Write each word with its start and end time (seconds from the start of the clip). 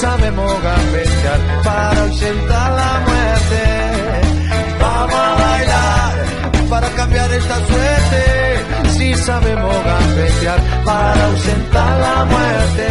Sabemos 0.00 0.50
gambetear 0.62 1.62
para 1.62 2.02
ausentar 2.04 2.72
la 2.72 2.92
muerte. 3.06 3.62
Vamos 4.80 5.14
a 5.14 5.34
bailar 5.34 6.14
para 6.70 6.88
cambiar 6.90 7.30
esta 7.32 7.56
suerte. 7.66 8.90
Si 8.96 9.14
sabemos 9.14 9.74
gambetear 9.84 10.60
para 10.84 11.26
ausentar 11.26 12.00
la 12.00 12.24
muerte. 12.24 12.86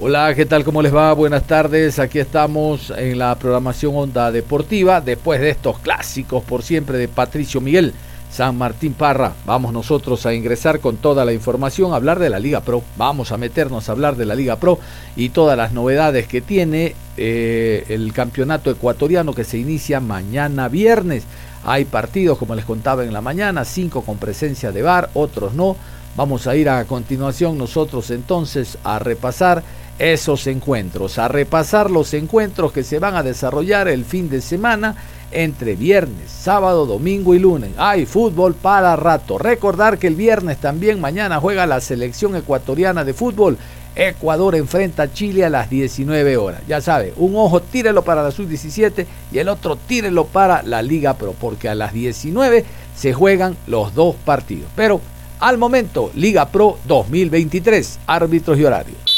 Hola, 0.00 0.34
¿qué 0.34 0.46
tal? 0.46 0.64
¿Cómo 0.64 0.82
les 0.82 0.94
va? 0.94 1.12
Buenas 1.14 1.44
tardes. 1.48 1.98
Aquí 1.98 2.20
estamos 2.20 2.92
en 2.96 3.18
la 3.18 3.34
programación 3.34 3.96
Onda 3.96 4.30
Deportiva, 4.30 5.00
después 5.00 5.40
de 5.40 5.50
estos 5.50 5.80
clásicos 5.80 6.44
por 6.44 6.62
siempre 6.62 6.98
de 6.98 7.08
Patricio 7.08 7.60
Miguel. 7.60 7.92
San 8.32 8.56
Martín 8.56 8.94
Parra. 8.94 9.34
Vamos 9.44 9.74
nosotros 9.74 10.24
a 10.24 10.32
ingresar 10.32 10.80
con 10.80 10.96
toda 10.96 11.24
la 11.26 11.34
información, 11.34 11.92
a 11.92 11.96
hablar 11.96 12.18
de 12.18 12.30
la 12.30 12.38
Liga 12.38 12.62
Pro. 12.62 12.82
Vamos 12.96 13.30
a 13.30 13.36
meternos 13.36 13.88
a 13.88 13.92
hablar 13.92 14.16
de 14.16 14.24
la 14.24 14.34
Liga 14.34 14.56
Pro 14.56 14.78
y 15.16 15.28
todas 15.28 15.56
las 15.56 15.72
novedades 15.72 16.26
que 16.26 16.40
tiene 16.40 16.94
eh, 17.18 17.84
el 17.90 18.12
campeonato 18.14 18.70
ecuatoriano 18.70 19.34
que 19.34 19.44
se 19.44 19.58
inicia 19.58 20.00
mañana 20.00 20.68
viernes. 20.68 21.24
Hay 21.64 21.84
partidos, 21.84 22.38
como 22.38 22.54
les 22.54 22.64
contaba 22.64 23.04
en 23.04 23.12
la 23.12 23.20
mañana, 23.20 23.66
cinco 23.66 24.02
con 24.02 24.16
presencia 24.16 24.72
de 24.72 24.82
VAR, 24.82 25.10
otros 25.12 25.52
no. 25.52 25.76
Vamos 26.16 26.46
a 26.46 26.56
ir 26.56 26.68
a 26.68 26.84
continuación 26.86 27.56
nosotros 27.58 28.10
entonces 28.10 28.78
a 28.82 28.98
repasar 28.98 29.62
esos 30.02 30.48
encuentros, 30.48 31.18
a 31.18 31.28
repasar 31.28 31.88
los 31.88 32.12
encuentros 32.12 32.72
que 32.72 32.82
se 32.82 32.98
van 32.98 33.14
a 33.14 33.22
desarrollar 33.22 33.86
el 33.86 34.04
fin 34.04 34.28
de 34.28 34.40
semana 34.40 34.96
entre 35.30 35.76
viernes, 35.76 36.28
sábado, 36.28 36.86
domingo 36.86 37.36
y 37.36 37.38
lunes. 37.38 37.70
Hay 37.76 38.04
fútbol 38.04 38.54
para 38.54 38.96
rato. 38.96 39.38
Recordar 39.38 39.98
que 39.98 40.08
el 40.08 40.16
viernes 40.16 40.58
también 40.58 41.00
mañana 41.00 41.38
juega 41.38 41.68
la 41.68 41.80
selección 41.80 42.34
ecuatoriana 42.34 43.04
de 43.04 43.14
fútbol. 43.14 43.56
Ecuador 43.94 44.56
enfrenta 44.56 45.04
a 45.04 45.12
Chile 45.12 45.44
a 45.44 45.50
las 45.50 45.70
19 45.70 46.36
horas. 46.36 46.62
Ya 46.66 46.80
sabe, 46.80 47.12
un 47.16 47.36
ojo 47.36 47.62
tírelo 47.62 48.02
para 48.02 48.24
la 48.24 48.32
sub-17 48.32 49.06
y 49.30 49.38
el 49.38 49.48
otro 49.48 49.76
tírelo 49.76 50.24
para 50.24 50.64
la 50.64 50.82
Liga 50.82 51.14
Pro, 51.14 51.32
porque 51.40 51.68
a 51.68 51.76
las 51.76 51.92
19 51.92 52.64
se 52.96 53.12
juegan 53.12 53.56
los 53.68 53.94
dos 53.94 54.16
partidos. 54.24 54.68
Pero 54.74 55.00
al 55.38 55.58
momento, 55.58 56.10
Liga 56.16 56.48
Pro 56.48 56.78
2023, 56.86 58.00
árbitros 58.08 58.58
y 58.58 58.64
horarios. 58.64 59.11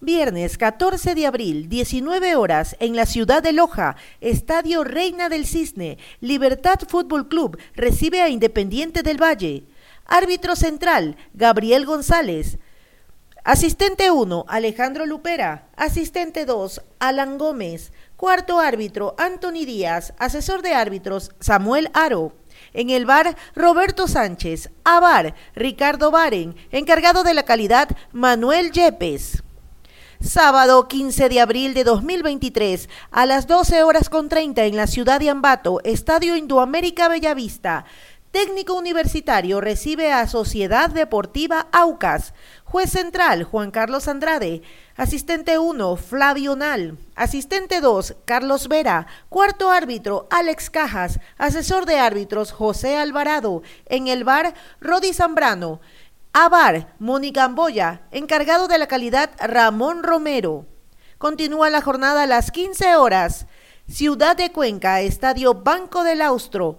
Viernes 0.00 0.58
14 0.58 1.16
de 1.16 1.26
abril, 1.26 1.68
19 1.68 2.36
horas, 2.36 2.76
en 2.78 2.94
la 2.94 3.04
ciudad 3.04 3.42
de 3.42 3.52
Loja, 3.52 3.96
Estadio 4.20 4.84
Reina 4.84 5.28
del 5.28 5.44
Cisne, 5.44 5.98
Libertad 6.20 6.78
Fútbol 6.86 7.26
Club 7.26 7.58
recibe 7.74 8.22
a 8.22 8.28
Independiente 8.28 9.02
del 9.02 9.20
Valle. 9.20 9.64
Árbitro 10.06 10.54
central, 10.54 11.16
Gabriel 11.34 11.84
González. 11.84 12.58
Asistente 13.42 14.12
1, 14.12 14.44
Alejandro 14.46 15.04
Lupera. 15.04 15.66
Asistente 15.74 16.44
2, 16.44 16.80
Alan 17.00 17.36
Gómez. 17.36 17.92
Cuarto 18.16 18.60
árbitro, 18.60 19.16
Anthony 19.18 19.64
Díaz. 19.66 20.14
Asesor 20.18 20.62
de 20.62 20.74
árbitros, 20.74 21.32
Samuel 21.40 21.90
Aro. 21.92 22.34
En 22.72 22.90
el 22.90 23.04
bar, 23.04 23.36
Roberto 23.56 24.06
Sánchez. 24.06 24.70
A 24.84 25.00
bar, 25.00 25.34
Ricardo 25.56 26.12
Baren. 26.12 26.54
Encargado 26.70 27.24
de 27.24 27.34
la 27.34 27.42
calidad, 27.42 27.88
Manuel 28.12 28.70
Yepes. 28.70 29.42
Sábado 30.20 30.88
15 30.88 31.28
de 31.28 31.40
abril 31.40 31.74
de 31.74 31.84
2023 31.84 32.88
a 33.12 33.24
las 33.24 33.46
12 33.46 33.84
horas 33.84 34.10
con 34.10 34.28
30 34.28 34.64
en 34.64 34.74
la 34.74 34.88
ciudad 34.88 35.20
de 35.20 35.30
Ambato, 35.30 35.80
Estadio 35.84 36.34
Indoamérica 36.34 37.08
Bellavista. 37.08 37.84
Técnico 38.32 38.74
universitario 38.74 39.60
recibe 39.60 40.12
a 40.12 40.26
Sociedad 40.26 40.90
Deportiva 40.90 41.68
Aucas. 41.70 42.34
Juez 42.64 42.90
central 42.90 43.44
Juan 43.44 43.70
Carlos 43.70 44.08
Andrade. 44.08 44.62
Asistente 44.96 45.58
1 45.58 45.96
Flavio 45.96 46.56
Nal. 46.56 46.98
Asistente 47.14 47.80
2 47.80 48.16
Carlos 48.24 48.66
Vera. 48.66 49.06
Cuarto 49.28 49.70
árbitro 49.70 50.26
Alex 50.30 50.68
Cajas. 50.68 51.20
Asesor 51.38 51.86
de 51.86 52.00
árbitros 52.00 52.50
José 52.50 52.96
Alvarado. 52.96 53.62
En 53.86 54.08
el 54.08 54.24
bar 54.24 54.52
Rodi 54.80 55.14
Zambrano. 55.14 55.80
Abar, 56.40 56.94
Mónica 57.00 57.42
Amboya, 57.42 58.02
encargado 58.12 58.68
de 58.68 58.78
la 58.78 58.86
calidad 58.86 59.30
Ramón 59.40 60.04
Romero. 60.04 60.66
Continúa 61.18 61.68
la 61.68 61.80
jornada 61.80 62.22
a 62.22 62.26
las 62.28 62.52
15 62.52 62.94
horas. 62.94 63.46
Ciudad 63.88 64.36
de 64.36 64.52
Cuenca, 64.52 65.00
Estadio 65.00 65.54
Banco 65.54 66.04
del 66.04 66.22
Austro. 66.22 66.78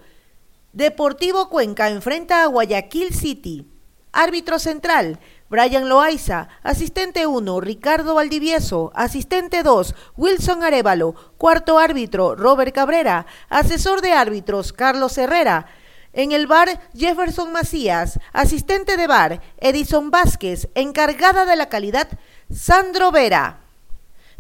Deportivo 0.71 1.49
Cuenca 1.49 1.89
enfrenta 1.89 2.41
a 2.41 2.45
Guayaquil 2.45 3.13
City. 3.13 3.67
Árbitro 4.13 4.59
central, 4.59 5.19
Brian 5.49 5.89
Loaiza. 5.89 6.47
Asistente 6.63 7.27
1, 7.27 7.59
Ricardo 7.59 8.15
Valdivieso. 8.15 8.93
Asistente 8.95 9.61
2, 9.61 9.93
Wilson 10.15 10.63
Arevalo. 10.63 11.15
Cuarto 11.37 11.79
árbitro, 11.79 12.33
Robert 12.33 12.73
Cabrera. 12.73 13.25
Asesor 13.49 13.99
de 13.99 14.13
árbitros, 14.13 14.71
Carlos 14.71 15.17
Herrera. 15.17 15.67
En 16.13 16.31
el 16.31 16.47
bar, 16.47 16.81
Jefferson 16.95 17.51
Macías, 17.51 18.19
asistente 18.33 18.97
de 18.97 19.07
bar, 19.07 19.41
Edison 19.57 20.09
Vázquez, 20.09 20.67
encargada 20.73 21.45
de 21.45 21.55
la 21.55 21.69
calidad, 21.69 22.07
Sandro 22.51 23.11
Vera. 23.11 23.59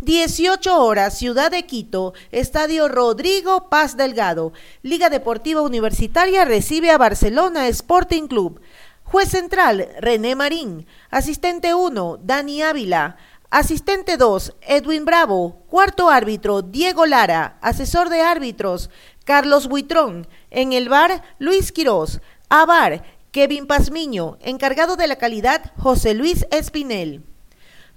18 0.01 0.81
horas, 0.81 1.17
Ciudad 1.17 1.51
de 1.51 1.65
Quito, 1.65 2.13
Estadio 2.31 2.87
Rodrigo 2.87 3.69
Paz 3.69 3.97
Delgado. 3.97 4.53
Liga 4.81 5.09
Deportiva 5.09 5.61
Universitaria 5.61 6.45
recibe 6.45 6.89
a 6.89 6.97
Barcelona 6.97 7.67
Sporting 7.67 8.27
Club. 8.27 8.61
Juez 9.03 9.29
central, 9.29 9.89
René 9.99 10.35
Marín. 10.35 10.87
Asistente 11.09 11.73
1, 11.73 12.19
Dani 12.23 12.61
Ávila. 12.61 13.17
Asistente 13.49 14.15
2, 14.15 14.55
Edwin 14.61 15.03
Bravo. 15.03 15.63
Cuarto 15.67 16.09
árbitro, 16.09 16.61
Diego 16.61 17.05
Lara. 17.05 17.57
Asesor 17.61 18.09
de 18.09 18.21
árbitros, 18.21 18.89
Carlos 19.25 19.67
Buitrón. 19.67 20.27
En 20.51 20.73
el 20.73 20.89
bar, 20.89 21.23
Luis 21.37 21.71
Quirós. 21.71 22.21
A 22.49 22.65
bar, 22.65 23.03
Kevin 23.31 23.67
Pazmiño. 23.67 24.37
Encargado 24.41 24.95
de 24.95 25.07
la 25.07 25.17
calidad, 25.17 25.71
José 25.77 26.13
Luis 26.13 26.47
Espinel. 26.49 27.23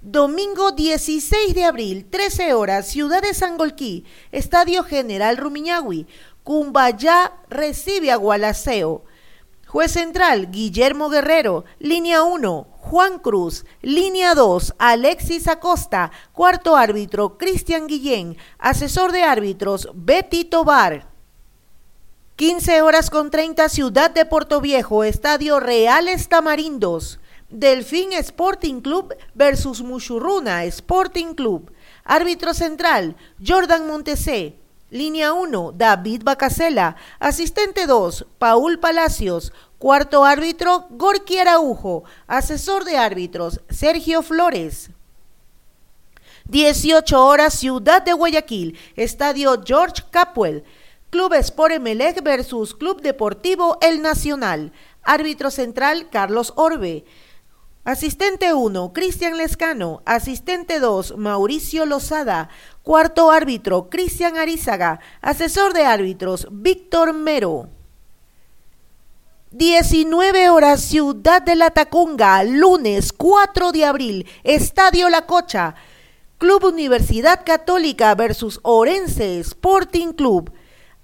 Domingo 0.01 0.73
16 0.73 1.55
de 1.55 1.63
abril, 1.63 2.05
13 2.09 2.53
horas, 2.53 2.87
Ciudad 2.87 3.21
de 3.21 3.33
Sangolquí, 3.33 4.05
Estadio 4.31 4.83
General 4.83 5.37
Rumiñahui. 5.37 6.07
Cumbayá 6.43 7.31
recibe 7.49 8.11
a 8.11 8.17
Gualaceo. 8.17 9.05
Juez 9.65 9.93
central, 9.93 10.51
Guillermo 10.51 11.09
Guerrero. 11.09 11.63
Línea 11.79 12.21
1, 12.21 12.67
Juan 12.79 13.17
Cruz. 13.17 13.65
Línea 13.81 14.35
2, 14.35 14.75
Alexis 14.77 15.47
Acosta. 15.47 16.11
Cuarto 16.33 16.75
árbitro, 16.75 17.37
Cristian 17.39 17.87
Guillén. 17.87 18.37
Asesor 18.59 19.11
de 19.11 19.23
árbitros, 19.23 19.87
Betty 19.95 20.43
Tobar. 20.43 21.12
15 22.45 22.81
horas 22.81 23.09
con 23.09 23.31
30, 23.31 23.69
Ciudad 23.69 24.11
de 24.11 24.25
Puerto 24.25 24.59
Viejo, 24.59 25.05
Estadio 25.05 25.61
Reales 25.61 26.27
Tamarindos. 26.27 27.21
Delfín 27.49 28.11
Sporting 28.11 28.81
Club 28.81 29.15
versus 29.33 29.81
Muchurruna 29.81 30.65
Sporting 30.65 31.35
Club. 31.35 31.71
Árbitro 32.03 32.53
central, 32.53 33.15
Jordan 33.41 33.87
Montesé. 33.87 34.57
Línea 34.89 35.31
1, 35.31 35.71
David 35.71 36.23
Bacasela. 36.25 36.97
Asistente 37.17 37.87
2, 37.87 38.25
Paul 38.39 38.77
Palacios. 38.77 39.53
Cuarto 39.77 40.25
árbitro, 40.25 40.87
Gorky 40.89 41.37
Araujo. 41.37 42.03
Asesor 42.27 42.83
de 42.83 42.97
árbitros, 42.97 43.61
Sergio 43.69 44.21
Flores. 44.21 44.89
18 46.49 47.25
horas, 47.25 47.53
Ciudad 47.53 48.01
de 48.01 48.11
Guayaquil. 48.11 48.77
Estadio 48.97 49.63
George 49.65 50.03
Capwell. 50.11 50.65
Club 51.13 51.33
Sport 51.33 51.73
Emelec 51.73 52.23
versus 52.23 52.73
Club 52.73 53.03
Deportivo 53.03 53.77
El 53.81 54.01
Nacional. 54.01 54.71
Árbitro 55.03 55.51
central 55.51 56.09
Carlos 56.09 56.53
Orbe. 56.55 57.05
Asistente 57.83 58.55
1, 58.55 58.93
Cristian 58.93 59.37
Lescano. 59.37 60.01
Asistente 60.05 60.79
2, 60.79 61.15
Mauricio 61.17 61.85
Lozada. 61.85 62.49
Cuarto 62.81 63.29
árbitro, 63.29 63.91
Cristian 63.91 64.37
Arizaga. 64.37 65.01
Asesor 65.21 65.73
de 65.73 65.85
árbitros, 65.85 66.47
Víctor 66.49 67.13
Mero. 67.13 67.69
19 69.51 70.49
horas, 70.49 70.81
Ciudad 70.81 71.43
de 71.43 71.55
la 71.55 71.69
Tacunga, 71.69 72.43
lunes 72.43 73.13
4 73.13 73.71
de 73.71 73.85
abril, 73.85 74.27
Estadio 74.43 75.09
La 75.09 75.27
Cocha. 75.27 75.75
Club 76.39 76.63
Universidad 76.63 77.45
Católica 77.45 78.15
versus 78.15 78.59
Orense 78.63 79.39
Sporting 79.41 80.13
Club. 80.13 80.51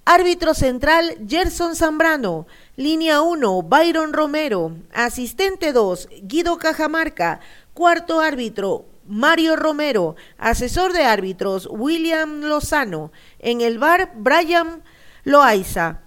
Árbitro 0.04 0.54
central, 0.54 1.18
Gerson 1.28 1.76
Zambrano. 1.76 2.46
Línea 2.76 3.20
1, 3.20 3.62
Byron 3.62 4.12
Romero. 4.12 4.76
Asistente 4.92 5.72
2, 5.72 6.08
Guido 6.22 6.58
Cajamarca. 6.58 7.40
Cuarto 7.74 8.20
árbitro, 8.20 8.86
Mario 9.06 9.56
Romero. 9.56 10.16
Asesor 10.38 10.92
de 10.92 11.04
árbitros, 11.04 11.68
William 11.70 12.40
Lozano. 12.40 13.12
En 13.38 13.60
el 13.60 13.78
bar, 13.78 14.12
Brian 14.16 14.82
Loaiza. 15.24 16.00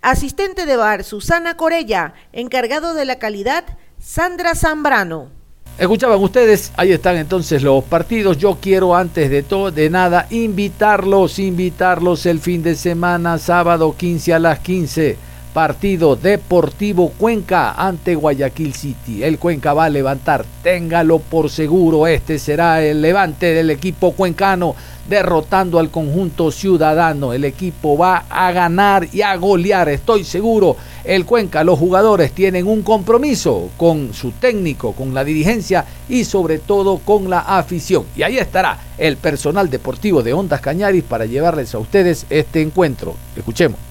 Asistente 0.00 0.64
de 0.64 0.76
bar, 0.76 1.04
Susana 1.04 1.56
Corella. 1.56 2.14
Encargado 2.32 2.94
de 2.94 3.04
la 3.04 3.18
calidad, 3.18 3.64
Sandra 3.98 4.54
Zambrano. 4.54 5.39
Escuchaban 5.78 6.20
ustedes, 6.20 6.72
ahí 6.76 6.92
están 6.92 7.16
entonces 7.16 7.62
los 7.62 7.82
partidos. 7.84 8.36
Yo 8.36 8.58
quiero 8.60 8.94
antes 8.94 9.30
de 9.30 9.42
todo, 9.42 9.70
de 9.70 9.88
nada, 9.88 10.26
invitarlos, 10.30 11.38
invitarlos 11.38 12.26
el 12.26 12.40
fin 12.40 12.62
de 12.62 12.74
semana, 12.74 13.38
sábado 13.38 13.94
15 13.96 14.34
a 14.34 14.38
las 14.38 14.58
15 14.58 15.29
Partido 15.52 16.14
Deportivo 16.14 17.10
Cuenca 17.10 17.72
ante 17.72 18.14
Guayaquil 18.14 18.72
City. 18.72 19.24
El 19.24 19.38
Cuenca 19.38 19.74
va 19.74 19.86
a 19.86 19.90
levantar, 19.90 20.44
téngalo 20.62 21.18
por 21.18 21.50
seguro. 21.50 22.06
Este 22.06 22.38
será 22.38 22.82
el 22.82 23.02
levante 23.02 23.46
del 23.52 23.70
equipo 23.70 24.12
cuencano 24.12 24.76
derrotando 25.08 25.80
al 25.80 25.90
conjunto 25.90 26.52
ciudadano. 26.52 27.32
El 27.32 27.44
equipo 27.44 27.98
va 27.98 28.26
a 28.30 28.52
ganar 28.52 29.08
y 29.12 29.22
a 29.22 29.34
golear, 29.36 29.88
estoy 29.88 30.22
seguro. 30.22 30.76
El 31.02 31.26
Cuenca, 31.26 31.64
los 31.64 31.78
jugadores 31.78 32.30
tienen 32.30 32.68
un 32.68 32.82
compromiso 32.82 33.70
con 33.76 34.14
su 34.14 34.30
técnico, 34.30 34.92
con 34.92 35.12
la 35.12 35.24
dirigencia 35.24 35.84
y 36.08 36.24
sobre 36.24 36.60
todo 36.60 36.98
con 36.98 37.28
la 37.28 37.40
afición. 37.40 38.04
Y 38.14 38.22
ahí 38.22 38.38
estará 38.38 38.78
el 38.96 39.16
personal 39.16 39.68
deportivo 39.68 40.22
de 40.22 40.32
Ondas 40.32 40.60
Cañaris 40.60 41.02
para 41.02 41.26
llevarles 41.26 41.74
a 41.74 41.78
ustedes 41.78 42.24
este 42.30 42.62
encuentro. 42.62 43.16
Escuchemos. 43.36 43.89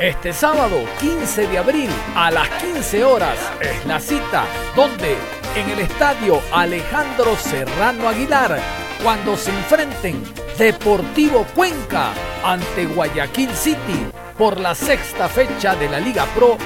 Este 0.00 0.32
sábado 0.32 0.82
15 0.98 1.46
de 1.46 1.58
abril 1.58 1.90
a 2.14 2.30
las 2.30 2.48
15 2.48 3.04
horas 3.04 3.36
es 3.60 3.84
la 3.84 4.00
cita 4.00 4.46
donde 4.74 5.14
en 5.54 5.68
el 5.68 5.80
estadio 5.80 6.40
Alejandro 6.54 7.36
Serrano 7.36 8.08
Aguilar 8.08 8.58
cuando 9.02 9.36
se 9.36 9.50
enfrenten 9.50 10.22
Deportivo 10.56 11.44
Cuenca 11.54 12.14
ante 12.42 12.86
Guayaquil 12.86 13.50
City 13.50 14.06
por 14.40 14.58
la 14.58 14.74
sexta 14.74 15.28
fecha 15.28 15.74
de 15.74 15.86
la 15.86 16.00
Liga 16.00 16.24
Pro 16.34 16.56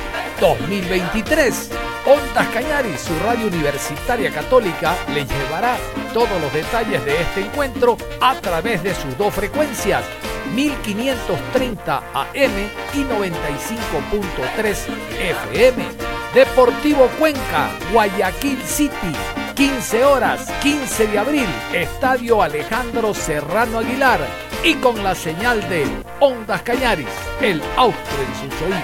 2023. 0.40 1.70
Ondas 2.06 2.46
Cañaris, 2.50 3.00
su 3.00 3.18
radio 3.18 3.48
universitaria 3.48 4.30
católica, 4.30 4.94
le 5.12 5.26
llevará 5.26 5.76
todos 6.12 6.40
los 6.40 6.52
detalles 6.52 7.04
de 7.04 7.20
este 7.20 7.40
encuentro 7.40 7.96
a 8.20 8.36
través 8.36 8.80
de 8.84 8.94
sus 8.94 9.18
dos 9.18 9.34
frecuencias 9.34 10.04
1530 10.54 11.96
AM 11.96 12.52
y 12.94 12.98
95.3 12.98 14.76
FM. 15.18 15.84
Deportivo 16.32 17.08
Cuenca, 17.18 17.70
Guayaquil 17.92 18.62
City, 18.62 19.12
15 19.56 20.04
horas, 20.04 20.48
15 20.62 21.08
de 21.08 21.18
abril, 21.18 21.48
Estadio 21.72 22.40
Alejandro 22.40 23.12
Serrano 23.14 23.80
Aguilar 23.80 24.53
y 24.64 24.74
con 24.76 25.02
la 25.04 25.14
señal 25.14 25.60
de 25.68 25.84
Ondas 26.20 26.62
Cañaris, 26.62 27.06
el 27.42 27.60
austro 27.76 28.16
en 28.18 28.50
sus 28.50 28.62
oídos. 28.62 28.80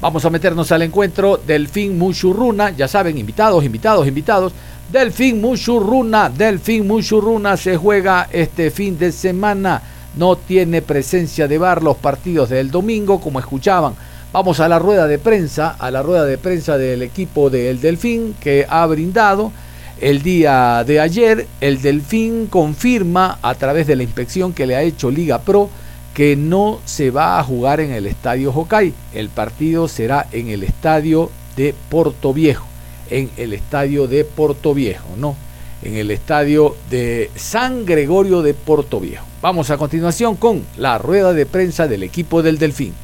Vamos 0.00 0.24
a 0.24 0.30
meternos 0.30 0.70
al 0.70 0.82
encuentro 0.82 1.40
Delfín 1.44 1.98
Muchurruna, 1.98 2.70
ya 2.70 2.86
saben, 2.86 3.18
invitados, 3.18 3.64
invitados, 3.64 4.06
invitados. 4.06 4.52
Delfín 4.92 5.40
Muchurruna, 5.40 6.30
Delfín 6.30 6.86
Muchurruna 6.86 7.56
se 7.56 7.76
juega 7.76 8.28
este 8.30 8.70
fin 8.70 8.96
de 8.96 9.10
semana. 9.10 9.82
No 10.16 10.36
tiene 10.36 10.82
presencia 10.82 11.48
de 11.48 11.58
bar 11.58 11.82
los 11.82 11.96
partidos 11.96 12.48
del 12.48 12.70
domingo, 12.70 13.20
como 13.20 13.40
escuchaban. 13.40 13.94
Vamos 14.32 14.60
a 14.60 14.68
la 14.68 14.78
rueda 14.78 15.08
de 15.08 15.18
prensa, 15.18 15.70
a 15.76 15.90
la 15.90 16.02
rueda 16.02 16.24
de 16.26 16.38
prensa 16.38 16.78
del 16.78 17.02
equipo 17.02 17.50
del 17.50 17.80
Delfín 17.80 18.36
que 18.40 18.66
ha 18.68 18.86
brindado 18.86 19.50
el 20.00 20.22
día 20.22 20.84
de 20.84 21.00
ayer. 21.00 21.46
El 21.60 21.82
Delfín 21.82 22.46
confirma 22.46 23.38
a 23.42 23.54
través 23.54 23.86
de 23.86 23.96
la 23.96 24.02
inspección 24.02 24.52
que 24.52 24.66
le 24.66 24.76
ha 24.76 24.82
hecho 24.82 25.10
Liga 25.10 25.40
Pro 25.40 25.70
que 26.14 26.34
no 26.36 26.80
se 26.84 27.10
va 27.10 27.38
a 27.38 27.44
jugar 27.44 27.80
en 27.80 27.92
el 27.92 28.06
estadio 28.06 28.52
Hokai. 28.52 28.92
El 29.14 29.28
partido 29.28 29.86
será 29.88 30.26
en 30.32 30.48
el 30.48 30.64
estadio 30.64 31.30
de 31.56 31.74
Puerto 31.88 32.32
Viejo 32.32 32.66
en 33.10 33.30
el 33.36 33.52
estadio 33.52 34.06
de 34.06 34.24
Puerto 34.24 34.74
Viejo, 34.74 35.08
¿no? 35.16 35.36
En 35.82 35.94
el 35.94 36.10
estadio 36.10 36.76
de 36.90 37.30
San 37.36 37.84
Gregorio 37.86 38.42
de 38.42 38.54
Puerto 38.54 39.00
Viejo. 39.00 39.24
Vamos 39.40 39.70
a 39.70 39.78
continuación 39.78 40.36
con 40.36 40.64
la 40.76 40.98
rueda 40.98 41.32
de 41.32 41.46
prensa 41.46 41.86
del 41.86 42.02
equipo 42.02 42.42
del 42.42 42.58
Delfín. 42.58 42.94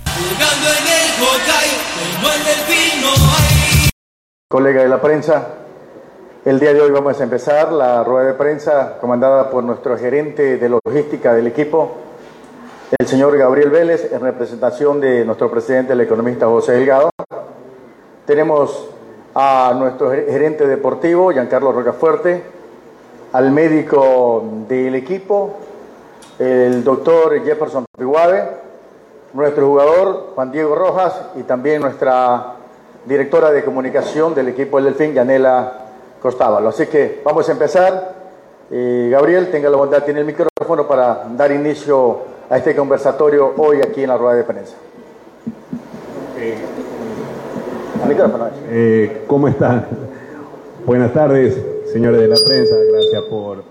Colega 4.49 4.83
de 4.83 4.89
la 4.89 5.01
prensa, 5.01 5.49
el 6.45 6.61
día 6.61 6.75
de 6.75 6.81
hoy 6.83 6.91
vamos 6.91 7.19
a 7.19 7.25
empezar 7.25 7.73
la 7.73 8.05
rueda 8.05 8.27
de 8.27 8.35
prensa 8.35 8.99
comandada 9.01 9.49
por 9.49 9.65
nuestro 9.65 9.97
gerente 9.97 10.59
de 10.59 10.69
logística 10.69 11.33
del 11.33 11.47
equipo, 11.47 11.93
el 12.99 13.07
señor 13.07 13.39
Gabriel 13.39 13.71
Vélez, 13.71 14.13
en 14.13 14.21
representación 14.21 15.01
de 15.01 15.25
nuestro 15.25 15.51
presidente, 15.51 15.95
el 15.95 16.03
economista 16.03 16.45
José 16.45 16.73
Delgado. 16.73 17.09
Tenemos 18.27 18.91
a 19.35 19.73
nuestro 19.79 20.11
gerente 20.11 20.67
deportivo, 20.67 21.33
Giancarlo 21.33 21.73
Rocafuerte, 21.73 22.43
al 23.33 23.51
médico 23.51 24.45
del 24.69 24.97
equipo, 24.97 25.57
el 26.39 26.85
doctor 26.85 27.43
Jefferson 27.43 27.87
Piguave, 27.97 28.49
nuestro 29.33 29.67
jugador 29.67 30.33
Juan 30.35 30.53
Diego 30.53 30.75
Rojas 30.75 31.23
y 31.37 31.45
también 31.45 31.81
nuestra 31.81 32.57
directora 33.07 33.51
de 33.51 33.65
comunicación 33.65 34.35
del 34.35 34.49
equipo 34.49 34.77
del 34.77 34.93
Delfín, 34.93 35.15
Yanela 35.15 35.84
Costábalo. 36.25 36.71
Así 36.71 36.87
que 36.87 37.21
vamos 37.23 37.47
a 37.47 37.53
empezar. 37.53 38.15
Eh, 38.71 39.11
Gabriel, 39.13 39.51
tenga 39.51 39.69
la 39.69 39.77
bondad, 39.77 40.03
tiene 40.05 40.21
el 40.21 40.27
micrófono 40.27 40.89
para 40.89 41.27
dar 41.37 41.53
inicio 41.53 42.21
a 42.49 42.57
este 42.57 42.75
conversatorio 42.75 43.53
hoy 43.59 43.83
aquí 43.83 44.05
en 44.05 44.09
la 44.09 44.17
rueda 44.17 44.37
de 44.37 44.45
prensa. 44.45 44.75
Eh, 48.71 49.25
¿Cómo 49.27 49.49
están? 49.49 49.87
Buenas 50.87 51.13
tardes, 51.13 51.63
señores 51.93 52.23
de 52.23 52.29
la 52.29 52.37
prensa. 52.37 52.75
Gracias 52.91 53.23
por 53.25 53.63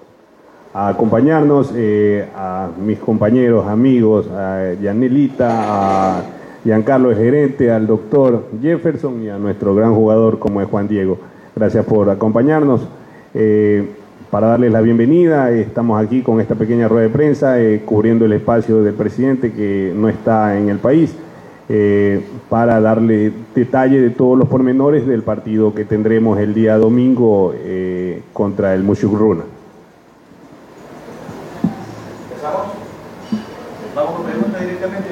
acompañarnos. 0.75 1.71
Eh, 1.75 2.29
a 2.35 2.69
mis 2.79 2.99
compañeros, 2.99 3.65
amigos, 3.65 4.27
a 4.27 4.73
Yanelita, 4.79 5.49
a 5.49 6.21
Giancarlo, 6.63 7.09
el 7.09 7.17
gerente, 7.17 7.71
al 7.71 7.87
doctor 7.87 8.43
Jefferson 8.61 9.23
y 9.23 9.29
a 9.29 9.39
nuestro 9.39 9.73
gran 9.73 9.95
jugador 9.95 10.37
como 10.37 10.61
es 10.61 10.67
Juan 10.67 10.87
Diego. 10.87 11.32
Gracias 11.55 11.85
por 11.85 12.09
acompañarnos. 12.09 12.81
Eh, 13.33 13.87
para 14.31 14.47
darles 14.47 14.71
la 14.71 14.81
bienvenida, 14.81 15.51
estamos 15.51 16.03
aquí 16.03 16.23
con 16.23 16.41
esta 16.41 16.55
pequeña 16.55 16.87
rueda 16.87 17.03
de 17.03 17.09
prensa, 17.09 17.57
cubriendo 17.85 18.25
el 18.25 18.33
espacio 18.33 18.81
del 18.81 18.95
presidente 18.95 19.51
que 19.51 19.93
no 19.95 20.09
está 20.09 20.57
en 20.57 20.69
el 20.69 20.79
país. 20.79 21.15
Eh, 21.69 22.21
para 22.49 22.81
darle 22.81 23.31
detalle 23.55 24.01
de 24.01 24.09
todos 24.09 24.37
los 24.37 24.49
pormenores 24.49 25.07
del 25.07 25.23
partido 25.23 25.73
que 25.73 25.85
tendremos 25.85 26.37
el 26.37 26.53
día 26.53 26.77
domingo 26.77 27.53
eh, 27.55 28.21
contra 28.33 28.73
el 28.73 28.83
Mushugruna. 28.83 29.43
¿Empezamos? 32.29 32.61
¿Vamos 33.95 34.11
con 34.13 34.25
preguntas 34.25 34.61
directamente? 34.61 35.09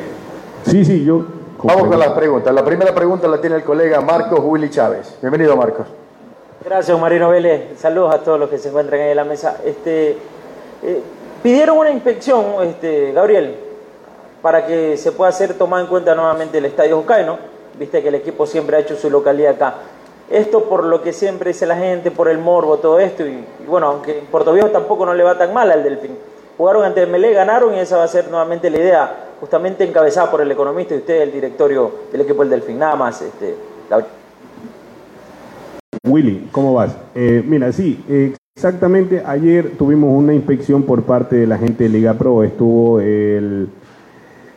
Sí, 0.66 0.84
sí, 0.84 1.06
yo. 1.06 1.26
Vamos 1.64 1.88
con 1.88 2.00
las 2.00 2.10
preguntas. 2.10 2.54
La 2.54 2.66
primera 2.66 2.94
pregunta 2.94 3.28
la 3.28 3.40
tiene 3.40 3.56
el 3.56 3.64
colega 3.64 4.02
Marcos 4.02 4.42
Willy 4.44 4.70
Chávez. 4.70 5.18
Bienvenido, 5.22 5.56
Marcos. 5.56 6.01
Gracias, 6.64 7.00
Marino 7.00 7.30
Vélez. 7.30 7.80
Saludos 7.80 8.14
a 8.14 8.20
todos 8.20 8.40
los 8.40 8.48
que 8.48 8.60
se 8.60 8.70
encuentran 8.70 9.02
ahí 9.02 9.10
en 9.10 9.16
la 9.16 9.24
mesa. 9.24 9.58
Este, 9.66 10.12
eh, 10.84 11.02
pidieron 11.42 11.80
una 11.80 11.90
inspección, 11.90 12.46
este, 12.62 13.12
Gabriel, 13.14 13.56
para 14.44 14.68
que 14.68 14.96
se 14.96 15.12
pueda 15.12 15.30
hacer 15.30 15.56
tomar 15.56 15.82
en 15.82 15.88
cuenta 15.88 16.14
nuevamente 16.14 16.60
el 16.60 16.66
Estadio 16.66 16.98
Jucay, 16.98 17.26
Viste 17.80 18.04
que 18.04 18.10
el 18.10 18.16
equipo 18.16 18.46
siempre 18.46 18.78
ha 18.78 18.80
hecho 18.80 18.96
su 18.96 19.10
localidad 19.10 19.56
acá. 19.56 19.76
Esto 20.30 20.66
por 20.66 20.84
lo 20.84 21.02
que 21.02 21.14
siempre 21.14 21.50
dice 21.50 21.66
la 21.66 21.78
gente, 21.78 22.12
por 22.12 22.28
el 22.28 22.38
morbo, 22.38 22.78
todo 22.78 23.00
esto, 23.00 23.26
y, 23.26 23.44
bueno, 23.66 23.88
aunque 23.88 24.20
en 24.20 24.26
Puerto 24.28 24.54
Viejo 24.54 24.70
tampoco 24.70 25.06
no 25.06 25.16
le 25.16 25.24
va 25.24 25.38
tan 25.38 25.54
mal 25.54 25.72
al 25.72 25.84
Delfín. 25.84 26.16
Jugaron 26.58 26.84
ante 26.84 27.08
Melé, 27.08 27.34
ganaron 27.34 27.74
y 27.74 27.80
esa 27.80 27.98
va 27.98 28.04
a 28.04 28.08
ser 28.08 28.30
nuevamente 28.30 28.70
la 28.70 28.78
idea, 28.78 29.16
justamente 29.40 29.84
encabezada 29.84 30.30
por 30.30 30.42
el 30.42 30.52
economista 30.52 30.94
y 30.94 30.98
usted, 31.00 31.22
el 31.22 31.32
directorio 31.32 31.92
del 32.12 32.22
equipo 32.22 32.42
del 32.42 32.52
Delfín. 32.52 32.78
Nada 32.78 32.96
más, 32.96 33.20
este, 33.22 33.56
Willy, 36.04 36.48
¿cómo 36.52 36.74
vas? 36.74 36.98
Eh, 37.14 37.44
mira, 37.48 37.72
sí, 37.72 38.00
exactamente. 38.56 39.22
Ayer 39.24 39.74
tuvimos 39.78 40.12
una 40.12 40.34
inspección 40.34 40.82
por 40.82 41.04
parte 41.04 41.36
de 41.36 41.46
la 41.46 41.60
gente 41.60 41.84
de 41.84 41.90
Liga 41.90 42.16
Pro. 42.16 42.44
Estuvo 42.44 43.00
el 43.00 43.70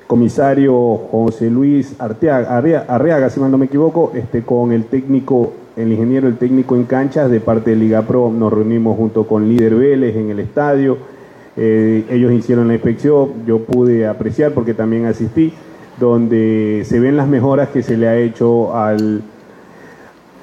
comisario 0.07 0.73
José 1.11 1.51
Luis 1.51 1.97
Arteaga, 1.99 2.57
Arriaga, 2.89 3.29
si 3.29 3.41
mal 3.41 3.51
no 3.51 3.59
me 3.59 3.67
equivoco, 3.67 4.13
este, 4.15 4.43
con 4.43 4.73
el 4.73 4.87
técnico, 4.87 5.53
el 5.77 5.93
ingeniero, 5.93 6.29
el 6.29 6.39
técnico 6.39 6.77
en 6.77 6.85
canchas 6.85 7.31
de 7.31 7.41
parte 7.41 7.73
de 7.73 7.77
Liga 7.77 8.01
Pro. 8.03 8.33
Nos 8.33 8.51
reunimos 8.51 8.97
junto 8.97 9.27
con 9.27 9.47
Líder 9.47 9.75
Vélez 9.75 10.17
en 10.17 10.31
el 10.31 10.41
estadio. 10.41 10.97
Eh, 11.59 12.07
ellos 12.09 12.33
hicieron 12.33 12.69
la 12.69 12.75
inspección, 12.75 13.45
yo 13.47 13.59
pude 13.59 14.07
apreciar 14.07 14.53
porque 14.53 14.73
también 14.73 15.05
asistí, 15.05 15.53
donde 16.01 16.85
se 16.87 17.01
ven 17.01 17.19
las 17.19 17.29
mejoras 17.29 17.69
que 17.69 17.83
se 17.83 17.99
le 17.99 18.09
ha 18.09 18.17
hecho 18.17 18.75
al 18.75 19.23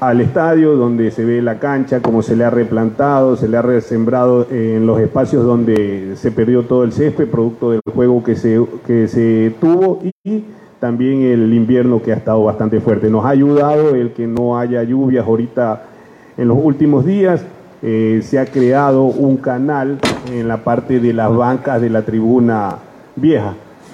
al 0.01 0.20
estadio, 0.20 0.75
donde 0.77 1.12
se 1.12 1.24
ve 1.24 1.43
la 1.43 1.60
cancha, 1.60 2.01
cómo 2.01 2.24
se 2.24 2.36
le 2.36 2.43
ha 2.43 2.50
replantado, 2.50 3.38
se 3.38 3.48
le 3.48 3.58
ha 3.58 3.62
resembrado 3.62 4.48
en 4.50 4.88
los 4.88 5.00
espacios 5.00 5.46
donde 5.46 6.13
se 6.15 6.31
perdió 6.31 6.63
todo 6.63 6.84
el 6.84 6.91
césped, 6.91 7.27
producto 7.27 7.70
del 7.70 7.81
juego 7.93 8.24
que 8.24 8.36
se, 8.36 8.60
que 8.88 9.08
se 9.08 9.53
tuvo 9.62 10.00
y 10.24 10.43
también 10.79 11.22
el 11.22 11.53
invierno 11.53 12.01
que 12.01 12.12
ha 12.12 12.15
estado 12.15 12.43
bastante 12.43 12.79
fuerte. 12.79 13.12
Nos 13.12 13.25
ha 13.25 13.29
ayudado 13.29 13.93
el 13.93 14.13
que 14.13 14.25
no 14.25 14.58
haya 14.58 14.81
lluvias 14.81 15.27
ahorita 15.27 15.84
en 16.36 16.48
los 16.48 16.58
últimos 16.60 17.05
días. 17.05 17.46
Eh, 17.84 18.22
se 18.24 18.39
ha 18.39 18.48
creado 18.48 19.03
un 19.03 19.38
canal 19.38 20.00
en 20.31 20.48
la 20.48 20.63
parte 20.63 21.00
de 21.00 21.13
las 21.13 21.31
bancas 21.31 21.79
de 21.79 21.91
la 21.91 22.01
tribuna 22.01 22.77
vieja, 23.15 23.53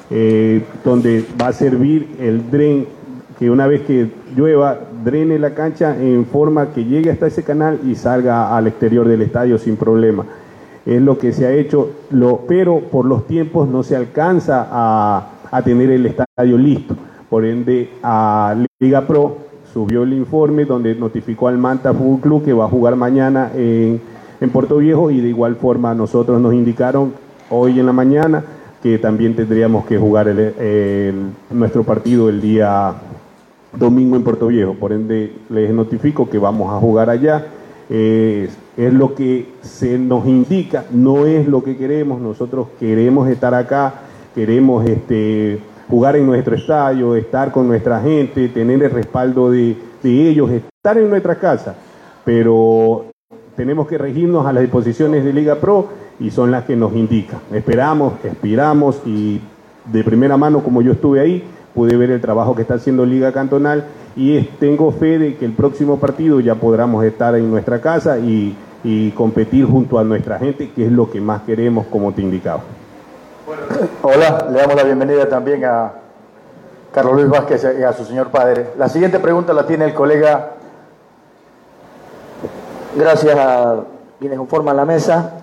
eh, 0.09 0.63
donde 0.85 1.25
va 1.41 1.47
a 1.47 1.53
servir 1.53 2.15
el 2.17 2.49
dren 2.49 2.96
que 3.37 3.51
una 3.51 3.67
vez 3.67 3.81
que 3.81 4.09
llueva 4.35 4.79
drene 5.03 5.37
la 5.37 5.53
cancha 5.53 5.95
en 5.99 6.25
forma 6.25 6.71
que 6.71 6.85
llegue 6.85 7.11
hasta 7.11 7.27
ese 7.27 7.43
canal 7.43 7.79
y 7.85 7.95
salga 7.95 8.55
al 8.57 8.67
exterior 8.67 9.07
del 9.07 9.21
estadio 9.21 9.57
sin 9.57 9.77
problema. 9.77 10.25
Es 10.85 11.01
lo 11.01 11.17
que 11.17 11.33
se 11.33 11.45
ha 11.45 11.51
hecho, 11.51 11.89
lo, 12.09 12.41
pero 12.47 12.79
por 12.79 13.05
los 13.05 13.27
tiempos 13.27 13.67
no 13.67 13.83
se 13.83 13.95
alcanza 13.95 14.67
a, 14.71 15.61
tener 15.63 15.91
el 15.91 16.05
estadio 16.05 16.57
listo. 16.57 16.95
Por 17.29 17.45
ende, 17.45 17.89
a 18.01 18.55
Liga 18.79 19.05
Pro 19.05 19.37
subió 19.73 20.03
el 20.03 20.13
informe 20.13 20.65
donde 20.65 20.95
notificó 20.95 21.47
al 21.47 21.57
Manta 21.57 21.93
Fútbol 21.93 22.21
Club 22.21 22.45
que 22.45 22.53
va 22.53 22.65
a 22.65 22.69
jugar 22.69 22.95
mañana 22.95 23.51
en, 23.55 23.99
en 24.39 24.49
Puerto 24.49 24.77
Viejo 24.77 25.11
y 25.11 25.19
de 25.19 25.27
igual 25.27 25.55
forma 25.57 25.93
nosotros 25.93 26.41
nos 26.41 26.53
indicaron 26.53 27.13
hoy 27.49 27.79
en 27.79 27.85
la 27.85 27.93
mañana 27.93 28.43
que 28.81 28.97
también 28.99 29.35
tendríamos 29.35 29.85
que 29.85 29.97
jugar 29.97 30.33
nuestro 31.51 31.83
partido 31.83 32.29
el 32.29 32.41
día 32.41 32.93
domingo 33.77 34.15
en 34.15 34.23
Puerto 34.23 34.47
Viejo. 34.47 34.73
Por 34.73 34.91
ende, 34.91 35.33
les 35.49 35.71
notifico 35.71 36.29
que 36.29 36.37
vamos 36.37 36.73
a 36.73 36.79
jugar 36.79 37.09
allá. 37.09 37.45
es 37.89 38.93
lo 38.93 39.15
que 39.15 39.53
se 39.61 39.97
nos 39.97 40.27
indica, 40.27 40.85
no 40.91 41.25
es 41.25 41.47
lo 41.47 41.63
que 41.63 41.77
queremos. 41.77 42.19
Nosotros 42.19 42.67
queremos 42.79 43.29
estar 43.29 43.53
acá, 43.53 43.93
queremos 44.35 44.85
este, 44.85 45.59
jugar 45.89 46.15
en 46.15 46.25
nuestro 46.25 46.55
estadio, 46.55 47.15
estar 47.15 47.51
con 47.51 47.67
nuestra 47.67 48.01
gente, 48.01 48.49
tener 48.49 48.83
el 48.83 48.91
respaldo 48.91 49.51
de, 49.51 49.77
de 50.03 50.29
ellos, 50.29 50.49
estar 50.51 50.97
en 50.97 51.09
nuestra 51.09 51.35
casa. 51.35 51.75
Pero 52.25 53.05
tenemos 53.55 53.87
que 53.87 53.97
regirnos 53.97 54.45
a 54.45 54.53
las 54.53 54.61
disposiciones 54.61 55.23
de 55.23 55.33
Liga 55.33 55.55
Pro 55.55 55.87
y 56.19 56.29
son 56.31 56.51
las 56.51 56.65
que 56.65 56.75
nos 56.75 56.93
indican. 56.93 57.39
Esperamos, 57.51 58.13
expiramos 58.23 59.01
y 59.05 59.41
de 59.85 60.03
primera 60.03 60.37
mano, 60.37 60.63
como 60.63 60.81
yo 60.81 60.91
estuve 60.91 61.19
ahí, 61.19 61.43
pude 61.77 61.95
ver 61.95 62.09
el 62.09 62.19
trabajo 62.19 62.55
que 62.55 62.63
está 62.63 62.73
haciendo 62.73 63.05
Liga 63.05 63.31
Cantonal 63.31 63.85
y 64.15 64.41
tengo 64.59 64.91
fe 64.91 65.19
de 65.19 65.37
que 65.37 65.45
el 65.45 65.53
próximo 65.53 65.99
partido 65.99 66.39
ya 66.39 66.55
podamos 66.55 67.05
estar 67.05 67.35
en 67.35 67.51
nuestra 67.51 67.79
casa 67.79 68.17
y, 68.17 68.57
competir 69.15 69.65
junto 69.65 69.99
a 69.99 70.03
nuestra 70.03 70.39
gente, 70.39 70.71
que 70.71 70.85
es 70.85 70.91
lo 70.91 71.11
que 71.11 71.19
más 71.19 71.41
queremos, 71.41 71.85
como 71.87 72.13
te 72.13 72.21
indicaba. 72.21 72.61
Hola, 74.01 74.47
le 74.49 74.59
damos 74.59 74.75
la 74.75 74.83
bienvenida 74.83 75.27
también 75.27 75.65
a 75.65 75.91
Carlos 76.93 77.15
Luis 77.15 77.29
Vázquez 77.29 77.67
y 77.77 77.83
a 77.83 77.91
su 77.91 78.05
señor 78.05 78.29
padre. 78.29 78.69
La 78.77 78.87
siguiente 78.87 79.19
pregunta 79.19 79.51
la 79.53 79.67
tiene 79.67 79.85
el 79.85 79.93
colega. 79.93 80.53
Gracias 82.95 83.37
a 83.37 83.83
quienes 84.19 84.37
conforman 84.39 84.77
la 84.77 84.85
mesa, 84.85 85.33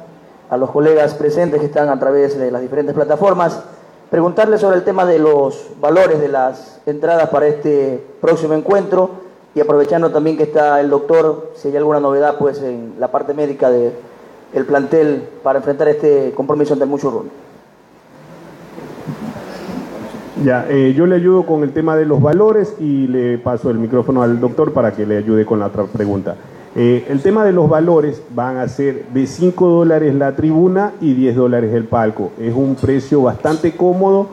a 0.48 0.56
los 0.56 0.70
colegas 0.70 1.14
presentes 1.14 1.60
que 1.60 1.66
están 1.66 1.90
a 1.90 1.98
través 2.00 2.36
de 2.38 2.50
las 2.50 2.62
diferentes 2.62 2.94
plataformas 2.94 3.62
preguntarle 4.14 4.59
sobre 4.59 4.76
el 4.76 4.85
tema 4.85 5.04
de 5.06 5.18
los 5.18 5.71
valores 5.80 6.21
de 6.21 6.28
las 6.28 6.80
entradas 6.87 7.30
para 7.30 7.49
este 7.49 8.00
próximo 8.21 8.54
encuentro 8.54 9.11
y 9.56 9.61
aprovechando 9.61 10.12
también 10.12 10.37
que 10.37 10.44
está 10.44 10.80
el 10.80 10.88
doctor, 10.88 11.50
si 11.56 11.66
hay 11.66 11.76
alguna 11.78 11.99
novedad 11.99 12.37
pues 12.38 12.62
en 12.62 12.94
la 13.00 13.11
parte 13.11 13.35
médica 13.35 13.71
del 13.71 13.90
el 14.52 14.66
plantel 14.66 15.25
para 15.42 15.59
enfrentar 15.59 15.88
este 15.88 16.33
compromiso 16.37 16.75
ante 16.75 16.87
mucho 16.87 17.11
Mucho 17.11 17.25
Ya, 20.44 20.64
eh, 20.68 20.94
yo 20.97 21.06
le 21.06 21.16
ayudo 21.16 21.44
con 21.44 21.64
el 21.64 21.73
tema 21.73 21.97
de 21.97 22.06
los 22.06 22.23
valores 22.23 22.76
y 22.78 23.09
le 23.09 23.38
paso 23.38 23.68
el 23.68 23.78
micrófono 23.78 24.23
al 24.23 24.38
doctor 24.38 24.73
para 24.73 24.92
que 24.92 25.06
le 25.06 25.16
ayude 25.16 25.44
con 25.44 25.59
la 25.59 25.66
otra 25.66 25.87
pregunta. 25.87 26.37
Eh, 26.76 27.07
el 27.09 27.21
tema 27.21 27.45
de 27.45 27.52
los 27.52 27.69
valores 27.69 28.21
van 28.35 28.57
a 28.57 28.66
ser 28.66 29.07
de 29.14 29.28
5 29.28 29.69
dólares 29.69 30.12
la 30.14 30.35
tribuna 30.35 30.93
y 31.00 31.14
10 31.14 31.37
dólares 31.37 31.73
el 31.73 31.85
palco. 31.85 32.33
Es 32.38 32.52
un 32.52 32.75
precio 32.75 33.23
bastante 33.23 33.76
cómodo 33.76 34.26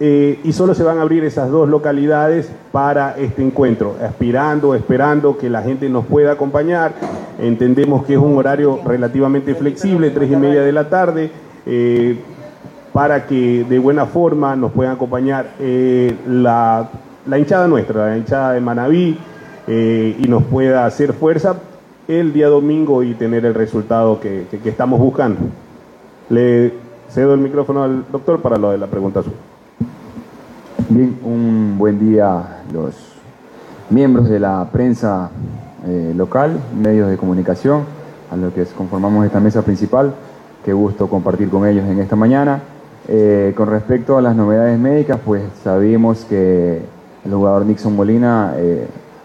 eh, 0.00 0.38
y 0.44 0.52
solo 0.52 0.74
se 0.74 0.82
van 0.82 0.98
a 0.98 1.02
abrir 1.02 1.24
esas 1.24 1.50
dos 1.50 1.66
localidades 1.66 2.50
para 2.72 3.16
este 3.16 3.42
encuentro, 3.42 3.96
aspirando, 4.02 4.74
esperando 4.74 5.38
que 5.38 5.48
la 5.48 5.62
gente 5.62 5.88
nos 5.88 6.04
pueda 6.04 6.32
acompañar. 6.32 6.92
Entendemos 7.38 8.04
que 8.04 8.14
es 8.14 8.18
un 8.18 8.36
horario 8.36 8.78
relativamente 8.84 9.54
flexible, 9.54 10.10
tres 10.10 10.30
y 10.30 10.36
media 10.36 10.60
de 10.60 10.72
la 10.72 10.90
tarde, 10.90 11.30
eh, 11.64 12.18
para 12.92 13.26
que 13.26 13.64
de 13.64 13.78
buena 13.78 14.04
forma 14.04 14.56
nos 14.56 14.72
puedan 14.72 14.92
acompañar 14.92 15.52
la, 16.28 16.90
la 17.26 17.38
hinchada 17.38 17.66
nuestra, 17.66 18.08
la 18.08 18.18
hinchada 18.18 18.52
de 18.52 18.60
Manabí, 18.60 19.16
eh, 19.72 20.16
y 20.18 20.26
nos 20.26 20.42
pueda 20.42 20.84
hacer 20.84 21.12
fuerza 21.12 21.54
el 22.08 22.32
día 22.32 22.48
domingo 22.48 23.04
y 23.04 23.14
tener 23.14 23.46
el 23.46 23.54
resultado 23.54 24.18
que, 24.18 24.46
estamos 24.64 24.98
buscando. 24.98 25.38
Le 26.28 26.72
cedo 27.08 27.34
el 27.34 27.40
micrófono 27.40 27.84
al 27.84 28.04
doctor 28.10 28.40
para 28.40 28.56
lo 28.56 28.72
de 28.72 28.78
la 28.78 28.88
pregunta 28.88 29.22
suya. 29.22 29.36
Bien, 30.88 31.16
un 31.22 31.76
buen 31.78 32.00
día 32.00 32.62
los 32.72 32.96
miembros 33.90 34.28
de 34.28 34.40
la 34.40 34.68
prensa 34.72 35.30
eh, 35.86 36.14
local, 36.16 36.58
medios 36.76 37.08
de 37.08 37.16
comunicación, 37.16 37.84
a 38.28 38.36
los 38.36 38.52
que 38.52 38.64
conformamos 38.76 39.24
esta 39.24 39.38
mesa 39.38 39.62
principal. 39.62 40.12
Qué 40.64 40.72
gusto 40.72 41.08
compartir 41.08 41.48
con 41.48 41.64
ellos 41.64 41.88
en 41.88 42.00
esta 42.00 42.16
mañana. 42.16 42.60
Eh, 43.06 43.54
con 43.56 43.68
respecto 43.68 44.18
a 44.18 44.22
las 44.22 44.34
novedades 44.34 44.80
médicas, 44.80 45.20
pues 45.24 45.44
sabemos 45.62 46.26
que 46.28 46.82
el 47.24 47.32
jugador 47.32 47.66
Nixon 47.66 47.94
Molina 47.94 48.54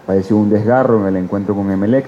padeció 0.06 0.36
un 0.36 0.48
desgarro 0.48 1.00
en 1.00 1.06
el 1.06 1.24
encuentro 1.24 1.54
con 1.54 1.70
Emelec. 1.70 2.06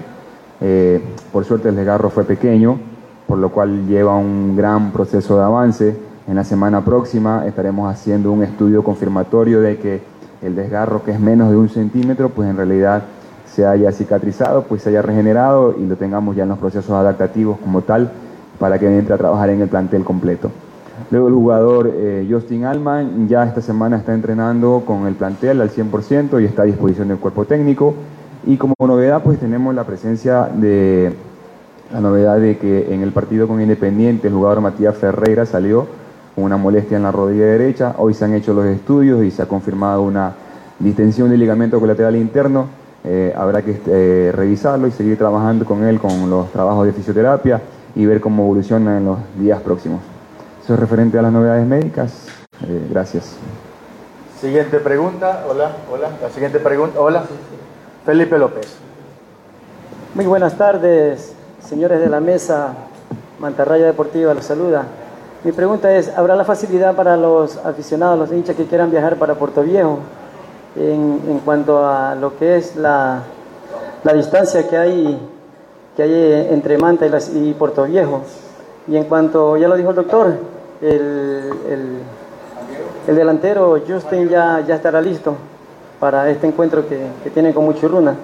Eh, 0.61 1.02
por 1.33 1.45
suerte 1.45 1.69
el 1.69 1.76
desgarro 1.76 2.11
fue 2.11 2.25
pequeño, 2.25 2.78
por 3.26 3.38
lo 3.38 3.50
cual 3.50 3.87
lleva 3.87 4.17
un 4.17 4.57
gran 4.57 4.93
proceso 4.93 5.37
de 5.37 5.45
avance. 5.45 5.97
En 6.28 6.37
la 6.37 6.45
semana 6.45 6.85
próxima 6.85 7.47
estaremos 7.47 7.93
haciendo 7.93 8.33
un 8.33 8.43
estudio 8.43 8.85
confirmatorio 8.85 9.61
de 9.61 9.78
que 9.78 10.02
el 10.43 10.55
desgarro, 10.55 11.02
que 11.02 11.11
es 11.11 11.21
menos 11.21 11.50
de 11.50 11.57
un 11.57 11.69
centímetro, 11.69 12.28
pues 12.28 12.49
en 12.49 12.57
realidad 12.57 13.02
se 13.47 13.67
haya 13.67 13.90
cicatrizado, 13.90 14.62
pues 14.62 14.83
se 14.83 14.90
haya 14.90 15.02
regenerado 15.02 15.75
y 15.76 15.87
lo 15.87 15.97
tengamos 15.97 16.37
ya 16.37 16.45
en 16.45 16.50
los 16.50 16.59
procesos 16.59 16.93
adaptativos 16.93 17.59
como 17.59 17.83
tal 17.83 18.12
para 18.59 18.78
que 18.78 18.87
entre 18.87 19.14
a 19.14 19.19
trabajar 19.19 19.50
en 19.50 19.62
el 19.62 19.69
plantel 19.69 20.05
completo. 20.05 20.50
Luego 21.11 21.28
el 21.28 21.35
jugador 21.35 21.93
eh, 21.95 22.26
Justin 22.31 22.64
Alman 22.64 23.28
ya 23.28 23.45
esta 23.45 23.61
semana 23.61 23.97
está 23.97 24.14
entrenando 24.14 24.83
con 24.87 25.07
el 25.07 25.14
plantel 25.14 25.61
al 25.61 25.71
100% 25.71 26.40
y 26.40 26.45
está 26.45 26.62
a 26.62 26.67
disposición 26.67 27.09
del 27.09 27.19
cuerpo 27.19 27.45
técnico. 27.45 27.95
Y 28.47 28.57
como 28.57 28.75
novedad 28.81 29.23
pues 29.23 29.38
tenemos 29.38 29.75
la 29.75 29.85
presencia 29.85 30.45
de 30.45 31.12
la 31.93 32.00
novedad 32.00 32.38
de 32.38 32.59
que 32.59 32.93
en 32.93 33.02
el 33.02 33.12
partido 33.12 33.49
con 33.49 33.61
Independiente 33.61 34.28
el 34.28 34.35
jugador 34.35 34.61
Matías 34.61 34.97
Ferreira 34.97 35.47
salió 35.47 35.87
con 36.35 36.45
una 36.45 36.57
molestia 36.57 36.97
en 36.97 37.02
la 37.02 37.12
rodilla 37.12 37.47
derecha. 37.47 37.95
Hoy 37.99 38.14
se 38.14 38.25
han 38.25 38.35
hecho 38.35 38.52
los 38.52 38.67
estudios 38.67 39.25
y 39.25 39.31
se 39.31 39.43
ha 39.43 39.47
confirmado 39.47 40.02
una 40.02 40.35
distensión 40.78 41.31
del 41.31 41.40
ligamento 41.40 41.81
colateral 41.81 42.17
interno. 42.17 42.67
Eh, 43.05 43.33
habrá 43.37 43.62
que 43.62 43.81
eh, 43.87 44.33
revisarlo 44.35 44.87
y 44.87 44.90
seguir 44.90 45.17
trabajando 45.17 45.64
con 45.64 45.85
él 45.85 45.99
con 45.99 46.28
los 46.28 46.50
trabajos 46.52 46.87
de 46.87 46.93
fisioterapia 46.93 47.61
y 47.95 48.05
ver 48.07 48.21
cómo 48.21 48.45
evoluciona 48.45 48.99
en 48.99 49.05
los 49.07 49.19
días 49.38 49.61
próximos. 49.61 50.17
Eso 50.68 50.75
es 50.75 50.80
referente 50.80 51.18
a 51.18 51.22
las 51.22 51.32
novedades 51.32 51.66
médicas. 51.66 52.26
Eh, 52.68 52.88
gracias. 52.90 53.37
Siguiente 54.38 54.80
pregunta. 54.80 55.46
Hola, 55.48 55.70
hola. 55.90 56.10
La 56.20 56.28
siguiente 56.28 56.58
pregunta. 56.58 57.00
Hola. 57.00 57.25
Felipe 58.04 58.37
López. 58.37 58.76
Muy 60.14 60.26
buenas 60.26 60.58
tardes, 60.58 61.32
señores 61.66 62.00
de 62.00 62.10
la 62.10 62.20
mesa. 62.20 62.75
Mantarraya 63.38 63.87
Deportiva 63.87 64.34
los 64.34 64.44
saluda. 64.44 64.84
Mi 65.42 65.52
pregunta 65.52 65.90
es, 65.96 66.12
¿habrá 66.14 66.37
la 66.37 66.44
facilidad 66.44 66.94
para 66.94 67.16
los 67.16 67.56
aficionados, 67.64 68.18
los 68.18 68.30
hinchas 68.30 68.54
que 68.54 68.66
quieran 68.66 68.90
viajar 68.90 69.16
para 69.16 69.37
Puerto 69.37 69.62
Viejo 69.62 70.00
en, 70.76 71.22
en 71.30 71.38
cuanto 71.46 71.88
a 71.88 72.14
lo 72.14 72.37
que 72.37 72.58
es 72.58 72.76
la, 72.76 73.22
la 74.04 74.12
distancia 74.12 74.68
que 74.68 74.76
hay, 74.76 75.18
que 75.96 76.02
hay 76.02 76.48
entre 76.50 76.76
Manta 76.76 77.06
y, 77.06 77.08
las, 77.08 77.34
y 77.34 77.54
Puerto 77.54 77.84
Viejo? 77.84 78.20
Y 78.87 78.98
en 78.98 79.04
cuanto, 79.04 79.56
ya 79.56 79.68
lo 79.68 79.76
dijo 79.76 79.90
el 79.90 79.96
doctor, 79.96 80.58
el, 80.80 81.50
el, 81.70 81.99
el 83.06 83.16
delantero 83.16 83.78
Justin 83.87 84.28
ya, 84.28 84.64
ya 84.66 84.76
estará 84.76 85.00
listo 85.00 85.35
para 85.99 86.30
este 86.30 86.47
encuentro 86.47 86.88
que, 86.88 87.06
que 87.25 87.30
tiene 87.30 87.52
con 87.52 87.64
Muchurruna. 87.64 88.14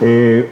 Eh, 0.00 0.50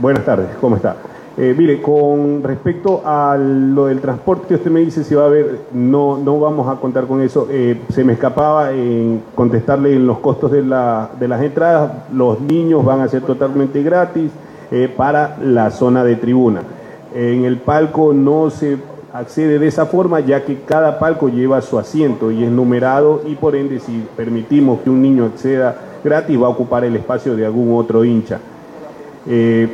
buenas 0.00 0.24
tardes, 0.24 0.48
¿cómo 0.60 0.76
está? 0.76 0.96
Eh, 1.38 1.54
mire, 1.56 1.82
con 1.82 2.42
respecto 2.42 3.02
a 3.04 3.36
lo 3.36 3.86
del 3.86 4.00
transporte 4.00 4.54
usted 4.54 4.70
me 4.70 4.80
dice 4.80 5.04
si 5.04 5.14
va 5.14 5.24
a 5.24 5.26
haber, 5.26 5.58
no, 5.72 6.16
no 6.16 6.40
vamos 6.40 6.66
a 6.66 6.80
contar 6.80 7.06
con 7.06 7.20
eso. 7.20 7.46
Eh, 7.50 7.78
se 7.90 8.04
me 8.04 8.14
escapaba 8.14 8.72
en 8.72 9.22
contestarle 9.34 9.94
en 9.94 10.06
los 10.06 10.18
costos 10.20 10.50
de, 10.50 10.62
la, 10.62 11.10
de 11.18 11.28
las 11.28 11.42
entradas. 11.42 11.92
Los 12.12 12.40
niños 12.40 12.84
van 12.84 13.00
a 13.00 13.08
ser 13.08 13.20
totalmente 13.20 13.82
gratis 13.82 14.30
eh, 14.70 14.92
para 14.94 15.36
la 15.42 15.70
zona 15.70 16.04
de 16.04 16.16
tribuna. 16.16 16.62
En 17.16 17.46
el 17.46 17.56
palco 17.56 18.12
no 18.12 18.50
se 18.50 18.76
accede 19.14 19.58
de 19.58 19.66
esa 19.66 19.86
forma 19.86 20.20
ya 20.20 20.44
que 20.44 20.60
cada 20.66 20.98
palco 20.98 21.30
lleva 21.30 21.62
su 21.62 21.78
asiento 21.78 22.30
y 22.30 22.44
es 22.44 22.50
numerado 22.50 23.22
y 23.26 23.36
por 23.36 23.56
ende 23.56 23.80
si 23.80 24.06
permitimos 24.14 24.80
que 24.80 24.90
un 24.90 25.00
niño 25.00 25.24
acceda 25.24 25.78
gratis 26.04 26.38
va 26.38 26.48
a 26.48 26.50
ocupar 26.50 26.84
el 26.84 26.94
espacio 26.94 27.34
de 27.34 27.46
algún 27.46 27.74
otro 27.74 28.04
hincha. 28.04 28.38
Eh, 29.26 29.66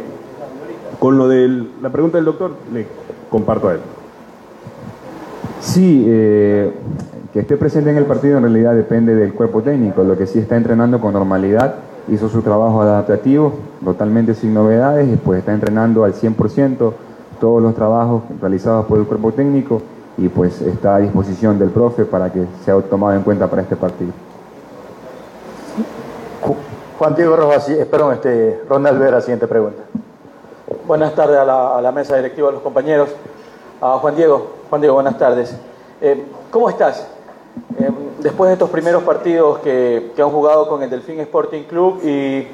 con 1.01 1.19
lo 1.19 1.27
de 1.27 1.67
la 1.83 1.91
pregunta 1.91 2.17
del 2.19 2.27
doctor, 2.27 2.53
le 2.73 2.87
comparto 3.29 3.71
a 3.71 3.73
él. 3.73 3.81
Sí, 5.59 6.05
eh, 6.07 6.73
que 7.33 7.41
esté 7.41 7.57
presente 7.57 7.91
en 7.91 7.97
el 7.97 8.05
partido 8.05 8.37
en 8.37 8.45
realidad 8.45 8.77
depende 8.77 9.17
del 9.17 9.35
cuerpo 9.35 9.63
técnico, 9.63 10.05
lo 10.05 10.17
que 10.17 10.29
sí 10.29 10.39
está 10.39 10.57
entrenando 10.57 11.01
con 11.01 11.13
normalidad, 11.13 11.75
hizo 12.07 12.29
su 12.29 12.43
trabajo 12.43 12.83
adaptativo, 12.83 13.55
totalmente 13.85 14.35
sin 14.35 14.55
novedades, 14.55 15.19
pues 15.25 15.41
está 15.41 15.53
entrenando 15.53 16.05
al 16.05 16.15
100% 16.15 16.93
todos 17.43 17.61
los 17.61 17.75
trabajos 17.75 18.23
realizados 18.41 18.87
por 18.87 19.01
el 19.01 19.05
cuerpo 19.05 19.33
técnico 19.33 19.83
y 20.17 20.29
pues 20.29 20.61
está 20.61 20.95
a 20.95 20.99
disposición 20.99 21.59
del 21.59 21.71
profe 21.71 22.05
para 22.05 22.33
que 22.33 22.47
sea 22.65 22.81
tomado 22.83 23.17
en 23.17 23.23
cuenta 23.23 23.51
para 23.51 23.63
este 23.63 23.75
partido. 23.75 24.13
Juan 27.01 27.17
Diego 27.17 27.35
Rojas, 27.35 27.69
eh, 27.71 27.85
perdón, 27.85 28.15
este, 28.15 28.63
Ronald 28.69 28.97
Vera, 28.97 29.21
siguiente 29.21 29.49
pregunta. 29.49 29.83
Buenas 30.87 31.17
tardes 31.17 31.37
a 31.37 31.45
la, 31.45 31.79
a 31.79 31.83
la 31.83 31.91
mesa 31.91 32.15
directiva, 32.17 32.49
a 32.49 32.53
los 32.53 32.63
compañeros. 32.63 33.09
A 33.81 33.99
Juan 33.99 34.15
Diego, 34.15 34.47
Juan 34.71 34.81
Diego, 34.81 34.95
buenas 34.95 35.19
tardes. 35.19 35.57
Eh, 36.01 36.25
¿Cómo 36.53 36.71
estás? 36.71 37.09
Eh, 37.77 37.91
después 38.21 38.51
de 38.51 38.53
estos 38.53 38.71
primeros 38.71 39.03
partidos 39.03 39.59
que, 39.59 40.13
que, 40.15 40.23
han 40.23 40.31
jugado 40.31 40.69
con 40.69 40.81
el 40.81 40.91
Delfín 40.91 41.19
Sporting 41.19 41.65
Club 41.65 41.99
y 42.05 42.47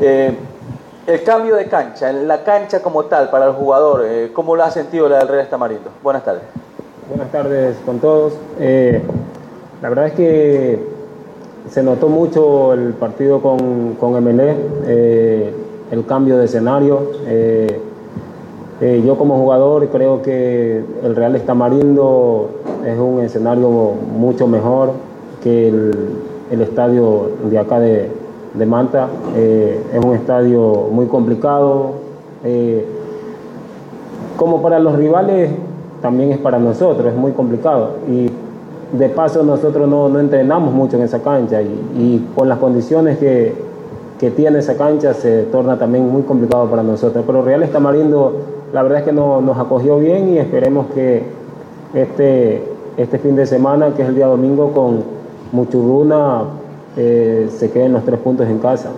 eh, 0.00 0.34
el 1.06 1.22
cambio 1.22 1.56
de 1.56 1.66
cancha, 1.66 2.10
en 2.10 2.26
la 2.26 2.44
cancha 2.44 2.80
como 2.80 3.04
tal 3.04 3.28
para 3.30 3.46
el 3.46 3.52
jugador, 3.52 4.04
eh, 4.06 4.30
¿cómo 4.32 4.56
lo 4.56 4.64
ha 4.64 4.70
sentido 4.70 5.08
la 5.08 5.18
del 5.18 5.28
Real 5.28 5.48
Tamarindo? 5.48 5.90
Buenas 6.02 6.24
tardes. 6.24 6.42
Buenas 7.08 7.30
tardes 7.30 7.76
con 7.84 7.98
todos. 7.98 8.32
Eh, 8.58 9.02
la 9.82 9.88
verdad 9.90 10.06
es 10.06 10.12
que 10.14 10.78
se 11.70 11.82
notó 11.82 12.08
mucho 12.08 12.72
el 12.72 12.94
partido 12.94 13.42
con, 13.42 13.94
con 13.94 14.12
MLE, 14.24 14.56
eh, 14.86 15.54
el 15.90 16.06
cambio 16.06 16.38
de 16.38 16.46
escenario. 16.46 17.10
Yo 18.80 19.16
como 19.16 19.38
jugador 19.38 19.88
creo 19.88 20.20
que 20.20 20.84
el 21.02 21.16
Real 21.16 21.36
Estamarindo 21.36 22.50
es 22.84 22.98
un 22.98 23.20
escenario 23.20 23.68
mucho 23.70 24.46
mejor 24.46 24.92
que 25.42 25.68
el, 25.68 25.92
el 26.50 26.60
estadio 26.60 27.30
de 27.48 27.58
acá 27.58 27.80
de, 27.80 28.10
de 28.54 28.66
Manta. 28.66 29.08
Eh, 29.36 29.82
es 29.92 30.04
un 30.04 30.14
estadio 30.14 30.88
muy 30.90 31.06
complicado. 31.06 31.92
Eh, 32.44 32.86
como 34.36 34.62
para 34.62 34.78
los 34.78 34.96
rivales, 34.96 35.50
también 36.00 36.32
es 36.32 36.38
para 36.38 36.58
nosotros, 36.58 37.06
es 37.06 37.16
muy 37.16 37.32
complicado. 37.32 37.92
Y 38.08 38.30
de 38.96 39.08
paso 39.08 39.42
nosotros 39.42 39.88
no, 39.88 40.08
no 40.08 40.20
entrenamos 40.20 40.72
mucho 40.72 40.96
en 40.96 41.02
esa 41.02 41.20
cancha 41.22 41.62
y, 41.62 42.26
con 42.34 42.48
las 42.48 42.58
condiciones 42.58 43.18
que, 43.18 43.54
que, 44.18 44.30
tiene 44.30 44.58
esa 44.58 44.76
cancha 44.76 45.14
se 45.14 45.44
torna 45.44 45.78
también 45.78 46.08
muy 46.10 46.22
complicado 46.22 46.66
para 46.66 46.82
nosotros. 46.82 47.24
Pero 47.26 47.42
Real 47.42 47.62
Estamarindo, 47.62 48.32
la 48.72 48.82
verdad 48.82 49.00
es 49.00 49.04
que 49.04 49.12
no, 49.12 49.40
nos 49.40 49.58
acogió 49.58 49.98
bien 49.98 50.28
y 50.28 50.38
esperemos 50.38 50.86
que 50.94 51.22
este, 51.94 52.62
este 52.96 53.18
fin 53.18 53.36
de 53.36 53.46
semana, 53.46 53.94
que 53.94 54.02
es 54.02 54.08
el 54.08 54.14
día 54.14 54.26
domingo, 54.26 54.72
con 54.72 55.02
Muchurruna 55.52 56.42
eh, 56.96 57.50
se 57.56 57.70
queden 57.70 57.92
los 57.92 58.04
tres 58.04 58.20
puntos 58.20 58.46
en 58.48 58.58
casa. 58.58 58.90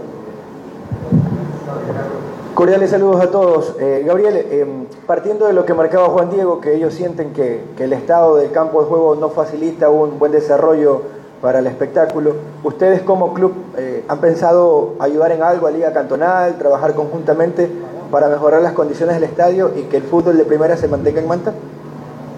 Cordiales 2.54 2.90
saludos 2.90 3.20
a 3.20 3.30
todos. 3.30 3.74
Eh, 3.78 4.02
Gabriel, 4.06 4.34
eh, 4.36 4.66
partiendo 5.06 5.46
de 5.46 5.52
lo 5.52 5.66
que 5.66 5.74
marcaba 5.74 6.08
Juan 6.08 6.30
Diego, 6.30 6.60
que 6.60 6.74
ellos 6.74 6.94
sienten 6.94 7.32
que, 7.32 7.62
que, 7.76 7.84
el 7.84 7.92
estado 7.92 8.36
del 8.36 8.50
campo 8.50 8.80
de 8.80 8.86
juego 8.88 9.14
no 9.14 9.28
facilita 9.28 9.90
un 9.90 10.18
buen 10.18 10.32
desarrollo 10.32 11.02
para 11.40 11.58
el 11.58 11.66
espectáculo, 11.66 12.34
¿ustedes 12.64 13.02
como 13.02 13.34
club 13.34 13.52
eh, 13.76 14.04
han 14.08 14.20
pensado 14.20 14.94
ayudar 14.98 15.32
en 15.32 15.42
algo 15.42 15.66
a 15.66 15.70
Liga 15.70 15.92
Cantonal, 15.92 16.56
trabajar 16.56 16.94
conjuntamente 16.94 17.68
para 18.10 18.28
mejorar 18.28 18.62
las 18.62 18.72
condiciones 18.72 19.16
del 19.16 19.24
estadio 19.24 19.70
y 19.76 19.82
que 19.82 19.98
el 19.98 20.02
fútbol 20.02 20.38
de 20.38 20.44
primera 20.44 20.76
se 20.76 20.88
mantenga 20.88 21.20
en 21.20 21.28
Manta? 21.28 21.52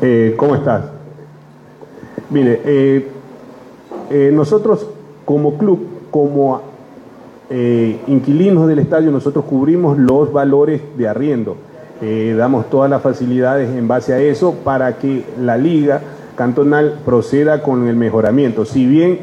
Eh, 0.02 0.34
¿Cómo 0.36 0.56
estás? 0.56 0.86
Mire, 2.30 2.60
eh, 2.64 4.30
nosotros 4.32 4.88
como 5.28 5.58
club, 5.58 5.80
como 6.10 6.62
eh, 7.50 8.00
inquilinos 8.06 8.66
del 8.66 8.78
estadio, 8.78 9.10
nosotros 9.10 9.44
cubrimos 9.44 9.98
los 9.98 10.32
valores 10.32 10.80
de 10.96 11.06
arriendo. 11.06 11.54
Eh, 12.00 12.34
damos 12.34 12.70
todas 12.70 12.88
las 12.88 13.02
facilidades 13.02 13.76
en 13.76 13.86
base 13.86 14.14
a 14.14 14.20
eso 14.20 14.54
para 14.64 14.96
que 14.96 15.26
la 15.38 15.58
liga 15.58 16.00
cantonal 16.34 17.00
proceda 17.04 17.62
con 17.62 17.88
el 17.88 17.96
mejoramiento. 17.96 18.64
Si 18.64 18.86
bien 18.86 19.18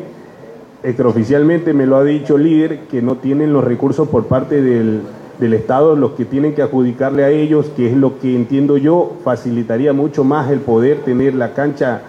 extraoficialmente 0.84 1.74
me 1.74 1.88
lo 1.88 1.96
ha 1.96 2.04
dicho 2.04 2.36
el 2.36 2.44
líder 2.44 2.82
que 2.82 3.02
no 3.02 3.16
tienen 3.16 3.52
los 3.52 3.64
recursos 3.64 4.08
por 4.08 4.26
parte 4.26 4.62
del, 4.62 5.02
del 5.40 5.54
Estado, 5.56 5.96
los 5.96 6.12
que 6.12 6.26
tienen 6.26 6.54
que 6.54 6.62
adjudicarle 6.62 7.24
a 7.24 7.32
ellos, 7.32 7.72
que 7.76 7.90
es 7.90 7.98
lo 7.98 8.20
que 8.20 8.36
entiendo 8.36 8.78
yo, 8.78 9.14
facilitaría 9.24 9.92
mucho 9.92 10.24
más 10.24 10.52
el 10.52 10.60
poder 10.60 11.00
tener 11.00 11.34
la 11.34 11.56
cancha 11.56 12.02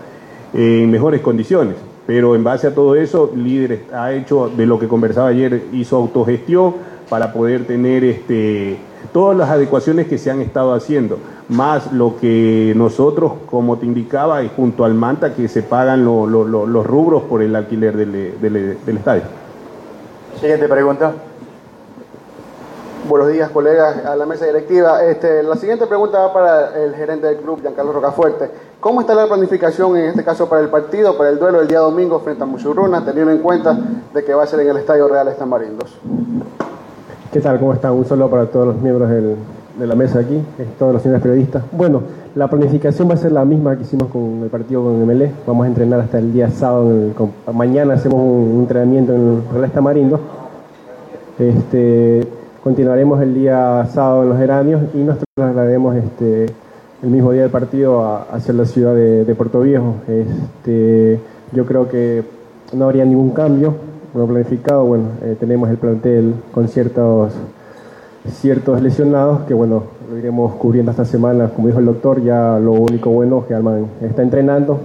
en 0.52 0.90
mejores 0.90 1.22
condiciones. 1.22 1.86
Pero 2.07 2.37
en 2.37 2.45
base 2.45 2.69
a 2.69 2.75
todo 2.75 2.95
eso, 2.95 3.33
líder 3.35 3.85
ha 3.92 4.12
hecho, 4.12 4.49
de 4.49 4.64
lo 4.64 4.79
que 4.79 4.87
conversaba 4.87 5.29
ayer, 5.29 5.64
hizo 5.73 5.97
autogestión 5.97 6.75
para 7.09 7.33
poder 7.33 7.66
tener 7.66 8.05
este, 8.05 8.79
todas 9.12 9.37
las 9.37 9.51
adecuaciones 9.51 10.07
que 10.07 10.19
se 10.19 10.31
han 10.31 10.40
estado 10.40 10.73
haciendo, 10.73 11.19
más 11.49 11.92
lo 11.92 12.16
que 12.21 12.73
nosotros, 12.77 13.33
como 13.51 13.79
te 13.79 13.87
indicaba, 13.87 14.42
y 14.45 14.51
junto 14.55 14.85
al 14.85 14.95
Manta, 14.95 15.35
que 15.35 15.49
se 15.49 15.62
pagan 15.62 16.05
lo, 16.05 16.27
lo, 16.27 16.45
lo, 16.45 16.66
los 16.66 16.87
rubros 16.87 17.25
por 17.25 17.42
el 17.42 17.57
alquiler 17.57 17.97
del, 17.97 18.40
del, 18.40 18.79
del 18.85 18.97
estadio. 18.97 19.23
Siguiente 20.40 20.69
pregunta. 20.69 21.12
Buenos 23.09 23.29
días, 23.33 23.51
colegas, 23.51 24.05
a 24.05 24.16
la 24.16 24.27
mesa 24.27 24.47
directiva. 24.47 25.05
Este, 25.05 25.45
la 25.45 25.55
siguiente 25.55 25.87
pregunta 25.87 26.19
va 26.19 26.33
para 26.33 26.83
el 26.83 26.92
gerente 26.95 27.29
del 27.29 27.37
club, 27.37 27.61
Giancarlo 27.61 27.92
Rocafuerte. 27.92 28.51
¿Cómo 28.87 29.01
está 29.01 29.16
la 29.16 29.27
planificación 29.27 29.96
en 29.96 30.05
este 30.11 30.22
caso 30.22 30.49
para 30.49 30.62
el 30.62 30.68
partido, 30.68 31.18
para 31.18 31.31
el 31.31 31.40
duelo 31.40 31.59
del 31.59 31.66
día 31.66 31.81
domingo 31.81 32.20
frente 32.20 32.44
a 32.44 32.46
Muchurruna, 32.46 33.05
teniendo 33.05 33.33
en 33.33 33.38
cuenta 33.38 33.77
de 34.14 34.22
que 34.22 34.33
va 34.33 34.44
a 34.44 34.46
ser 34.46 34.61
en 34.61 34.68
el 34.68 34.77
Estadio 34.77 35.09
Real 35.09 35.27
Estamarindos? 35.27 35.99
¿Qué 37.33 37.40
tal? 37.40 37.59
¿Cómo 37.59 37.72
están? 37.72 37.94
Un 37.94 38.05
saludo 38.05 38.31
para 38.31 38.46
todos 38.46 38.68
los 38.68 38.77
miembros 38.77 39.11
de 39.11 39.87
la 39.88 39.96
mesa 39.96 40.20
aquí, 40.20 40.40
todos 40.79 40.92
los 40.92 41.03
señores 41.03 41.20
periodistas. 41.20 41.64
Bueno, 41.72 42.01
la 42.37 42.46
planificación 42.46 43.11
va 43.11 43.14
a 43.14 43.16
ser 43.16 43.33
la 43.33 43.44
misma 43.44 43.75
que 43.75 43.83
hicimos 43.83 44.07
con 44.07 44.44
el 44.44 44.51
partido 44.51 44.85
con 44.85 45.05
MLE. 45.05 45.33
Vamos 45.44 45.64
a 45.64 45.66
entrenar 45.66 45.99
hasta 45.99 46.18
el 46.18 46.33
día 46.33 46.49
sábado. 46.53 46.88
El, 46.88 47.12
con, 47.14 47.33
mañana 47.53 47.94
hacemos 47.94 48.20
un 48.20 48.61
entrenamiento 48.61 49.12
en 49.14 49.20
el 49.20 49.42
Real 49.53 49.64
Estamarindos. 49.64 50.20
Este, 51.40 52.25
continuaremos 52.62 53.20
el 53.20 53.35
día 53.35 53.85
sábado 53.92 54.22
en 54.22 54.29
los 54.29 54.38
geranios 54.38 54.83
y 54.94 54.99
nos 54.99 55.18
trasladaremos 55.35 55.96
este, 55.96 56.55
el 57.02 57.11
mismo 57.11 57.32
día 57.32 57.42
del 57.42 57.50
partido 57.50 58.04
a, 58.04 58.22
hacia 58.22 58.54
la 58.54 58.64
ciudad 58.64 58.94
de, 58.94 59.35
Puerto 59.35 59.61
Viejo. 59.61 59.96
Este, 60.09 61.20
yo 61.52 61.66
creo 61.66 61.88
que 61.88 62.24
no 62.72 62.87
habría 62.87 63.04
ningún 63.04 63.30
cambio, 63.30 63.74
lo 64.14 64.26
planificado, 64.26 64.85
bueno, 64.85 65.04
eh, 65.22 65.37
tenemos 65.38 65.68
el 65.68 65.76
plantel 65.76 66.35
con 66.52 66.68
ciertos, 66.68 67.32
ciertos 68.40 68.80
lesionados 68.80 69.42
que 69.42 69.54
bueno, 69.54 69.85
lo 70.11 70.16
iremos 70.16 70.54
cubriendo 70.54 70.90
esta 70.90 71.04
semana, 71.04 71.48
como 71.48 71.68
dijo 71.68 71.80
el 71.80 71.87
doctor, 71.87 72.22
ya 72.22 72.59
lo 72.59 72.72
único 72.72 73.11
bueno 73.11 73.40
es 73.40 73.46
que 73.46 73.54
Alman 73.54 73.87
está 74.00 74.22
entrenando, 74.22 74.80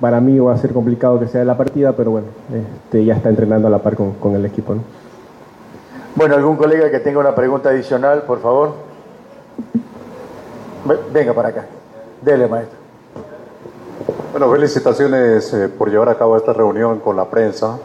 para 0.00 0.20
mí 0.20 0.38
va 0.38 0.54
a 0.54 0.58
ser 0.58 0.72
complicado 0.72 1.18
que 1.18 1.26
sea 1.26 1.44
la 1.44 1.56
partida, 1.56 1.92
pero 1.92 2.12
bueno, 2.12 2.28
este, 2.54 3.04
ya 3.04 3.14
está 3.14 3.28
entrenando 3.28 3.68
a 3.68 3.70
la 3.70 3.78
par 3.78 3.96
con, 3.96 4.34
el 4.34 4.44
equipo. 4.44 4.74
¿no? 4.74 4.82
Bueno, 6.14 6.34
algún 6.34 6.56
colega 6.56 6.90
que 6.90 7.00
tenga 7.00 7.18
una 7.18 7.34
pregunta 7.34 7.70
adicional, 7.70 8.22
por 8.22 8.40
favor. 8.40 8.74
Venga 11.12 11.32
para 11.32 11.48
acá. 11.48 11.66
Dele, 12.22 12.46
maestro. 12.46 12.78
Bueno, 14.30 14.50
felicitaciones 14.50 15.52
eh, 15.54 15.68
por 15.68 15.90
llevar 15.90 16.08
a 16.10 16.18
cabo 16.18 16.36
esta 16.36 16.52
reunión 16.52 17.00
con 17.00 17.16
la 17.16 17.24
prensa. 17.24 17.78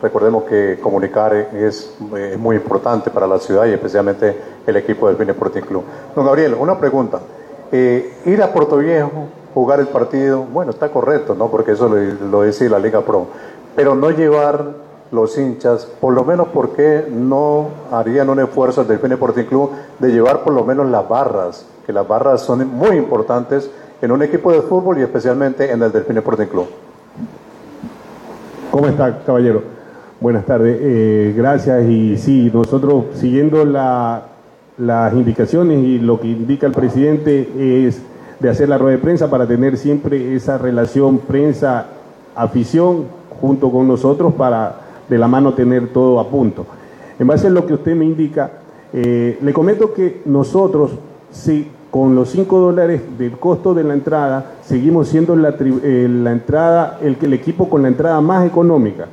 Recordemos 0.00 0.44
que 0.44 0.78
comunicar 0.80 1.34
es, 1.34 1.94
eh, 2.16 2.36
muy 2.38 2.56
importante 2.56 3.10
para 3.10 3.26
la 3.26 3.38
ciudad 3.38 3.66
y 3.66 3.72
especialmente 3.72 4.36
el 4.66 4.76
equipo 4.76 5.08
del 5.08 5.16
Vine 5.16 5.32
Sporting 5.32 5.62
Club. 5.62 5.82
Don 6.14 6.24
Gabriel, 6.24 6.54
una 6.58 6.78
pregunta. 6.78 7.20
Eh, 7.72 8.18
ir 8.24 8.42
a 8.42 8.52
Puerto 8.52 8.76
Viejo, 8.76 9.26
jugar 9.52 9.80
el 9.80 9.88
partido, 9.88 10.42
bueno, 10.44 10.70
está 10.70 10.90
correcto, 10.90 11.34
¿no? 11.34 11.48
Porque 11.48 11.72
eso 11.72 11.88
lo, 11.88 11.96
lo 11.96 12.42
dice 12.42 12.68
la 12.68 12.78
Liga 12.78 13.00
Pro. 13.00 13.26
Pero 13.74 13.94
no 13.94 14.10
llevar 14.10 14.86
los 15.10 15.36
hinchas, 15.38 15.86
por 16.00 16.14
lo 16.14 16.24
menos 16.24 16.48
porque 16.52 17.06
no 17.10 17.68
harían 17.90 18.28
un 18.28 18.40
esfuerzo 18.40 18.82
del 18.82 18.88
Delfín 18.88 19.12
Sporting 19.12 19.44
Club 19.44 19.70
de 19.98 20.10
llevar 20.10 20.42
por 20.42 20.52
lo 20.52 20.64
menos 20.64 20.86
las 20.86 21.08
barras, 21.08 21.66
que 21.86 21.92
las 21.92 22.06
barras 22.06 22.42
son 22.42 22.66
muy 22.68 22.96
importantes 22.96 23.70
en 24.02 24.10
un 24.10 24.22
equipo 24.22 24.52
de 24.52 24.60
fútbol 24.62 24.98
y 24.98 25.02
especialmente 25.02 25.70
en 25.70 25.82
el 25.82 25.92
Delfín 25.92 26.16
Sporting 26.18 26.46
Club. 26.46 26.66
¿Cómo 28.70 28.88
está, 28.88 29.22
caballero? 29.24 29.62
Buenas 30.20 30.44
tardes, 30.44 30.78
eh, 30.80 31.34
gracias. 31.36 31.88
Y 31.88 32.16
sí, 32.18 32.50
nosotros 32.52 33.04
siguiendo 33.14 33.64
la, 33.64 34.22
las 34.78 35.12
indicaciones 35.14 35.78
y 35.84 35.98
lo 35.98 36.20
que 36.20 36.28
indica 36.28 36.66
el 36.66 36.72
presidente 36.72 37.86
es 37.86 38.02
de 38.40 38.50
hacer 38.50 38.68
la 38.68 38.76
rueda 38.78 38.96
de 38.96 39.02
prensa 39.02 39.30
para 39.30 39.46
tener 39.46 39.76
siempre 39.76 40.34
esa 40.34 40.58
relación 40.58 41.18
prensa-afición 41.18 43.04
junto 43.40 43.70
con 43.70 43.88
nosotros 43.88 44.34
para 44.34 44.80
de 45.08 45.18
la 45.18 45.28
mano 45.28 45.54
tener 45.54 45.88
todo 45.92 46.18
a 46.20 46.28
punto. 46.28 46.66
En 47.18 47.26
base 47.26 47.46
a 47.46 47.50
lo 47.50 47.66
que 47.66 47.74
usted 47.74 47.94
me 47.94 48.04
indica, 48.04 48.50
eh, 48.92 49.38
le 49.40 49.52
comento 49.52 49.92
que 49.94 50.22
nosotros, 50.26 50.92
si 51.30 51.70
con 51.90 52.14
los 52.14 52.30
5 52.30 52.58
dólares 52.58 53.02
del 53.18 53.32
costo 53.38 53.74
de 53.74 53.84
la 53.84 53.94
entrada, 53.94 54.52
seguimos 54.62 55.08
siendo 55.08 55.34
la, 55.36 55.54
eh, 55.60 56.08
entrada, 56.26 56.98
el, 57.00 57.16
el, 57.20 57.32
equipo 57.32 57.68
con 57.68 57.82
la 57.82 57.88
entrada 57.88 58.20
más 58.20 58.46
económica. 58.46 59.06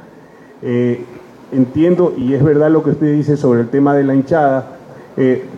Eh, 0.61 1.05
entiendo, 1.51 2.13
y 2.17 2.33
es 2.33 2.43
verdad 2.43 2.69
lo 2.71 2.83
que 2.83 2.91
usted 2.91 3.13
dice 3.13 3.37
sobre 3.37 3.61
el 3.61 3.69
tema 3.69 3.95
de 3.95 4.03
la 4.03 4.15
hinchada, 4.15 4.77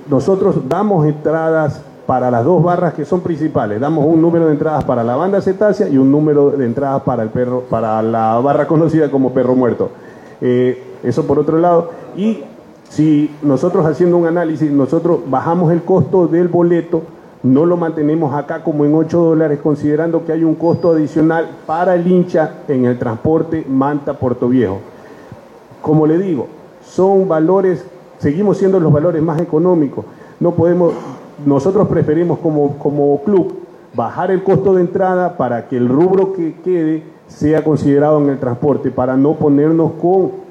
nosotros 0.09 0.67
damos 0.67 1.05
entradas 1.07 1.81
para 2.05 2.29
las 2.29 2.45
dos 2.45 2.63
barras 2.63 2.93
que 2.93 3.05
son 3.05 3.21
principales. 3.21 3.79
Damos 3.79 4.05
un 4.05 4.21
número 4.21 4.45
de 4.45 4.53
entradas 4.53 4.83
para 4.83 5.03
la 5.03 5.15
banda 5.15 5.41
cetácea 5.41 5.87
y 5.89 5.97
un 5.97 6.11
número 6.11 6.51
de 6.51 6.65
entradas 6.65 7.01
para 7.03 7.23
el 7.23 7.29
perro, 7.29 7.61
para 7.61 8.01
la 8.01 8.39
barra 8.39 8.67
conocida 8.67 9.09
como 9.09 9.33
perro 9.33 9.55
muerto. 9.55 9.89
Eh, 10.41 10.81
eso 11.03 11.25
por 11.25 11.39
otro 11.39 11.57
lado. 11.57 11.91
Y 12.15 12.43
si 12.89 13.35
nosotros 13.41 13.85
haciendo 13.85 14.17
un 14.17 14.27
análisis, 14.27 14.71
nosotros 14.71 15.19
bajamos 15.27 15.71
el 15.71 15.83
costo 15.83 16.27
del 16.27 16.47
boleto, 16.47 17.03
no 17.43 17.65
lo 17.65 17.77
mantenemos 17.77 18.33
acá 18.33 18.63
como 18.63 18.85
en 18.85 18.95
8 18.95 19.19
dólares, 19.19 19.59
considerando 19.61 20.25
que 20.25 20.31
hay 20.31 20.43
un 20.43 20.55
costo 20.55 20.91
adicional 20.91 21.47
para 21.65 21.95
el 21.95 22.07
hincha 22.07 22.61
en 22.67 22.85
el 22.85 22.97
transporte 22.97 23.65
Manta-Puerto 23.67 24.49
Viejo. 24.49 24.79
Como 25.81 26.07
le 26.07 26.17
digo, 26.17 26.47
son 26.83 27.27
valores, 27.27 27.85
seguimos 28.17 28.57
siendo 28.57 28.79
los 28.79 28.91
valores 28.91 29.21
más 29.21 29.39
económicos. 29.41 30.05
No 30.39 30.51
podemos, 30.51 30.93
nosotros 31.45 31.87
preferimos 31.87 32.39
como, 32.39 32.77
como 32.77 33.21
club 33.23 33.59
bajar 33.93 34.31
el 34.31 34.43
costo 34.43 34.73
de 34.73 34.81
entrada 34.81 35.37
para 35.37 35.67
que 35.67 35.77
el 35.77 35.87
rubro 35.87 36.33
que 36.33 36.55
quede 36.63 37.03
sea 37.27 37.63
considerado 37.63 38.19
en 38.21 38.29
el 38.29 38.39
transporte, 38.39 38.91
para 38.91 39.17
no 39.17 39.35
ponernos 39.35 39.93
con, 40.01 40.44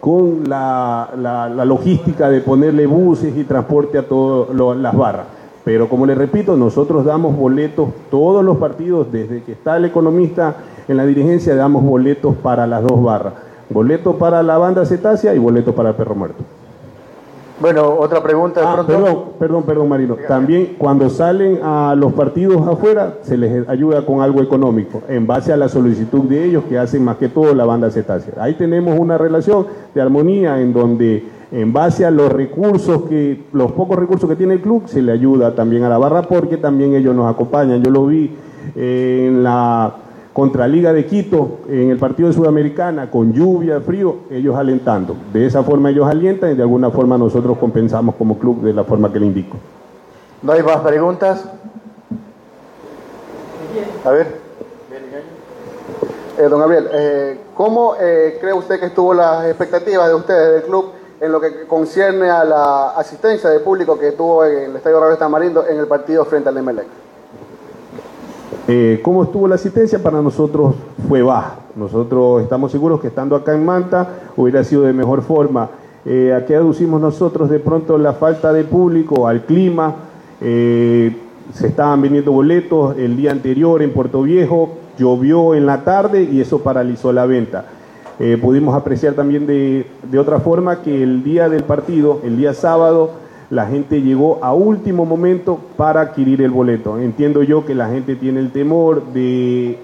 con 0.00 0.48
la, 0.48 1.10
la, 1.16 1.64
logística 1.64 2.30
de 2.30 2.40
ponerle 2.40 2.86
buses 2.86 3.36
y 3.36 3.44
transporte 3.44 3.98
a 3.98 4.02
todas 4.08 4.76
las 4.76 4.96
barras. 4.96 5.26
Pero 5.62 5.88
como 5.88 6.06
les 6.06 6.16
repito, 6.16 6.56
nosotros 6.56 7.04
damos 7.04 7.36
boletos 7.36 7.90
todos 8.10 8.42
los 8.42 8.56
partidos, 8.56 9.12
desde 9.12 9.42
que 9.42 9.52
está 9.52 9.76
el 9.76 9.84
economista 9.84 10.56
en 10.88 10.96
la 10.96 11.04
dirigencia, 11.04 11.54
damos 11.54 11.84
boletos 11.84 12.34
para 12.36 12.66
las 12.66 12.82
dos 12.82 13.02
barras. 13.02 13.34
Boleto 13.68 14.16
para 14.16 14.42
la 14.42 14.58
banda 14.58 14.86
cetácea 14.86 15.34
y 15.34 15.38
boleto 15.38 15.74
para 15.74 15.90
el 15.90 15.94
perro 15.94 16.14
muerto. 16.14 16.42
Bueno, 17.60 17.94
otra 17.98 18.22
pregunta. 18.22 18.62
Ah, 18.64 18.82
perdón, 18.86 19.24
perdón, 19.38 19.62
perdón, 19.64 19.88
Marino. 19.90 20.16
También 20.26 20.76
cuando 20.78 21.10
salen 21.10 21.60
a 21.62 21.94
los 21.94 22.14
partidos 22.14 22.66
afuera, 22.66 23.18
se 23.20 23.36
les 23.36 23.68
ayuda 23.68 24.06
con 24.06 24.22
algo 24.22 24.40
económico, 24.40 25.02
en 25.08 25.26
base 25.26 25.52
a 25.52 25.58
la 25.58 25.68
solicitud 25.68 26.22
de 26.22 26.44
ellos, 26.44 26.64
que 26.68 26.78
hacen 26.78 27.04
más 27.04 27.18
que 27.18 27.28
todo 27.28 27.54
la 27.54 27.66
banda 27.66 27.90
cetácea. 27.90 28.42
Ahí 28.42 28.54
tenemos 28.54 28.98
una 28.98 29.18
relación 29.18 29.66
de 29.94 30.00
armonía 30.00 30.58
en 30.62 30.72
donde, 30.72 31.22
en 31.52 31.70
base 31.70 32.06
a 32.06 32.10
los 32.10 32.32
recursos 32.32 33.02
que, 33.02 33.42
los 33.52 33.72
pocos 33.72 33.98
recursos 33.98 34.28
que 34.28 34.36
tiene 34.36 34.54
el 34.54 34.62
club, 34.62 34.84
se 34.86 35.02
le 35.02 35.12
ayuda 35.12 35.54
también 35.54 35.84
a 35.84 35.90
la 35.90 35.98
barra, 35.98 36.22
porque 36.22 36.56
también 36.56 36.94
ellos 36.94 37.14
nos 37.14 37.30
acompañan. 37.30 37.82
Yo 37.82 37.90
lo 37.90 38.06
vi 38.06 38.30
en 38.74 39.42
la 39.42 39.96
contra 40.40 40.66
Liga 40.66 40.94
de 40.94 41.04
Quito 41.04 41.58
en 41.68 41.90
el 41.90 41.98
partido 41.98 42.28
de 42.30 42.34
Sudamericana, 42.34 43.10
con 43.10 43.30
lluvia, 43.30 43.78
frío, 43.82 44.20
ellos 44.30 44.56
alentando. 44.56 45.14
De 45.34 45.44
esa 45.44 45.62
forma 45.62 45.90
ellos 45.90 46.08
alientan 46.08 46.52
y 46.52 46.54
de 46.54 46.62
alguna 46.62 46.90
forma 46.90 47.18
nosotros 47.18 47.58
compensamos 47.58 48.14
como 48.14 48.38
club 48.38 48.62
de 48.62 48.72
la 48.72 48.84
forma 48.84 49.12
que 49.12 49.20
le 49.20 49.26
indico. 49.26 49.58
¿No 50.40 50.52
hay 50.52 50.62
más 50.62 50.78
preguntas? 50.78 51.44
A 54.02 54.10
ver. 54.12 54.28
Eh, 56.38 56.42
don 56.48 56.58
Gabriel, 56.58 56.88
eh, 56.90 57.40
¿cómo 57.54 57.96
eh, 58.00 58.38
cree 58.40 58.54
usted 58.54 58.80
que 58.80 58.86
estuvo 58.86 59.12
las 59.12 59.44
expectativas 59.44 60.08
de 60.08 60.14
ustedes 60.14 60.54
del 60.54 60.62
club 60.62 60.86
en 61.20 61.32
lo 61.32 61.38
que 61.38 61.66
concierne 61.66 62.30
a 62.30 62.44
la 62.44 62.90
asistencia 62.92 63.50
de 63.50 63.60
público 63.60 63.98
que 63.98 64.12
tuvo 64.12 64.46
en 64.46 64.70
el 64.70 64.76
Estadio 64.76 65.00
Robert 65.00 65.18
Tamarindo 65.18 65.66
en 65.66 65.78
el 65.78 65.86
partido 65.86 66.24
frente 66.24 66.48
al 66.48 66.56
Emelec? 66.56 66.99
Eh, 68.68 69.00
¿Cómo 69.02 69.24
estuvo 69.24 69.48
la 69.48 69.54
asistencia? 69.54 70.02
Para 70.02 70.20
nosotros 70.20 70.74
fue 71.08 71.22
baja. 71.22 71.56
Nosotros 71.76 72.42
estamos 72.42 72.70
seguros 72.70 73.00
que 73.00 73.08
estando 73.08 73.34
acá 73.36 73.54
en 73.54 73.64
Manta 73.64 74.08
hubiera 74.36 74.62
sido 74.64 74.82
de 74.82 74.92
mejor 74.92 75.22
forma. 75.22 75.70
Eh, 76.04 76.34
¿A 76.34 76.44
qué 76.46 76.56
aducimos 76.56 77.00
nosotros 77.00 77.50
de 77.50 77.58
pronto 77.58 77.98
la 77.98 78.12
falta 78.12 78.52
de 78.52 78.64
público? 78.64 79.26
Al 79.26 79.44
clima. 79.44 79.94
Eh, 80.40 81.16
se 81.52 81.66
estaban 81.66 82.00
vendiendo 82.00 82.32
boletos 82.32 82.96
el 82.96 83.16
día 83.16 83.32
anterior 83.32 83.82
en 83.82 83.92
Puerto 83.92 84.22
Viejo, 84.22 84.70
llovió 84.96 85.54
en 85.54 85.66
la 85.66 85.82
tarde 85.82 86.22
y 86.22 86.40
eso 86.40 86.60
paralizó 86.60 87.12
la 87.12 87.26
venta. 87.26 87.64
pudimos 88.40 88.76
apreciar 88.76 89.14
también 89.14 89.46
de, 89.46 89.84
de 90.08 90.18
otra 90.18 90.38
forma 90.38 90.82
que 90.82 91.02
el 91.02 91.24
día 91.24 91.48
del 91.48 91.64
partido, 91.64 92.20
el 92.22 92.36
día 92.36 92.54
sábado, 92.54 93.10
la 93.50 93.66
gente 93.66 94.00
llegó 94.00 94.38
a 94.42 94.54
último 94.54 95.04
momento 95.04 95.58
para 95.76 96.00
adquirir 96.00 96.40
el 96.40 96.52
boleto. 96.52 96.98
Entiendo 96.98 97.42
yo 97.42 97.66
que 97.66 97.74
la 97.74 97.88
gente 97.88 98.14
tiene 98.14 98.38
el 98.38 98.52
temor 98.52 99.02
de 99.12 99.76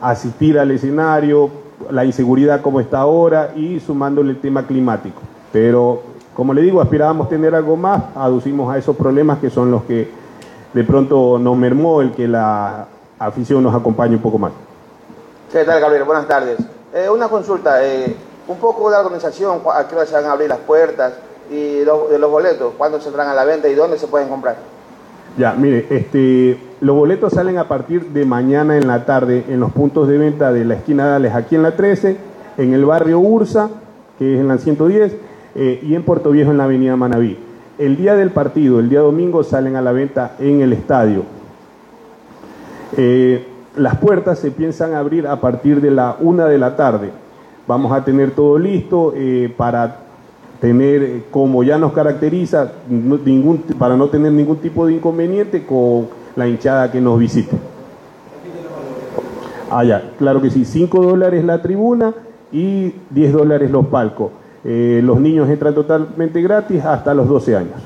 asistir 0.00 0.56
al 0.56 0.70
escenario, 0.70 1.50
la 1.90 2.04
inseguridad 2.04 2.60
como 2.60 2.78
está 2.80 3.00
ahora 3.00 3.52
y 3.56 3.80
sumándole 3.80 4.30
el 4.30 4.40
tema 4.40 4.66
climático. 4.66 5.20
Pero, 5.52 6.02
como 6.32 6.54
le 6.54 6.62
digo, 6.62 6.80
aspirábamos 6.80 7.28
tener 7.28 7.56
algo 7.56 7.76
más, 7.76 8.04
aducimos 8.14 8.72
a 8.72 8.78
esos 8.78 8.96
problemas 8.96 9.40
que 9.40 9.50
son 9.50 9.72
los 9.72 9.82
que 9.82 10.08
de 10.72 10.84
pronto 10.84 11.40
nos 11.40 11.56
mermó 11.56 12.00
el 12.00 12.12
que 12.12 12.28
la 12.28 12.86
afición 13.18 13.64
nos 13.64 13.74
acompañe 13.74 14.14
un 14.14 14.22
poco 14.22 14.38
más. 14.38 14.52
¿Qué 15.50 15.64
tal, 15.64 15.80
Gabriel? 15.80 16.04
Buenas 16.04 16.28
tardes. 16.28 16.58
Eh, 16.94 17.08
una 17.10 17.28
consulta, 17.28 17.84
eh, 17.84 18.14
un 18.46 18.58
poco 18.58 18.90
de 18.90 18.96
organización, 18.96 19.60
a 19.74 19.88
qué 19.88 19.96
hora 19.96 20.06
se 20.06 20.14
van 20.14 20.26
a 20.26 20.32
abrir 20.32 20.48
las 20.48 20.58
puertas, 20.58 21.14
y 21.50 21.84
los 21.84 22.30
boletos, 22.30 22.74
¿cuándo 22.76 23.00
se 23.00 23.08
entran 23.08 23.28
a 23.28 23.34
la 23.34 23.44
venta 23.44 23.68
y 23.68 23.74
dónde 23.74 23.98
se 23.98 24.06
pueden 24.06 24.28
comprar? 24.28 24.56
Ya, 25.36 25.52
mire, 25.52 25.86
este, 25.90 26.58
los 26.80 26.96
boletos 26.96 27.32
salen 27.32 27.58
a 27.58 27.68
partir 27.68 28.06
de 28.06 28.24
mañana 28.24 28.76
en 28.76 28.88
la 28.88 29.04
tarde 29.04 29.44
en 29.48 29.60
los 29.60 29.70
puntos 29.72 30.08
de 30.08 30.18
venta 30.18 30.52
de 30.52 30.64
la 30.64 30.74
esquina 30.74 31.06
Dales, 31.06 31.34
aquí 31.34 31.54
en 31.54 31.62
la 31.62 31.76
13, 31.76 32.16
en 32.56 32.74
el 32.74 32.84
barrio 32.84 33.20
Ursa, 33.20 33.70
que 34.18 34.34
es 34.34 34.40
en 34.40 34.48
la 34.48 34.58
110, 34.58 35.16
eh, 35.54 35.80
y 35.82 35.94
en 35.94 36.02
Puerto 36.02 36.30
Viejo 36.30 36.50
en 36.50 36.58
la 36.58 36.64
avenida 36.64 36.96
Manabí. 36.96 37.38
El 37.78 37.96
día 37.96 38.16
del 38.16 38.30
partido, 38.30 38.80
el 38.80 38.88
día 38.88 39.00
domingo, 39.00 39.44
salen 39.44 39.76
a 39.76 39.82
la 39.82 39.92
venta 39.92 40.32
en 40.40 40.60
el 40.60 40.72
estadio. 40.72 41.22
Eh, 42.96 43.46
las 43.76 43.96
puertas 43.98 44.40
se 44.40 44.50
piensan 44.50 44.94
abrir 44.94 45.28
a 45.28 45.40
partir 45.40 45.80
de 45.80 45.92
la 45.92 46.16
una 46.18 46.46
de 46.46 46.58
la 46.58 46.74
tarde. 46.74 47.10
Vamos 47.68 47.92
a 47.92 48.04
tener 48.04 48.32
todo 48.32 48.58
listo 48.58 49.12
eh, 49.14 49.54
para 49.56 50.07
tener, 50.60 51.02
eh, 51.02 51.22
como 51.30 51.62
ya 51.62 51.78
nos 51.78 51.92
caracteriza, 51.92 52.72
para 53.78 53.96
no 53.96 54.08
tener 54.08 54.32
ningún 54.32 54.58
tipo 54.58 54.86
de 54.86 54.94
inconveniente 54.94 55.64
con 55.64 56.08
la 56.36 56.48
hinchada 56.48 56.90
que 56.90 57.00
nos 57.00 57.18
visite. 57.18 57.56
Ah, 59.70 59.84
ya, 59.84 60.12
claro 60.18 60.40
que 60.40 60.50
sí, 60.50 60.64
5 60.64 61.02
dólares 61.02 61.44
la 61.44 61.60
tribuna 61.60 62.14
y 62.50 62.94
10 63.10 63.32
dólares 63.32 63.70
los 63.70 63.86
palcos. 63.86 64.30
Eh, 64.64 65.00
los 65.04 65.20
niños 65.20 65.48
entran 65.48 65.74
totalmente 65.74 66.40
gratis 66.42 66.84
hasta 66.84 67.14
los 67.14 67.28
12 67.28 67.56
años. 67.56 67.80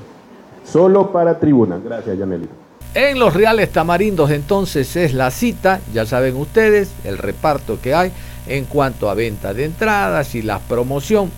Solo 0.64 1.10
para 1.12 1.38
tribuna. 1.38 1.78
Gracias, 1.84 2.16
Yaneli. 2.16 2.48
En 2.94 3.18
los 3.18 3.34
Reales 3.34 3.70
Tamarindos 3.70 4.30
entonces 4.30 4.96
es 4.96 5.14
la 5.14 5.30
cita, 5.30 5.80
ya 5.94 6.04
saben 6.04 6.36
ustedes, 6.36 6.92
el 7.04 7.16
reparto 7.18 7.78
que 7.82 7.94
hay 7.94 8.12
en 8.46 8.66
cuanto 8.66 9.08
a 9.08 9.14
venta 9.14 9.54
de 9.54 9.64
entradas 9.64 10.34
y 10.34 10.42
la 10.42 10.58
promoción 10.58 11.30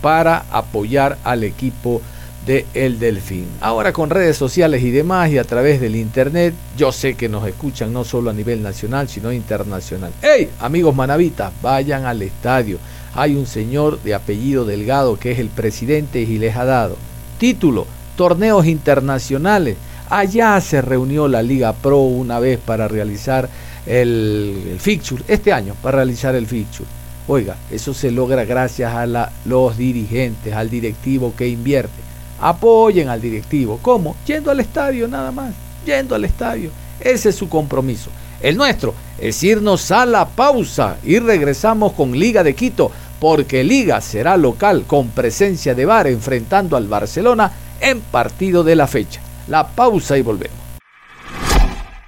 para 0.00 0.44
apoyar 0.50 1.18
al 1.24 1.44
equipo 1.44 2.00
de 2.46 2.64
El 2.72 2.98
Delfín. 2.98 3.46
Ahora 3.60 3.92
con 3.92 4.10
redes 4.10 4.36
sociales 4.36 4.82
y 4.82 4.90
demás 4.90 5.30
y 5.30 5.38
a 5.38 5.44
través 5.44 5.80
del 5.80 5.96
internet, 5.96 6.54
yo 6.76 6.92
sé 6.92 7.14
que 7.14 7.28
nos 7.28 7.46
escuchan 7.46 7.92
no 7.92 8.04
solo 8.04 8.30
a 8.30 8.32
nivel 8.32 8.62
nacional, 8.62 9.08
sino 9.08 9.32
internacional. 9.32 10.12
¡Hey! 10.22 10.48
Amigos 10.60 10.94
manavitas, 10.94 11.52
vayan 11.60 12.06
al 12.06 12.22
estadio. 12.22 12.78
Hay 13.14 13.34
un 13.34 13.46
señor 13.46 14.00
de 14.02 14.14
apellido 14.14 14.64
Delgado 14.64 15.18
que 15.18 15.32
es 15.32 15.38
el 15.38 15.48
presidente 15.48 16.20
y 16.20 16.38
les 16.38 16.56
ha 16.56 16.64
dado 16.64 16.96
título, 17.38 17.86
torneos 18.16 18.66
internacionales. 18.66 19.76
Allá 20.10 20.60
se 20.60 20.80
reunió 20.80 21.28
la 21.28 21.42
Liga 21.42 21.72
Pro 21.74 21.98
una 22.00 22.38
vez 22.38 22.58
para 22.58 22.88
realizar 22.88 23.48
el, 23.86 24.68
el 24.72 24.80
fixture, 24.80 25.22
este 25.28 25.52
año, 25.52 25.74
para 25.82 25.96
realizar 25.96 26.34
el 26.34 26.46
fixture. 26.46 26.97
Oiga, 27.30 27.56
eso 27.70 27.92
se 27.92 28.10
logra 28.10 28.46
gracias 28.46 28.94
a 28.94 29.30
los 29.44 29.76
dirigentes, 29.76 30.54
al 30.54 30.70
directivo 30.70 31.34
que 31.36 31.46
invierte. 31.46 32.00
Apoyen 32.40 33.10
al 33.10 33.20
directivo. 33.20 33.78
¿Cómo? 33.82 34.16
Yendo 34.26 34.50
al 34.50 34.60
estadio 34.60 35.06
nada 35.06 35.30
más. 35.30 35.52
Yendo 35.84 36.14
al 36.14 36.24
estadio. 36.24 36.70
Ese 36.98 37.28
es 37.28 37.34
su 37.34 37.50
compromiso. 37.50 38.10
El 38.40 38.56
nuestro 38.56 38.94
es 39.18 39.42
irnos 39.42 39.90
a 39.90 40.06
la 40.06 40.26
pausa 40.26 40.96
y 41.04 41.18
regresamos 41.18 41.92
con 41.92 42.18
Liga 42.18 42.42
de 42.42 42.54
Quito, 42.54 42.90
porque 43.20 43.62
Liga 43.62 44.00
será 44.00 44.38
local 44.38 44.84
con 44.86 45.08
presencia 45.08 45.74
de 45.74 45.84
VAR 45.84 46.06
enfrentando 46.06 46.78
al 46.78 46.88
Barcelona 46.88 47.52
en 47.80 48.00
partido 48.00 48.64
de 48.64 48.74
la 48.74 48.86
fecha. 48.86 49.20
La 49.48 49.66
pausa 49.66 50.16
y 50.16 50.22
volvemos. 50.22 50.56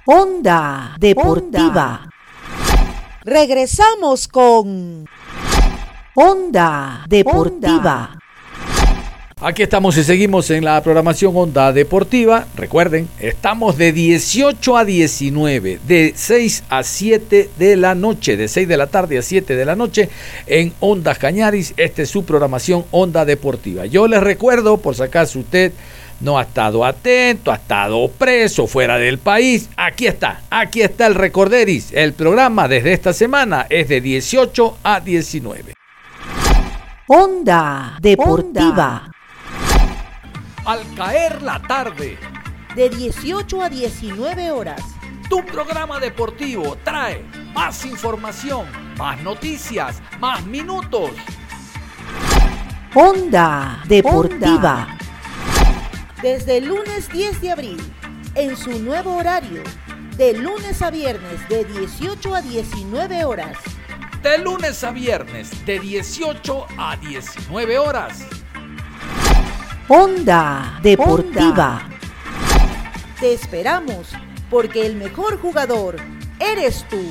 Onda 0.05 0.95
Deportiva. 0.97 2.10
Regresamos 3.23 4.27
con 4.27 5.07
Onda 6.15 7.05
Deportiva. 7.07 8.17
Aquí 9.39 9.61
estamos 9.61 9.95
y 9.97 10.03
seguimos 10.03 10.49
en 10.49 10.65
la 10.65 10.81
programación 10.81 11.33
Onda 11.35 11.71
Deportiva. 11.71 12.47
Recuerden, 12.55 13.07
estamos 13.19 13.77
de 13.77 13.91
18 13.91 14.75
a 14.75 14.85
19, 14.85 15.79
de 15.87 16.13
6 16.15 16.63
a 16.69 16.81
7 16.81 17.51
de 17.59 17.75
la 17.75 17.93
noche, 17.93 18.37
de 18.37 18.47
6 18.47 18.67
de 18.67 18.77
la 18.77 18.87
tarde 18.87 19.19
a 19.19 19.21
7 19.21 19.55
de 19.55 19.65
la 19.65 19.75
noche 19.75 20.09
en 20.47 20.73
Onda 20.79 21.13
Cañaris. 21.13 21.75
Esta 21.77 22.01
es 22.01 22.09
su 22.09 22.25
programación 22.25 22.85
Onda 22.89 23.23
Deportiva. 23.23 23.85
Yo 23.85 24.07
les 24.07 24.23
recuerdo, 24.23 24.77
por 24.77 24.95
si 24.95 25.03
acaso 25.03 25.37
usted 25.37 25.73
no 26.21 26.37
ha 26.37 26.43
estado 26.43 26.85
atento, 26.85 27.51
ha 27.51 27.55
estado 27.55 28.07
preso, 28.09 28.67
fuera 28.67 28.97
del 28.97 29.17
país. 29.17 29.69
Aquí 29.75 30.07
está, 30.07 30.41
aquí 30.49 30.81
está 30.81 31.07
el 31.07 31.15
Recorderis. 31.15 31.91
El 31.93 32.13
programa 32.13 32.67
desde 32.67 32.93
esta 32.93 33.13
semana 33.13 33.65
es 33.69 33.87
de 33.89 34.01
18 34.01 34.77
a 34.83 34.99
19. 34.99 35.73
Onda 37.07 37.97
Deportiva. 37.99 39.11
Al 40.65 40.79
caer 40.95 41.41
la 41.41 41.59
tarde. 41.61 42.17
De 42.75 42.89
18 42.89 43.63
a 43.63 43.69
19 43.69 44.51
horas. 44.51 44.81
Tu 45.29 45.43
programa 45.45 45.99
deportivo 45.99 46.77
trae 46.83 47.25
más 47.53 47.85
información, 47.85 48.67
más 48.97 49.21
noticias, 49.21 50.01
más 50.19 50.45
minutos. 50.45 51.11
Onda 52.93 53.81
Deportiva. 53.87 54.97
Desde 56.21 56.57
el 56.57 56.67
lunes 56.67 57.09
10 57.11 57.41
de 57.41 57.51
abril, 57.51 57.77
en 58.35 58.55
su 58.55 58.77
nuevo 58.79 59.15
horario, 59.15 59.63
de 60.17 60.33
lunes 60.33 60.83
a 60.83 60.91
viernes 60.91 61.49
de 61.49 61.65
18 61.65 62.35
a 62.35 62.41
19 62.43 63.25
horas. 63.25 63.57
De 64.21 64.37
lunes 64.37 64.83
a 64.83 64.91
viernes 64.91 65.65
de 65.65 65.79
18 65.79 66.67
a 66.77 66.95
19 66.97 67.79
horas. 67.79 68.19
Onda 69.87 70.79
Deportiva. 70.83 71.89
Te 73.19 73.33
esperamos 73.33 74.09
porque 74.51 74.85
el 74.85 74.97
mejor 74.97 75.41
jugador 75.41 75.95
eres 76.39 76.85
tú. 76.87 77.01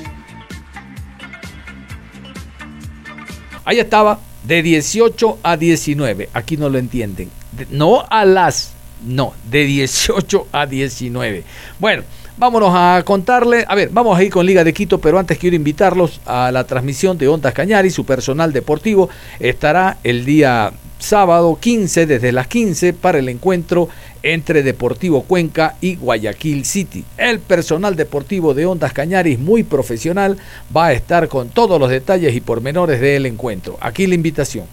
Ahí 3.65 3.79
estaba, 3.79 4.19
de 4.43 4.63
18 4.63 5.39
a 5.43 5.57
19. 5.57 6.29
Aquí 6.33 6.55
no 6.55 6.69
lo 6.69 6.77
entienden. 6.77 7.29
no 7.71 8.05
a 8.09 8.23
las, 8.23 8.71
no, 9.05 9.33
de 9.49 9.65
18 9.65 10.47
a 10.51 10.65
19. 10.65 11.43
Bueno, 11.79 12.03
vámonos 12.37 12.71
a 12.73 13.01
contarle. 13.05 13.65
A 13.67 13.75
ver, 13.75 13.89
vamos 13.91 14.17
a 14.17 14.23
ir 14.23 14.31
con 14.31 14.45
Liga 14.45 14.63
de 14.63 14.73
Quito, 14.73 14.99
pero 14.99 15.19
antes 15.19 15.37
quiero 15.37 15.55
invitarlos 15.55 16.21
a 16.25 16.51
la 16.51 16.63
transmisión 16.65 17.17
de 17.17 17.27
Ondas 17.27 17.53
Cañari. 17.53 17.89
Su 17.89 18.05
personal 18.05 18.53
deportivo 18.53 19.09
estará 19.39 19.97
el 20.03 20.25
día 20.25 20.71
sábado 21.01 21.57
15 21.59 22.05
desde 22.05 22.31
las 22.31 22.47
15 22.47 22.93
para 22.93 23.19
el 23.19 23.27
encuentro 23.27 23.89
entre 24.23 24.63
Deportivo 24.63 25.23
Cuenca 25.23 25.75
y 25.81 25.95
Guayaquil 25.95 26.63
City. 26.65 27.03
El 27.17 27.39
personal 27.39 27.95
deportivo 27.95 28.53
de 28.53 28.67
Ondas 28.67 28.93
Cañaris, 28.93 29.39
muy 29.39 29.63
profesional, 29.63 30.37
va 30.75 30.87
a 30.87 30.93
estar 30.93 31.27
con 31.27 31.49
todos 31.49 31.79
los 31.79 31.89
detalles 31.89 32.35
y 32.35 32.41
pormenores 32.41 33.01
del 33.01 33.25
encuentro. 33.25 33.77
Aquí 33.81 34.05
la 34.05 34.15
invitación. 34.15 34.65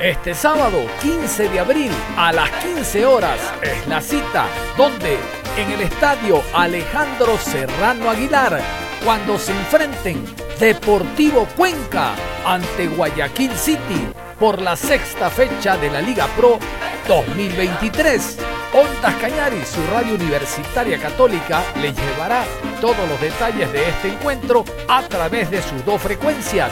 Este 0.00 0.32
sábado 0.32 0.78
15 1.02 1.48
de 1.48 1.58
abril 1.58 1.90
a 2.16 2.32
las 2.32 2.48
15 2.62 3.04
horas 3.04 3.40
es 3.62 3.84
la 3.88 4.00
cita 4.00 4.46
donde 4.76 5.18
en 5.56 5.72
el 5.72 5.80
estadio 5.80 6.40
Alejandro 6.54 7.36
Serrano 7.36 8.08
Aguilar 8.08 8.60
cuando 9.04 9.36
se 9.40 9.50
enfrenten 9.50 10.24
Deportivo 10.60 11.48
Cuenca 11.56 12.14
ante 12.46 12.86
Guayaquil 12.86 13.50
City 13.56 14.06
por 14.38 14.62
la 14.62 14.76
sexta 14.76 15.30
fecha 15.30 15.76
de 15.76 15.90
la 15.90 16.00
Liga 16.00 16.28
Pro 16.36 16.60
2023. 17.08 18.38
Ondas 18.74 19.14
Cañaris, 19.16 19.66
su 19.66 19.84
radio 19.92 20.14
universitaria 20.14 21.00
católica, 21.00 21.62
le 21.80 21.92
llevará 21.92 22.44
todos 22.80 23.08
los 23.08 23.20
detalles 23.20 23.72
de 23.72 23.88
este 23.88 24.08
encuentro 24.08 24.64
a 24.86 25.02
través 25.02 25.50
de 25.50 25.60
sus 25.60 25.84
dos 25.84 26.00
frecuencias, 26.00 26.70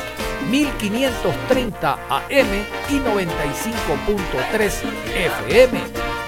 1530 0.51 1.93
AM 2.09 2.49
y 2.91 2.99
95.3 2.99 4.83
FM. 5.15 5.81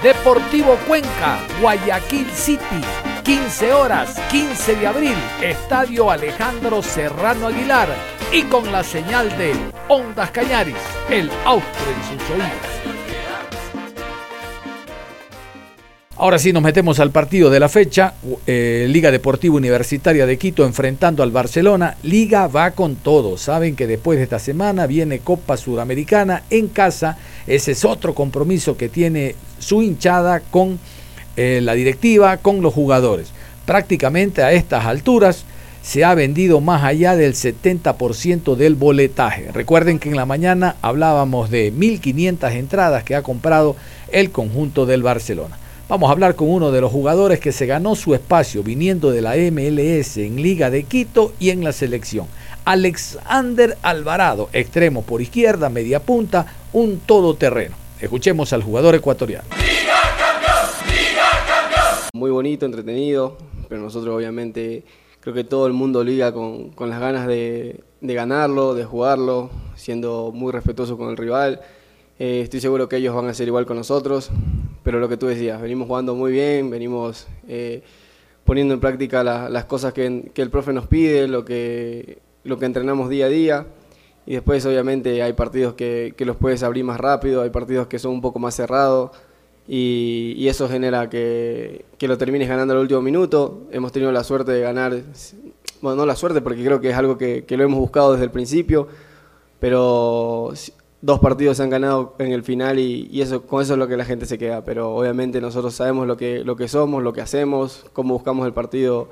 Deportivo 0.03 0.75
Cuenca, 0.87 1.39
Guayaquil 1.59 2.29
City, 2.31 2.81
15 3.23 3.73
horas, 3.73 4.19
15 4.31 4.75
de 4.75 4.87
abril, 4.87 5.15
Estadio 5.41 6.09
Alejandro 6.09 6.81
Serrano 6.81 7.47
Aguilar 7.47 7.89
y 8.31 8.43
con 8.43 8.71
la 8.71 8.83
señal 8.83 9.35
de 9.37 9.53
Ondas 9.87 10.31
Cañaris, 10.31 10.75
el 11.09 11.29
austro 11.45 11.85
en 11.91 12.19
sus 12.19 12.29
oídos. 12.29 12.98
Ahora 16.21 16.37
sí 16.37 16.51
nos 16.51 16.63
metemos 16.63 16.99
al 16.99 17.11
partido 17.11 17.49
de 17.49 17.61
la 17.61 17.69
fecha. 17.69 18.13
Eh, 18.45 18.87
Liga 18.89 19.09
Deportiva 19.09 19.55
Universitaria 19.55 20.25
de 20.25 20.37
Quito 20.37 20.65
enfrentando 20.65 21.23
al 21.23 21.31
Barcelona. 21.31 21.95
Liga 22.03 22.47
va 22.47 22.71
con 22.71 22.97
todo. 22.97 23.37
Saben 23.37 23.77
que 23.77 23.87
después 23.87 24.17
de 24.17 24.25
esta 24.25 24.37
semana 24.37 24.85
viene 24.85 25.19
Copa 25.19 25.55
Sudamericana 25.55 26.43
en 26.49 26.67
casa. 26.67 27.17
Ese 27.47 27.71
es 27.71 27.85
otro 27.85 28.13
compromiso 28.13 28.75
que 28.75 28.89
tiene 28.89 29.35
su 29.59 29.81
hinchada 29.81 30.41
con 30.41 30.77
eh, 31.37 31.61
la 31.63 31.73
directiva, 31.73 32.35
con 32.35 32.61
los 32.61 32.73
jugadores. 32.73 33.29
Prácticamente 33.65 34.43
a 34.43 34.51
estas 34.51 34.83
alturas 34.87 35.45
se 35.81 36.03
ha 36.03 36.15
vendido 36.15 36.59
más 36.59 36.83
allá 36.83 37.15
del 37.15 37.33
70% 37.33 38.57
del 38.57 38.75
boletaje. 38.75 39.53
Recuerden 39.53 39.99
que 39.99 40.09
en 40.09 40.17
la 40.17 40.25
mañana 40.25 40.75
hablábamos 40.81 41.49
de 41.49 41.73
1.500 41.73 42.51
entradas 42.55 43.05
que 43.05 43.15
ha 43.15 43.21
comprado 43.21 43.77
el 44.11 44.31
conjunto 44.31 44.85
del 44.85 45.01
Barcelona. 45.01 45.57
Vamos 45.89 46.09
a 46.09 46.11
hablar 46.11 46.35
con 46.35 46.51
uno 46.51 46.69
de 46.71 46.81
los 46.81 46.91
jugadores 46.91 47.39
que 47.39 47.51
se 47.51 47.65
ganó 47.65 47.95
su 47.95 48.13
espacio 48.13 48.61
viniendo 48.61 49.09
de 49.09 49.23
la 49.23 49.35
MLS 49.37 50.17
en 50.17 50.35
Liga 50.35 50.69
de 50.69 50.83
Quito 50.83 51.33
y 51.39 51.49
en 51.49 51.63
la 51.63 51.73
selección. 51.73 52.27
Alexander 52.63 53.75
Alvarado, 53.81 54.49
extremo 54.53 55.01
por 55.01 55.19
izquierda, 55.19 55.67
media 55.69 55.99
punta, 55.99 56.45
un 56.73 56.99
todoterreno. 56.99 57.75
Escuchemos 57.99 58.53
al 58.53 58.61
jugador 58.61 58.93
ecuatoriano. 58.93 59.45
Muy 62.13 62.29
bonito, 62.29 62.67
entretenido, 62.67 63.39
pero 63.67 63.81
nosotros 63.81 64.15
obviamente 64.15 64.83
creo 65.21 65.33
que 65.33 65.43
todo 65.43 65.65
el 65.65 65.73
mundo 65.73 66.03
liga 66.03 66.31
con, 66.31 66.71
las 66.87 66.99
ganas 66.99 67.25
de, 67.25 67.83
ganarlo, 67.99 68.75
de 68.75 68.85
jugarlo, 68.85 69.49
siendo 69.75 70.31
muy 70.35 70.51
respetuoso 70.51 70.99
con 70.99 71.09
el 71.09 71.17
rival. 71.17 71.61
Eh, 72.19 72.41
estoy 72.41 72.59
seguro 72.59 72.89
que 72.89 72.97
ellos 72.97 73.15
van 73.15 73.27
a 73.27 73.33
ser 73.33 73.47
igual 73.47 73.65
con 73.65 73.77
nosotros, 73.77 74.29
pero 74.83 74.99
lo 74.99 75.07
que 75.07 75.15
tú 75.15 75.27
decías, 75.27 75.61
venimos 75.61 75.87
jugando 75.87 76.15
muy 76.15 76.33
bien, 76.33 76.69
venimos 76.69 77.27
eh, 77.47 77.81
poniendo 78.43 78.73
en 78.73 78.81
práctica 78.81 79.23
la, 79.23 79.47
las 79.47 79.63
cosas 79.63 79.93
que, 79.93 80.29
que, 80.33 80.41
el 80.41 80.49
profe 80.49 80.73
nos 80.73 80.85
pide, 80.85 81.29
lo 81.29 81.45
que, 81.45 82.19
lo 82.43 82.59
que 82.59 82.65
entrenamos 82.65 83.07
día 83.09 83.27
a 83.27 83.29
día. 83.29 83.67
Y 84.25 84.33
después 84.33 84.65
obviamente 84.65 85.23
hay 85.23 85.31
partidos 85.31 85.75
que, 85.75 86.13
que 86.17 86.25
los 86.25 86.35
puedes 86.35 86.61
abrir 86.61 86.83
más 86.83 86.99
rápido, 86.99 87.41
hay 87.41 87.51
partidos 87.51 87.87
que 87.87 87.99
son 87.99 88.11
un 88.11 88.21
poco 88.21 88.37
más 88.37 88.53
cerrados 88.53 89.11
y, 89.65 90.33
y 90.37 90.49
eso 90.49 90.67
genera 90.67 91.09
que, 91.09 91.85
que, 91.97 92.07
lo 92.09 92.17
termines 92.17 92.49
ganando 92.49 92.73
al 92.73 92.81
último 92.81 93.01
minuto. 93.01 93.61
Hemos 93.71 93.93
tenido 93.93 94.11
la 94.11 94.25
suerte 94.25 94.51
de 94.51 94.59
ganar, 94.59 95.03
bueno, 95.81 95.95
no 95.95 96.05
la 96.05 96.17
suerte 96.17 96.41
porque 96.41 96.65
creo 96.65 96.81
que 96.81 96.89
es 96.89 96.97
algo 96.97 97.17
que, 97.17 97.45
que 97.45 97.55
lo 97.55 97.63
hemos 97.63 97.79
buscado 97.79 98.11
desde 98.11 98.25
el 98.25 98.31
principio, 98.31 98.89
pero 99.59 100.53
dos 101.01 101.19
partidos 101.19 101.57
se 101.57 101.63
han 101.63 101.69
ganado 101.69 102.15
en 102.19 102.31
el 102.31 102.43
final 102.43 102.79
y, 102.79 103.21
eso 103.21 103.45
con 103.45 103.61
eso 103.61 103.73
es 103.73 103.79
lo 103.79 103.87
que 103.87 103.97
la 103.97 104.05
gente 104.05 104.25
se 104.25 104.37
queda. 104.37 104.63
Pero 104.63 104.95
obviamente 104.95 105.41
nosotros 105.41 105.73
sabemos 105.73 106.07
lo 106.07 106.17
que, 106.17 106.43
lo 106.43 106.55
que 106.55 106.67
somos, 106.67 107.03
lo 107.03 107.13
que 107.13 107.21
hacemos, 107.21 107.85
cómo 107.93 108.13
buscamos 108.13 108.45
el 108.45 108.53
partido 108.53 109.09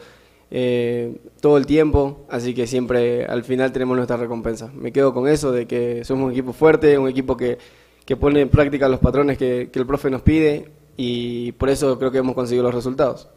eh, 0.50 1.18
todo 1.42 1.58
el 1.58 1.66
tiempo, 1.66 2.26
así 2.30 2.54
que 2.54 2.68
siempre 2.68 3.26
al 3.26 3.44
final 3.44 3.72
tenemos 3.72 3.96
nuestra 3.96 4.18
recompensa. 4.18 4.72
Me 4.74 4.92
quedo 4.92 5.14
con 5.14 5.28
eso 5.28 5.52
de 5.52 5.68
que 5.68 6.04
somos 6.04 6.26
un 6.26 6.32
equipo 6.32 6.54
fuerte, 6.54 6.98
un 6.98 7.10
equipo 7.10 7.36
que, 7.36 7.58
que 8.06 8.16
pone 8.16 8.42
en 8.42 8.50
práctica 8.50 8.88
los 8.88 9.00
patrones 9.00 9.38
que 9.38 9.70
el 9.74 9.86
profe 9.86 10.10
nos 10.10 10.22
pide 10.22 10.72
y 10.98 11.52
por 11.54 11.70
eso 11.70 11.98
creo 12.00 12.12
que 12.12 12.18
hemos 12.18 12.36
conseguido 12.36 12.64
los 12.64 12.74
resultados. 12.74 13.30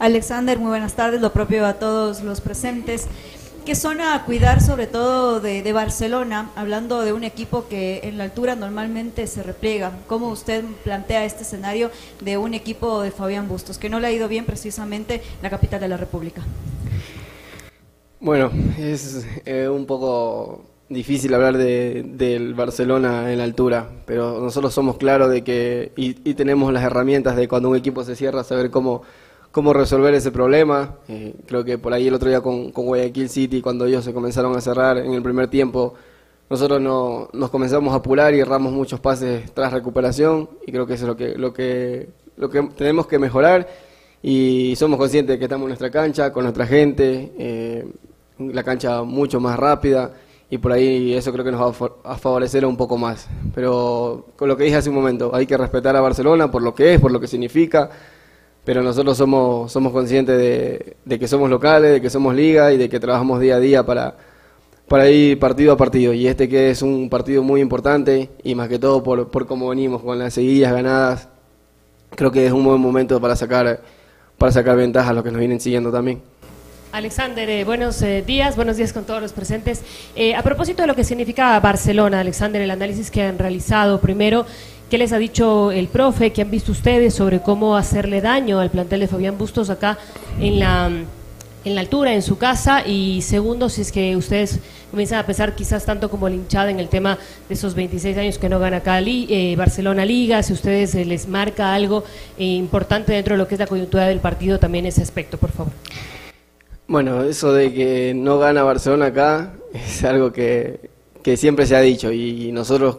Alexander, 0.00 0.58
muy 0.58 0.70
buenas 0.70 0.94
tardes, 0.94 1.20
lo 1.20 1.30
propio 1.30 1.66
a 1.66 1.74
todos 1.74 2.22
los 2.22 2.40
presentes. 2.40 3.06
¿Qué 3.64 3.74
son 3.74 4.00
a 4.00 4.24
cuidar 4.24 4.62
sobre 4.62 4.86
todo 4.86 5.38
de, 5.38 5.62
de, 5.62 5.72
Barcelona, 5.72 6.50
hablando 6.56 7.02
de 7.02 7.12
un 7.12 7.24
equipo 7.24 7.68
que 7.68 8.00
en 8.04 8.16
la 8.16 8.24
altura 8.24 8.56
normalmente 8.56 9.26
se 9.26 9.42
repliega? 9.42 9.92
¿Cómo 10.06 10.28
usted 10.28 10.64
plantea 10.82 11.24
este 11.24 11.42
escenario 11.42 11.90
de 12.20 12.38
un 12.38 12.54
equipo 12.54 13.02
de 13.02 13.10
Fabián 13.10 13.48
Bustos, 13.48 13.76
que 13.76 13.90
no 13.90 14.00
le 14.00 14.06
ha 14.06 14.12
ido 14.12 14.28
bien 14.28 14.46
precisamente 14.46 15.16
en 15.16 15.42
la 15.42 15.50
capital 15.50 15.78
de 15.78 15.88
la 15.88 15.98
República? 15.98 16.42
Bueno, 18.18 18.50
es 18.78 19.26
eh, 19.44 19.68
un 19.68 19.84
poco 19.86 20.64
difícil 20.88 21.32
hablar 21.34 21.56
de, 21.56 22.02
del 22.04 22.54
Barcelona 22.54 23.30
en 23.30 23.38
la 23.38 23.44
altura, 23.44 23.90
pero 24.06 24.40
nosotros 24.40 24.72
somos 24.72 24.96
claros 24.96 25.30
de 25.30 25.44
que 25.44 25.92
y, 25.96 26.16
y 26.28 26.34
tenemos 26.34 26.72
las 26.72 26.82
herramientas 26.82 27.36
de 27.36 27.46
cuando 27.46 27.68
un 27.68 27.76
equipo 27.76 28.04
se 28.04 28.16
cierra, 28.16 28.42
saber 28.42 28.70
cómo 28.70 29.02
cómo 29.52 29.72
resolver 29.72 30.14
ese 30.14 30.30
problema. 30.30 30.96
Eh, 31.08 31.34
creo 31.46 31.64
que 31.64 31.78
por 31.78 31.92
ahí 31.92 32.08
el 32.08 32.14
otro 32.14 32.28
día 32.28 32.40
con, 32.40 32.70
Guayaquil 32.70 33.28
City, 33.28 33.60
cuando 33.60 33.86
ellos 33.86 34.04
se 34.04 34.12
comenzaron 34.12 34.56
a 34.56 34.60
cerrar 34.60 34.98
en 34.98 35.12
el 35.12 35.22
primer 35.22 35.48
tiempo, 35.48 35.94
nosotros 36.48 36.80
no, 36.80 37.28
nos 37.32 37.50
comenzamos 37.50 37.92
a 37.92 37.96
apurar 37.96 38.34
y 38.34 38.40
erramos 38.40 38.72
muchos 38.72 39.00
pases 39.00 39.52
tras 39.52 39.72
recuperación 39.72 40.48
y 40.66 40.72
creo 40.72 40.86
que 40.86 40.94
eso 40.94 41.04
es 41.04 41.08
lo 41.08 41.16
que, 41.16 41.36
lo 41.36 41.52
que, 41.52 42.08
lo 42.36 42.50
que 42.50 42.62
tenemos 42.76 43.06
que 43.06 43.18
mejorar 43.18 43.68
y 44.22 44.74
somos 44.76 44.98
conscientes 44.98 45.34
de 45.34 45.38
que 45.38 45.44
estamos 45.44 45.64
en 45.64 45.68
nuestra 45.68 45.90
cancha, 45.90 46.32
con 46.32 46.42
nuestra 46.42 46.66
gente, 46.66 47.32
eh, 47.38 47.86
la 48.38 48.62
cancha 48.64 49.02
mucho 49.02 49.40
más 49.40 49.58
rápida 49.58 50.12
y 50.50 50.58
por 50.58 50.72
ahí 50.72 51.14
eso 51.14 51.32
creo 51.32 51.44
que 51.44 51.52
nos 51.52 51.60
va 51.60 51.92
a 52.04 52.16
favorecer 52.16 52.66
un 52.66 52.76
poco 52.76 52.98
más. 52.98 53.28
Pero 53.54 54.26
con 54.36 54.48
lo 54.48 54.56
que 54.56 54.64
dije 54.64 54.76
hace 54.76 54.88
un 54.88 54.96
momento, 54.96 55.30
hay 55.32 55.46
que 55.46 55.56
respetar 55.56 55.94
a 55.94 56.00
Barcelona 56.00 56.50
por 56.50 56.62
lo 56.62 56.74
que 56.74 56.94
es, 56.94 57.00
por 57.00 57.12
lo 57.12 57.20
que 57.20 57.28
significa 57.28 57.90
pero 58.64 58.82
nosotros 58.82 59.16
somos, 59.16 59.72
somos 59.72 59.92
conscientes 59.92 60.38
de, 60.38 61.18
que 61.18 61.28
somos 61.28 61.48
locales, 61.50 61.92
de 61.92 62.00
que 62.00 62.10
somos 62.10 62.34
liga 62.34 62.72
y 62.72 62.76
de 62.76 62.88
que 62.88 63.00
trabajamos 63.00 63.40
día 63.40 63.56
a 63.56 63.60
día 63.60 63.84
para, 63.84 64.16
para 64.86 65.08
ir 65.10 65.38
partido 65.38 65.72
a 65.72 65.76
partido. 65.76 66.12
Y 66.12 66.26
este 66.26 66.48
que 66.48 66.70
es 66.70 66.82
un 66.82 67.08
partido 67.08 67.42
muy 67.42 67.60
importante 67.60 68.30
y 68.42 68.54
más 68.54 68.68
que 68.68 68.78
todo 68.78 69.02
por, 69.02 69.28
por 69.28 69.46
cómo 69.46 69.68
venimos 69.68 70.02
con 70.02 70.18
las 70.18 70.34
seguidas 70.34 70.72
ganadas, 70.72 71.28
creo 72.14 72.30
que 72.30 72.46
es 72.46 72.52
un 72.52 72.64
buen 72.64 72.80
momento 72.80 73.20
para 73.20 73.36
sacar, 73.36 73.80
para 74.36 74.52
sacar 74.52 74.76
ventaja 74.76 75.10
a 75.10 75.12
los 75.12 75.24
que 75.24 75.30
nos 75.30 75.38
vienen 75.38 75.60
siguiendo 75.60 75.90
también. 75.90 76.20
Alexander, 76.92 77.48
eh, 77.48 77.64
buenos 77.64 78.02
eh, 78.02 78.24
días, 78.26 78.56
buenos 78.56 78.76
días 78.76 78.92
con 78.92 79.04
todos 79.04 79.22
los 79.22 79.32
presentes. 79.32 79.82
Eh, 80.16 80.34
a 80.34 80.42
propósito 80.42 80.82
de 80.82 80.88
lo 80.88 80.96
que 80.96 81.04
significa 81.04 81.58
Barcelona, 81.60 82.18
Alexander, 82.18 82.60
el 82.60 82.70
análisis 82.70 83.12
que 83.12 83.22
han 83.22 83.38
realizado 83.38 84.00
primero 84.00 84.44
¿Qué 84.90 84.98
les 84.98 85.12
ha 85.12 85.18
dicho 85.18 85.70
el 85.70 85.86
profe? 85.86 86.32
¿Qué 86.32 86.42
han 86.42 86.50
visto 86.50 86.72
ustedes 86.72 87.14
sobre 87.14 87.40
cómo 87.40 87.76
hacerle 87.76 88.20
daño 88.20 88.58
al 88.58 88.70
plantel 88.70 88.98
de 88.98 89.06
Fabián 89.06 89.38
Bustos 89.38 89.70
acá 89.70 89.96
en 90.40 90.58
la, 90.58 90.90
en 91.64 91.74
la 91.76 91.80
altura, 91.80 92.12
en 92.12 92.22
su 92.22 92.38
casa? 92.38 92.84
Y 92.84 93.22
segundo, 93.22 93.68
si 93.68 93.82
es 93.82 93.92
que 93.92 94.16
ustedes 94.16 94.58
comienzan 94.90 95.20
a 95.20 95.26
pensar 95.26 95.54
quizás 95.54 95.84
tanto 95.84 96.10
como 96.10 96.26
el 96.26 96.34
hinchada 96.34 96.72
en 96.72 96.80
el 96.80 96.88
tema 96.88 97.18
de 97.48 97.54
esos 97.54 97.76
26 97.76 98.18
años 98.18 98.38
que 98.38 98.48
no 98.48 98.58
gana 98.58 98.78
acá 98.78 98.98
eh, 99.00 99.54
Barcelona 99.56 100.04
Liga, 100.04 100.42
si 100.42 100.54
ustedes 100.54 100.92
eh, 100.96 101.04
les 101.04 101.28
marca 101.28 101.72
algo 101.72 102.02
eh, 102.36 102.44
importante 102.46 103.12
dentro 103.12 103.34
de 103.34 103.38
lo 103.38 103.46
que 103.46 103.54
es 103.54 103.60
la 103.60 103.68
coyuntura 103.68 104.08
del 104.08 104.18
partido, 104.18 104.58
también 104.58 104.86
ese 104.86 105.02
aspecto, 105.02 105.38
por 105.38 105.52
favor. 105.52 105.72
Bueno, 106.88 107.22
eso 107.22 107.52
de 107.52 107.72
que 107.72 108.12
no 108.16 108.40
gana 108.40 108.64
Barcelona 108.64 109.06
acá 109.06 109.52
es 109.72 110.02
algo 110.02 110.32
que, 110.32 110.90
que 111.22 111.36
siempre 111.36 111.64
se 111.64 111.76
ha 111.76 111.80
dicho 111.80 112.10
y 112.10 112.50
nosotros 112.50 112.96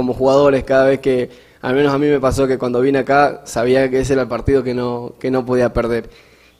como 0.00 0.14
jugadores 0.14 0.64
cada 0.64 0.86
vez 0.86 0.98
que, 1.00 1.28
al 1.60 1.74
menos 1.74 1.92
a 1.92 1.98
mí 1.98 2.06
me 2.06 2.18
pasó 2.18 2.48
que 2.48 2.56
cuando 2.56 2.80
vine 2.80 3.00
acá 3.00 3.42
sabía 3.44 3.90
que 3.90 4.00
ese 4.00 4.14
era 4.14 4.22
el 4.22 4.28
partido 4.28 4.62
que 4.62 4.72
no, 4.72 5.12
que 5.20 5.30
no 5.30 5.44
podía 5.44 5.74
perder. 5.74 6.08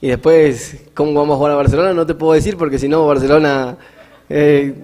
Y 0.02 0.08
después, 0.08 0.76
¿cómo 0.92 1.14
vamos 1.14 1.34
a 1.34 1.36
jugar 1.38 1.52
a 1.52 1.56
Barcelona? 1.56 1.94
No 1.94 2.04
te 2.04 2.14
puedo 2.14 2.34
decir 2.34 2.58
porque 2.58 2.78
si 2.78 2.86
no, 2.86 3.06
Barcelona, 3.06 3.78
eh, 4.28 4.74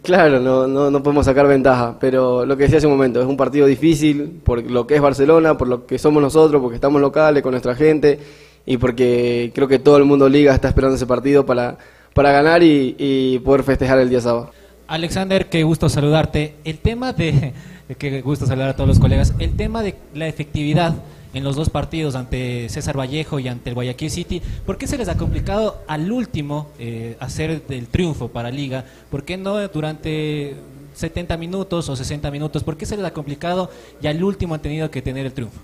claro, 0.00 0.40
no, 0.40 0.66
no, 0.66 0.90
no, 0.90 1.02
podemos 1.02 1.26
sacar 1.26 1.46
ventaja. 1.46 1.98
Pero 2.00 2.46
lo 2.46 2.56
que 2.56 2.62
decía 2.62 2.78
hace 2.78 2.86
un 2.86 2.94
momento, 2.94 3.20
es 3.20 3.26
un 3.26 3.36
partido 3.36 3.66
difícil 3.66 4.40
por 4.42 4.62
lo 4.62 4.86
que 4.86 4.94
es 4.94 5.02
Barcelona, 5.02 5.58
por 5.58 5.68
lo 5.68 5.84
que 5.84 5.98
somos 5.98 6.22
nosotros, 6.22 6.62
porque 6.62 6.76
estamos 6.76 7.02
locales 7.02 7.42
con 7.42 7.50
nuestra 7.50 7.74
gente 7.74 8.18
y 8.64 8.78
porque 8.78 9.52
creo 9.54 9.68
que 9.68 9.78
todo 9.78 9.98
el 9.98 10.04
mundo 10.04 10.30
liga 10.30 10.54
está 10.54 10.68
esperando 10.68 10.96
ese 10.96 11.06
partido 11.06 11.44
para, 11.44 11.76
para 12.14 12.32
ganar 12.32 12.62
y, 12.62 12.96
y 12.98 13.38
poder 13.40 13.64
festejar 13.64 13.98
el 13.98 14.08
día 14.08 14.22
sábado. 14.22 14.50
Alexander, 14.88 15.48
qué 15.48 15.62
gusto 15.62 15.88
saludarte. 15.88 16.56
El 16.64 16.78
tema 16.78 17.12
de 17.12 17.52
Qué 17.96 18.20
gusto 18.20 18.44
saludar 18.44 18.68
a 18.68 18.76
todos 18.76 18.86
los 18.86 18.98
colegas. 18.98 19.32
El 19.38 19.56
tema 19.56 19.82
de 19.82 19.94
la 20.14 20.28
efectividad 20.28 20.94
en 21.32 21.42
los 21.42 21.56
dos 21.56 21.70
partidos 21.70 22.16
ante 22.16 22.68
César 22.68 22.98
Vallejo 22.98 23.38
y 23.38 23.48
ante 23.48 23.70
el 23.70 23.74
Guayaquil 23.74 24.10
City, 24.10 24.42
¿por 24.66 24.76
qué 24.76 24.86
se 24.86 24.98
les 24.98 25.08
ha 25.08 25.16
complicado 25.16 25.78
al 25.86 26.12
último 26.12 26.68
eh, 26.78 27.16
hacer 27.18 27.62
el 27.68 27.86
triunfo 27.86 28.28
para 28.28 28.50
Liga? 28.50 28.84
¿Por 29.10 29.24
qué 29.24 29.38
no 29.38 29.66
durante 29.68 30.54
70 30.94 31.38
minutos 31.38 31.88
o 31.88 31.96
60 31.96 32.30
minutos? 32.30 32.62
¿Por 32.62 32.76
qué 32.76 32.84
se 32.84 32.96
les 32.96 33.06
ha 33.06 33.12
complicado 33.12 33.70
y 34.02 34.06
al 34.06 34.22
último 34.22 34.54
han 34.54 34.60
tenido 34.60 34.90
que 34.90 35.00
tener 35.00 35.24
el 35.24 35.32
triunfo? 35.32 35.58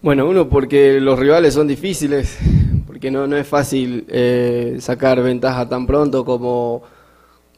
Bueno, 0.00 0.26
uno 0.26 0.48
porque 0.48 1.00
los 1.00 1.18
rivales 1.18 1.52
son 1.52 1.68
difíciles, 1.68 2.38
porque 2.86 3.10
no, 3.10 3.26
no 3.26 3.36
es 3.36 3.46
fácil 3.46 4.06
eh, 4.08 4.76
sacar 4.80 5.22
ventaja 5.22 5.68
tan 5.68 5.86
pronto 5.86 6.24
como 6.24 6.82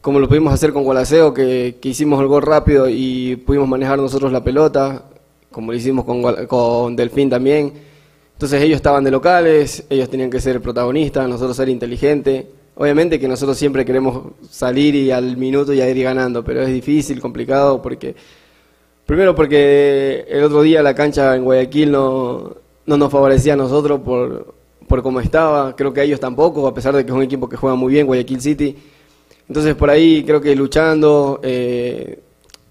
como 0.08 0.20
lo 0.20 0.26
pudimos 0.26 0.54
hacer 0.54 0.72
con 0.72 0.84
Gualaceo, 0.84 1.34
que, 1.34 1.76
que, 1.82 1.90
hicimos 1.90 2.18
el 2.22 2.28
gol 2.28 2.40
rápido 2.40 2.88
y 2.88 3.36
pudimos 3.36 3.68
manejar 3.68 3.98
nosotros 3.98 4.32
la 4.32 4.42
pelota, 4.42 5.02
como 5.50 5.70
lo 5.70 5.76
hicimos 5.76 6.06
con, 6.06 6.22
con 6.46 6.96
Delfín 6.96 7.28
también. 7.28 7.74
Entonces 8.32 8.62
ellos 8.62 8.76
estaban 8.76 9.04
de 9.04 9.10
locales, 9.10 9.84
ellos 9.90 10.08
tenían 10.08 10.30
que 10.30 10.40
ser 10.40 10.62
protagonistas, 10.62 11.28
nosotros 11.28 11.54
ser 11.58 11.68
inteligentes. 11.68 12.46
Obviamente 12.76 13.20
que 13.20 13.28
nosotros 13.28 13.58
siempre 13.58 13.84
queremos 13.84 14.32
salir 14.48 14.94
y 14.94 15.10
al 15.10 15.36
minuto 15.36 15.74
ya 15.74 15.86
ir 15.86 16.02
ganando, 16.02 16.42
pero 16.42 16.62
es 16.62 16.72
difícil, 16.72 17.20
complicado, 17.20 17.82
porque 17.82 18.16
primero 19.04 19.34
porque 19.34 20.24
el 20.26 20.42
otro 20.42 20.62
día 20.62 20.82
la 20.82 20.94
cancha 20.94 21.36
en 21.36 21.44
Guayaquil 21.44 21.92
no, 21.92 22.56
no 22.86 22.96
nos 22.96 23.12
favorecía 23.12 23.52
a 23.52 23.56
nosotros 23.56 24.00
por, 24.00 24.54
por 24.86 25.02
cómo 25.02 25.20
estaba, 25.20 25.76
creo 25.76 25.92
que 25.92 26.00
a 26.00 26.04
ellos 26.04 26.18
tampoco, 26.18 26.66
a 26.66 26.72
pesar 26.72 26.96
de 26.96 27.04
que 27.04 27.10
es 27.10 27.14
un 27.14 27.24
equipo 27.24 27.46
que 27.46 27.58
juega 27.58 27.76
muy 27.76 27.92
bien, 27.92 28.06
Guayaquil 28.06 28.40
City 28.40 28.74
entonces 29.48 29.74
por 29.74 29.90
ahí 29.90 30.22
creo 30.24 30.40
que 30.40 30.54
luchando, 30.54 31.40
eh, 31.42 32.20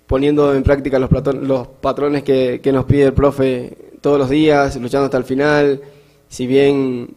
poniendo 0.06 0.54
en 0.56 0.64
práctica 0.64 1.00
los, 1.00 1.10
los 1.42 1.68
patrones 1.68 2.24
que, 2.24 2.60
que, 2.62 2.72
nos 2.72 2.86
pide 2.86 3.06
el 3.06 3.14
profe 3.14 3.78
todos 4.02 4.18
los 4.18 4.30
días, 4.30 4.76
luchando 4.78 5.06
hasta 5.06 5.18
el 5.18 5.24
final, 5.24 5.82
si 6.30 6.48
bien 6.48 7.16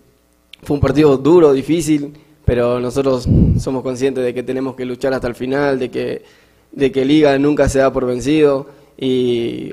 fue 0.63 0.75
un 0.75 0.81
partido 0.81 1.17
duro, 1.17 1.53
difícil, 1.53 2.13
pero 2.45 2.81
nosotros 2.81 3.29
somos 3.59 3.83
conscientes 3.83 4.25
de 4.25 4.35
que 4.35 4.43
tenemos 4.43 4.75
que 4.75 4.85
luchar 4.85 5.15
hasta 5.15 5.29
el 5.29 5.35
final, 5.35 5.79
de 5.79 5.91
que, 5.91 6.23
de 6.73 6.91
que 6.93 7.05
Liga 7.05 7.39
nunca 7.39 7.69
se 7.69 7.79
da 7.79 7.93
por 7.93 8.07
vencido. 8.07 8.67
Y 8.99 9.71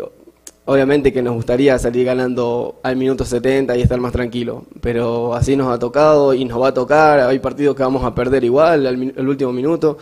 Obviamente 0.70 1.14
que 1.14 1.22
nos 1.22 1.34
gustaría 1.34 1.80
salir 1.80 2.06
ganando 2.06 2.82
al 2.84 2.98
minuto 2.98 3.24
70 3.24 3.78
y 3.78 3.82
estar 3.82 4.02
más 4.02 4.12
tranquilo, 4.12 4.66
pero 4.82 5.34
así 5.34 5.56
nos 5.56 5.72
ha 5.72 5.80
tocado 5.80 6.34
y 6.34 6.44
nos 6.44 6.62
va 6.62 6.68
a 6.68 6.74
tocar. 6.74 7.22
Hay 7.22 7.40
partidos 7.40 7.74
que 7.74 7.84
vamos 7.84 8.04
a 8.04 8.14
perder 8.14 8.44
igual 8.44 8.86
al, 8.86 9.30
último 9.30 9.54
minuto, 9.54 9.98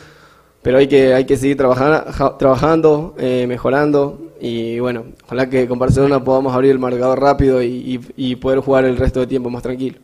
pero 0.64 0.80
hay 0.80 0.88
que, 0.88 1.14
hay 1.14 1.24
que 1.26 1.38
seguir 1.38 1.56
trabajando, 1.56 3.14
eh, 3.20 3.46
mejorando 3.48 4.32
y 4.42 4.80
bueno, 4.80 5.04
ojalá 5.26 5.48
que 5.48 5.68
con 5.68 5.78
Barcelona 5.78 6.24
podamos 6.24 6.52
abrir 6.52 6.72
el 6.72 6.80
marcador 6.80 7.22
rápido 7.22 7.62
y, 7.62 8.02
y, 8.18 8.32
y 8.32 8.36
poder 8.36 8.58
jugar 8.58 8.86
el 8.86 8.98
resto 8.98 9.20
de 9.20 9.28
tiempo 9.28 9.52
más 9.52 9.62
tranquilo. 9.62 10.00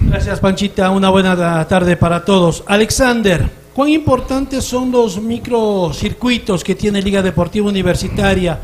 Gracias 0.00 0.40
Panchita, 0.40 0.90
una 0.90 1.10
buena 1.10 1.64
tarde 1.68 1.96
para 1.96 2.24
todos. 2.24 2.64
Alexander, 2.66 3.48
¿cuán 3.72 3.90
importantes 3.90 4.64
son 4.64 4.90
los 4.90 5.22
microcircuitos 5.22 6.64
que 6.64 6.74
tiene 6.74 7.00
Liga 7.00 7.22
Deportiva 7.22 7.68
Universitaria? 7.68 8.58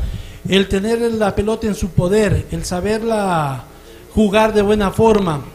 El 0.51 0.67
tener 0.67 0.99
la 1.13 1.33
pelota 1.33 1.65
en 1.65 1.75
su 1.75 1.91
poder, 1.91 2.45
el 2.51 2.65
saberla 2.65 3.63
jugar 4.13 4.53
de 4.53 4.61
buena 4.61 4.91
forma 4.91 5.45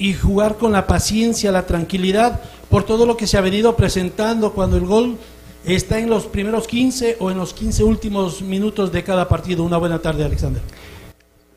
y 0.00 0.14
jugar 0.14 0.56
con 0.56 0.72
la 0.72 0.84
paciencia, 0.84 1.52
la 1.52 1.64
tranquilidad 1.64 2.40
por 2.68 2.82
todo 2.82 3.06
lo 3.06 3.16
que 3.16 3.28
se 3.28 3.38
ha 3.38 3.40
venido 3.40 3.76
presentando 3.76 4.52
cuando 4.52 4.76
el 4.76 4.84
gol 4.84 5.16
está 5.64 6.00
en 6.00 6.10
los 6.10 6.26
primeros 6.26 6.66
15 6.66 7.18
o 7.20 7.30
en 7.30 7.38
los 7.38 7.54
15 7.54 7.84
últimos 7.84 8.42
minutos 8.42 8.90
de 8.90 9.04
cada 9.04 9.28
partido. 9.28 9.62
Una 9.62 9.76
buena 9.76 10.00
tarde, 10.00 10.24
Alexander. 10.24 10.60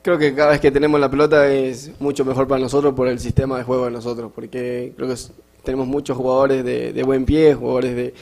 Creo 0.03 0.19
que 0.19 0.35
cada 0.35 0.51
vez 0.51 0.61
que 0.61 0.69
tenemos 0.69 0.99
la 0.99 1.09
pelota 1.09 1.51
es 1.51 1.89
mucho 1.99 2.23
mejor 2.23 2.47
para 2.47 2.61
nosotros 2.61 2.93
por 2.93 3.07
el 3.07 3.19
sistema 3.19 3.57
de 3.57 3.63
juego 3.63 3.85
de 3.85 3.91
nosotros, 3.91 4.31
porque 4.35 4.93
creo 4.95 5.09
que 5.09 5.19
tenemos 5.63 5.87
muchos 5.87 6.15
jugadores 6.15 6.63
de, 6.63 6.93
de 6.93 7.01
buen 7.01 7.25
pie, 7.25 7.55
jugadores 7.55 7.95
de, 7.95 8.13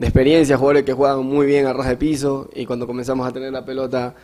de 0.00 0.06
experiencia, 0.06 0.56
jugadores 0.56 0.84
que 0.84 0.94
juegan 0.94 1.26
muy 1.26 1.46
bien 1.46 1.66
a 1.66 1.74
ras 1.74 1.86
de 1.86 1.96
piso 1.98 2.48
y 2.54 2.64
cuando 2.64 2.86
comenzamos 2.86 3.28
a 3.28 3.32
tener 3.32 3.52
la 3.52 3.66
pelota 3.66 4.14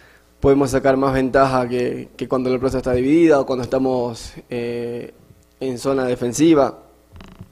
podemos 0.40 0.70
sacar 0.70 0.96
más 0.96 1.12
ventaja 1.12 1.68
que, 1.68 2.08
que 2.16 2.26
cuando 2.26 2.48
la 2.48 2.56
pelota 2.56 2.78
está 2.78 2.94
dividida 2.94 3.38
o 3.40 3.44
cuando 3.44 3.62
estamos 3.62 4.32
eh, 4.48 5.12
en 5.60 5.78
zona 5.78 6.06
defensiva. 6.06 6.78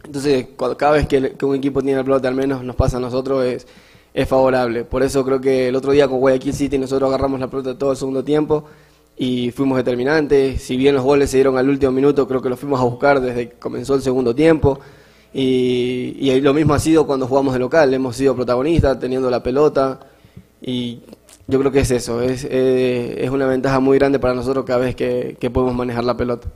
Entonces, 0.04 0.46
cada 0.78 0.92
vez 0.92 1.06
que, 1.06 1.32
que 1.32 1.44
un 1.44 1.54
equipo 1.54 1.82
tiene 1.82 1.98
la 1.98 2.04
pelota, 2.04 2.26
al 2.28 2.34
menos 2.34 2.64
nos 2.64 2.76
pasa 2.76 2.96
a 2.96 3.00
nosotros, 3.00 3.44
es, 3.44 3.66
es 4.14 4.26
favorable. 4.26 4.84
Por 4.84 5.02
eso 5.02 5.22
creo 5.22 5.38
que 5.38 5.68
el 5.68 5.76
otro 5.76 5.92
día 5.92 6.08
con 6.08 6.18
Guayaquil 6.18 6.54
City 6.54 6.78
nosotros 6.78 7.08
agarramos 7.08 7.38
la 7.40 7.48
pelota 7.48 7.76
todo 7.76 7.90
el 7.90 7.98
segundo 7.98 8.24
tiempo 8.24 8.64
y 9.18 9.50
fuimos 9.50 9.76
determinantes. 9.76 10.62
Si 10.62 10.78
bien 10.78 10.94
los 10.94 11.04
goles 11.04 11.28
se 11.28 11.36
dieron 11.36 11.58
al 11.58 11.68
último 11.68 11.92
minuto, 11.92 12.26
creo 12.26 12.40
que 12.40 12.48
los 12.48 12.58
fuimos 12.58 12.80
a 12.80 12.84
buscar 12.84 13.20
desde 13.20 13.50
que 13.50 13.56
comenzó 13.56 13.94
el 13.94 14.00
segundo 14.00 14.34
tiempo. 14.34 14.80
Y, 15.34 16.40
lo 16.40 16.54
mismo 16.54 16.74
ha 16.74 16.78
sido 16.78 17.06
cuando 17.06 17.26
jugamos 17.26 17.54
de 17.54 17.58
local, 17.58 17.92
hemos 17.92 18.16
sido 18.16 18.36
protagonistas 18.36 19.00
teniendo 19.00 19.28
la 19.30 19.42
pelota. 19.42 19.98
Y 20.62 21.00
yo 21.48 21.58
creo 21.58 21.72
que 21.72 21.80
es 21.80 21.90
eso, 21.90 22.22
es, 22.22 22.46
eh, 22.48 23.16
es 23.18 23.30
una 23.30 23.46
ventaja 23.46 23.80
muy 23.80 23.98
grande 23.98 24.18
para 24.18 24.32
nosotros 24.32 24.64
cada 24.64 24.78
vez 24.78 24.94
que, 24.94 25.36
que 25.38 25.50
podemos 25.50 25.74
manejar 25.74 26.04
la 26.04 26.16
pelota. 26.16 26.48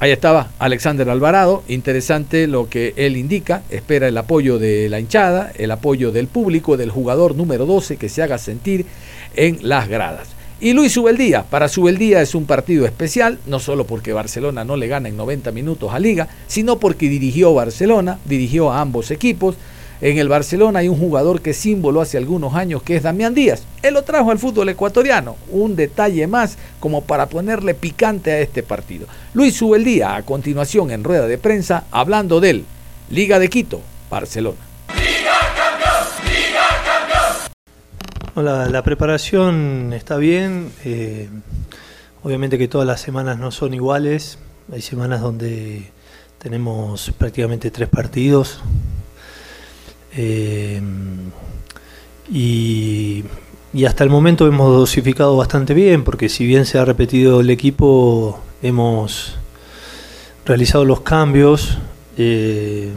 Ahí 0.00 0.12
estaba 0.12 0.50
Alexander 0.60 1.10
Alvarado, 1.10 1.64
interesante 1.66 2.46
lo 2.46 2.68
que 2.68 2.94
él 2.96 3.16
indica, 3.16 3.62
espera 3.68 4.06
el 4.06 4.16
apoyo 4.16 4.60
de 4.60 4.88
la 4.88 5.00
hinchada, 5.00 5.50
el 5.56 5.72
apoyo 5.72 6.12
del 6.12 6.28
público, 6.28 6.76
del 6.76 6.92
jugador 6.92 7.34
número 7.34 7.66
12 7.66 7.96
que 7.96 8.08
se 8.08 8.22
haga 8.22 8.38
sentir 8.38 8.86
en 9.34 9.58
las 9.62 9.88
gradas. 9.88 10.37
Y 10.60 10.72
Luis 10.72 10.92
Subeldía, 10.92 11.44
para 11.44 11.68
Subeldía 11.68 12.20
es 12.20 12.34
un 12.34 12.44
partido 12.44 12.84
especial, 12.84 13.38
no 13.46 13.60
solo 13.60 13.86
porque 13.86 14.12
Barcelona 14.12 14.64
no 14.64 14.76
le 14.76 14.88
gana 14.88 15.08
en 15.08 15.16
90 15.16 15.52
minutos 15.52 15.94
a 15.94 16.00
Liga, 16.00 16.26
sino 16.48 16.80
porque 16.80 17.08
dirigió 17.08 17.54
Barcelona, 17.54 18.18
dirigió 18.24 18.72
a 18.72 18.80
ambos 18.80 19.12
equipos. 19.12 19.54
En 20.00 20.18
el 20.18 20.28
Barcelona 20.28 20.80
hay 20.80 20.88
un 20.88 20.98
jugador 20.98 21.42
que 21.42 21.54
símbolo 21.54 22.00
hace 22.00 22.18
algunos 22.18 22.54
años 22.54 22.82
que 22.82 22.96
es 22.96 23.04
Damián 23.04 23.34
Díaz. 23.34 23.62
Él 23.82 23.94
lo 23.94 24.02
trajo 24.02 24.32
al 24.32 24.40
fútbol 24.40 24.68
ecuatoriano. 24.68 25.36
Un 25.52 25.76
detalle 25.76 26.26
más 26.26 26.58
como 26.80 27.02
para 27.02 27.28
ponerle 27.28 27.74
picante 27.74 28.32
a 28.32 28.40
este 28.40 28.64
partido. 28.64 29.06
Luis 29.34 29.54
Subeldía 29.54 30.16
a 30.16 30.24
continuación 30.24 30.90
en 30.90 31.04
rueda 31.04 31.28
de 31.28 31.38
prensa 31.38 31.84
hablando 31.92 32.40
del 32.40 32.64
Liga 33.10 33.38
de 33.38 33.48
Quito, 33.48 33.80
Barcelona. 34.10 34.67
Hola, 38.40 38.68
la 38.68 38.84
preparación 38.84 39.92
está 39.92 40.16
bien. 40.16 40.70
eh, 40.84 41.28
obviamente 42.22 42.56
que 42.56 42.68
todas 42.68 42.86
las 42.86 43.00
semanas 43.00 43.36
no 43.36 43.50
son 43.50 43.74
iguales. 43.74 44.38
Hay 44.72 44.80
semanas 44.80 45.22
donde 45.22 45.90
tenemos 46.38 47.10
prácticamente 47.18 47.72
tres 47.72 47.88
partidos. 47.88 48.60
eh, 50.14 50.80
y, 52.30 53.24
y 53.72 53.84
hasta 53.86 54.04
el 54.04 54.10
momento 54.10 54.46
hemos 54.46 54.70
dosificado 54.70 55.36
bastante 55.36 55.74
bien, 55.74 56.04
porque 56.04 56.28
si 56.28 56.46
bien 56.46 56.64
se 56.64 56.78
ha 56.78 56.84
repetido 56.84 57.40
el 57.40 57.50
equipo, 57.50 58.38
hemos 58.62 59.34
realizado 60.46 60.84
los 60.84 61.00
cambios. 61.00 61.78
eh, 62.16 62.92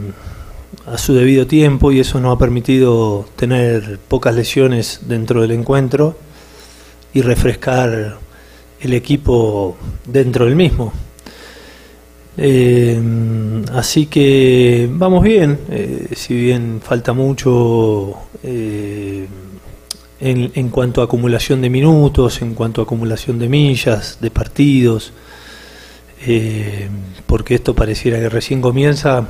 a 0.86 0.98
su 0.98 1.14
debido 1.14 1.46
tiempo 1.46 1.92
y 1.92 2.00
eso 2.00 2.20
nos 2.20 2.34
ha 2.34 2.38
permitido 2.38 3.26
tener 3.36 3.98
pocas 4.08 4.34
lesiones 4.34 5.00
dentro 5.06 5.42
del 5.42 5.52
encuentro 5.52 6.16
y 7.14 7.22
refrescar 7.22 8.18
el 8.80 8.92
equipo 8.94 9.76
dentro 10.06 10.46
del 10.46 10.56
mismo. 10.56 10.92
Eh, 12.36 13.00
así 13.72 14.06
que 14.06 14.88
vamos 14.90 15.22
bien, 15.22 15.58
eh, 15.70 16.08
si 16.16 16.34
bien 16.34 16.80
falta 16.82 17.12
mucho 17.12 18.14
eh, 18.42 19.26
en, 20.18 20.50
en 20.54 20.68
cuanto 20.70 21.02
a 21.02 21.04
acumulación 21.04 21.60
de 21.60 21.68
minutos, 21.68 22.40
en 22.40 22.54
cuanto 22.54 22.80
a 22.80 22.84
acumulación 22.84 23.38
de 23.38 23.48
millas, 23.48 24.18
de 24.20 24.30
partidos, 24.30 25.12
porque 27.26 27.56
esto 27.56 27.74
pareciera 27.74 28.20
que 28.20 28.28
recién 28.28 28.60
comienza, 28.60 29.26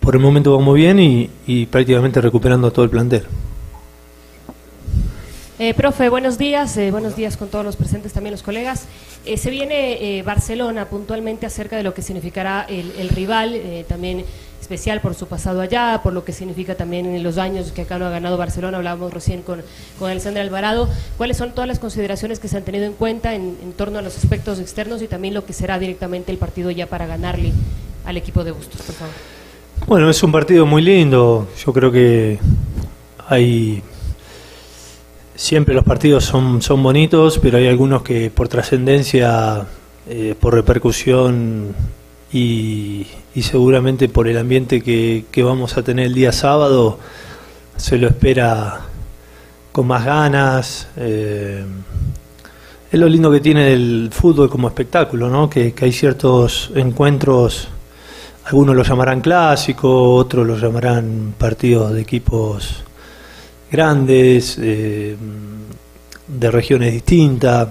por 0.00 0.14
el 0.14 0.20
momento 0.20 0.56
vamos 0.56 0.74
bien 0.74 0.98
y, 1.00 1.66
prácticamente 1.66 2.20
recuperando 2.20 2.70
todo 2.70 2.84
el 2.84 2.90
plantel. 2.90 3.24
Eh, 5.58 5.74
profe, 5.74 6.08
buenos 6.08 6.38
días, 6.38 6.76
eh, 6.76 6.90
buenos 6.90 7.14
días 7.14 7.36
con 7.36 7.48
todos 7.48 7.64
los 7.64 7.76
presentes, 7.76 8.12
también 8.12 8.32
los 8.32 8.42
colegas. 8.42 8.86
Eh, 9.24 9.36
se 9.36 9.50
viene 9.50 10.18
eh, 10.18 10.22
Barcelona 10.22 10.86
puntualmente 10.86 11.46
acerca 11.46 11.76
de 11.76 11.84
lo 11.84 11.94
que 11.94 12.02
significará 12.02 12.66
el, 12.68 13.08
rival, 13.10 13.60
también 13.86 14.24
especial 14.60 15.00
por 15.00 15.14
su 15.14 15.26
pasado 15.28 15.60
allá, 15.60 16.00
por 16.02 16.14
lo 16.14 16.24
que 16.24 16.32
significa 16.32 16.74
también 16.74 17.06
en 17.06 17.22
los 17.22 17.38
años 17.38 17.70
que 17.70 17.82
acá 17.82 17.98
no 17.98 18.06
ha 18.06 18.10
ganado 18.10 18.36
Barcelona, 18.36 18.78
hablábamos 18.78 19.12
recién 19.12 19.42
con, 19.42 19.62
con 19.98 20.10
Alexandra 20.10 20.42
Alvarado. 20.42 20.88
¿Cuáles 21.16 21.36
son 21.36 21.52
todas 21.52 21.68
las 21.68 21.78
consideraciones 21.78 22.40
que 22.40 22.48
se 22.48 22.56
han 22.56 22.64
tenido 22.64 22.84
en 22.84 22.94
cuenta 22.94 23.34
en, 23.34 23.56
en 23.62 23.72
torno 23.72 24.00
a 24.00 24.02
los 24.02 24.16
aspectos 24.16 24.58
externos 24.58 25.00
y 25.02 25.06
también 25.06 25.34
lo 25.34 25.44
que 25.44 25.52
será 25.52 25.78
directamente 25.78 26.32
el 26.32 26.38
partido 26.38 26.70
ya 26.72 26.86
para 26.86 27.06
ganarle 27.06 27.52
al 28.04 28.16
equipo 28.16 28.42
de 28.42 28.50
Bustos, 28.50 28.82
por 28.82 28.94
favor? 28.96 29.41
Bueno, 29.86 30.08
es 30.10 30.22
un 30.22 30.32
partido 30.32 30.64
muy 30.66 30.82
lindo. 30.82 31.48
Yo 31.64 31.72
creo 31.72 31.90
que 31.92 32.38
hay. 33.28 33.82
Siempre 35.34 35.74
los 35.74 35.84
partidos 35.84 36.24
son, 36.24 36.62
son 36.62 36.82
bonitos, 36.82 37.38
pero 37.38 37.58
hay 37.58 37.66
algunos 37.66 38.02
que 38.02 38.30
por 38.30 38.48
trascendencia, 38.48 39.66
eh, 40.08 40.34
por 40.38 40.54
repercusión 40.54 41.74
y, 42.32 43.06
y 43.34 43.42
seguramente 43.42 44.08
por 44.08 44.28
el 44.28 44.38
ambiente 44.38 44.82
que, 44.82 45.24
que 45.32 45.42
vamos 45.42 45.76
a 45.76 45.82
tener 45.82 46.06
el 46.06 46.14
día 46.14 46.32
sábado, 46.32 46.98
se 47.76 47.98
lo 47.98 48.06
espera 48.08 48.82
con 49.72 49.86
más 49.86 50.04
ganas. 50.04 50.88
eh, 50.96 51.64
es 52.92 53.00
lo 53.00 53.08
lindo 53.08 53.30
que 53.30 53.40
tiene 53.40 53.72
el 53.72 54.10
fútbol 54.12 54.50
como 54.50 54.68
espectáculo, 54.68 55.30
¿no? 55.30 55.48
que, 55.48 55.72
que 55.72 55.86
hay 55.86 55.92
ciertos 55.92 56.70
encuentros 56.74 57.68
algunos 58.44 58.74
lo 58.74 58.82
llamarán 58.82 59.20
clásico, 59.20 60.14
otros 60.14 60.46
lo 60.46 60.56
llamarán 60.58 61.34
partidos 61.38 61.92
de 61.92 62.00
equipos 62.00 62.82
grandes, 63.70 64.58
eh, 64.60 65.16
de 66.26 66.50
regiones 66.50 66.92
distintas. 66.92 67.68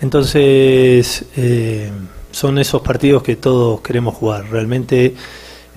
Entonces, 0.00 1.24
eh, 1.36 1.90
son 2.30 2.58
esos 2.58 2.82
partidos 2.82 3.22
que 3.22 3.36
todos 3.36 3.80
queremos 3.80 4.14
jugar. 4.14 4.50
Realmente 4.50 5.14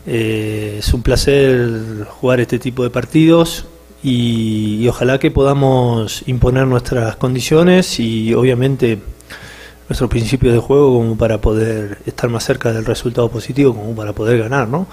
eh, 0.05 0.75
es 0.79 0.93
un 0.93 1.01
placer 1.01 2.05
jugar 2.09 2.39
este 2.39 2.59
tipo 2.59 2.83
de 2.83 2.89
partidos 2.89 3.65
y, 4.03 4.77
y 4.81 4.87
ojalá 4.87 5.17
que 5.19 5.31
podamos 5.31 6.23
imponer 6.27 6.67
nuestras 6.67 7.15
condiciones 7.15 7.99
y 7.99 8.33
obviamente 8.33 8.99
nuestros 9.93 10.09
principios 10.09 10.55
de 10.55 10.59
juego 10.59 10.97
como 10.97 11.15
para 11.15 11.39
poder 11.39 11.99
estar 12.07 12.27
más 12.27 12.43
cerca 12.43 12.73
del 12.73 12.83
resultado 12.83 13.29
positivo, 13.29 13.75
como 13.75 13.93
para 13.93 14.11
poder 14.11 14.39
ganar, 14.39 14.67
¿no? 14.67 14.87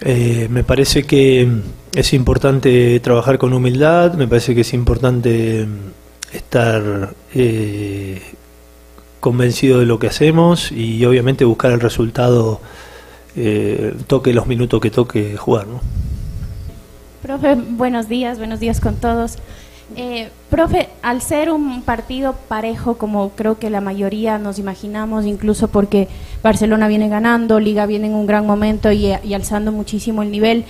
Eh, 0.00 0.48
me 0.50 0.64
parece 0.64 1.04
que 1.04 1.48
es 1.94 2.12
importante 2.12 2.98
trabajar 2.98 3.38
con 3.38 3.52
humildad, 3.52 4.14
me 4.14 4.26
parece 4.26 4.56
que 4.56 4.62
es 4.62 4.74
importante 4.74 5.68
estar 6.32 7.14
eh, 7.32 8.20
convencido 9.20 9.78
de 9.78 9.86
lo 9.86 10.00
que 10.00 10.08
hacemos 10.08 10.72
y 10.72 11.04
obviamente 11.04 11.44
buscar 11.44 11.70
el 11.70 11.78
resultado, 11.78 12.60
eh, 13.36 13.94
toque 14.08 14.34
los 14.34 14.48
minutos 14.48 14.80
que 14.80 14.90
toque 14.90 15.36
jugar, 15.36 15.68
¿no? 15.68 15.80
Profe, 17.22 17.54
buenos 17.54 18.08
días, 18.08 18.38
buenos 18.38 18.58
días 18.58 18.80
con 18.80 18.96
todos. 18.96 19.38
Profe, 20.50 20.88
al 21.02 21.20
ser 21.20 21.50
un 21.50 21.82
partido 21.82 22.34
parejo, 22.48 22.96
como 22.96 23.30
creo 23.30 23.58
que 23.58 23.70
la 23.70 23.80
mayoría 23.80 24.38
nos 24.38 24.58
imaginamos, 24.58 25.26
incluso 25.26 25.68
porque 25.68 26.08
Barcelona 26.42 26.86
viene 26.86 27.08
ganando, 27.08 27.58
Liga 27.58 27.86
viene 27.86 28.06
en 28.06 28.14
un 28.14 28.26
gran 28.26 28.46
momento 28.46 28.92
y, 28.92 29.12
alzando 29.12 29.72
muchísimo 29.72 30.22
el 30.22 30.30
nivel, 30.30 30.64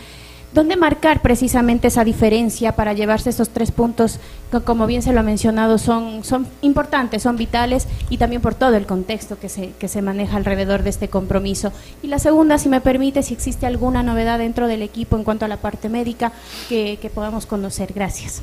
¿dónde 0.54 0.76
marcar 0.76 1.20
precisamente 1.20 1.88
esa 1.88 2.02
diferencia 2.02 2.72
para 2.72 2.94
llevarse 2.94 3.28
esos 3.28 3.50
tres 3.50 3.70
puntos 3.72 4.20
que, 4.50 4.60
como 4.60 4.86
bien 4.86 5.02
se 5.02 5.12
lo 5.12 5.20
ha 5.20 5.22
mencionado, 5.22 5.76
son, 5.76 6.24
son 6.24 6.46
importantes, 6.62 7.22
son 7.22 7.36
vitales 7.36 7.86
y 8.08 8.16
también 8.16 8.40
por 8.40 8.54
todo 8.54 8.74
el 8.76 8.86
contexto 8.86 9.38
que 9.38 9.50
se, 9.50 9.72
que 9.78 9.88
se 9.88 10.00
maneja 10.00 10.38
alrededor 10.38 10.82
de 10.82 10.90
este 10.90 11.08
compromiso? 11.08 11.72
Y 12.02 12.06
la 12.06 12.18
segunda, 12.18 12.56
si 12.56 12.70
me 12.70 12.80
permite, 12.80 13.22
si 13.22 13.34
existe 13.34 13.66
alguna 13.66 14.02
novedad 14.02 14.38
dentro 14.38 14.66
del 14.66 14.80
equipo 14.80 15.16
en 15.16 15.24
cuanto 15.24 15.44
a 15.44 15.48
la 15.48 15.58
parte 15.58 15.90
médica 15.90 16.32
que, 16.70 16.98
que 17.02 17.10
podamos 17.10 17.44
conocer. 17.44 17.92
Gracias. 17.92 18.42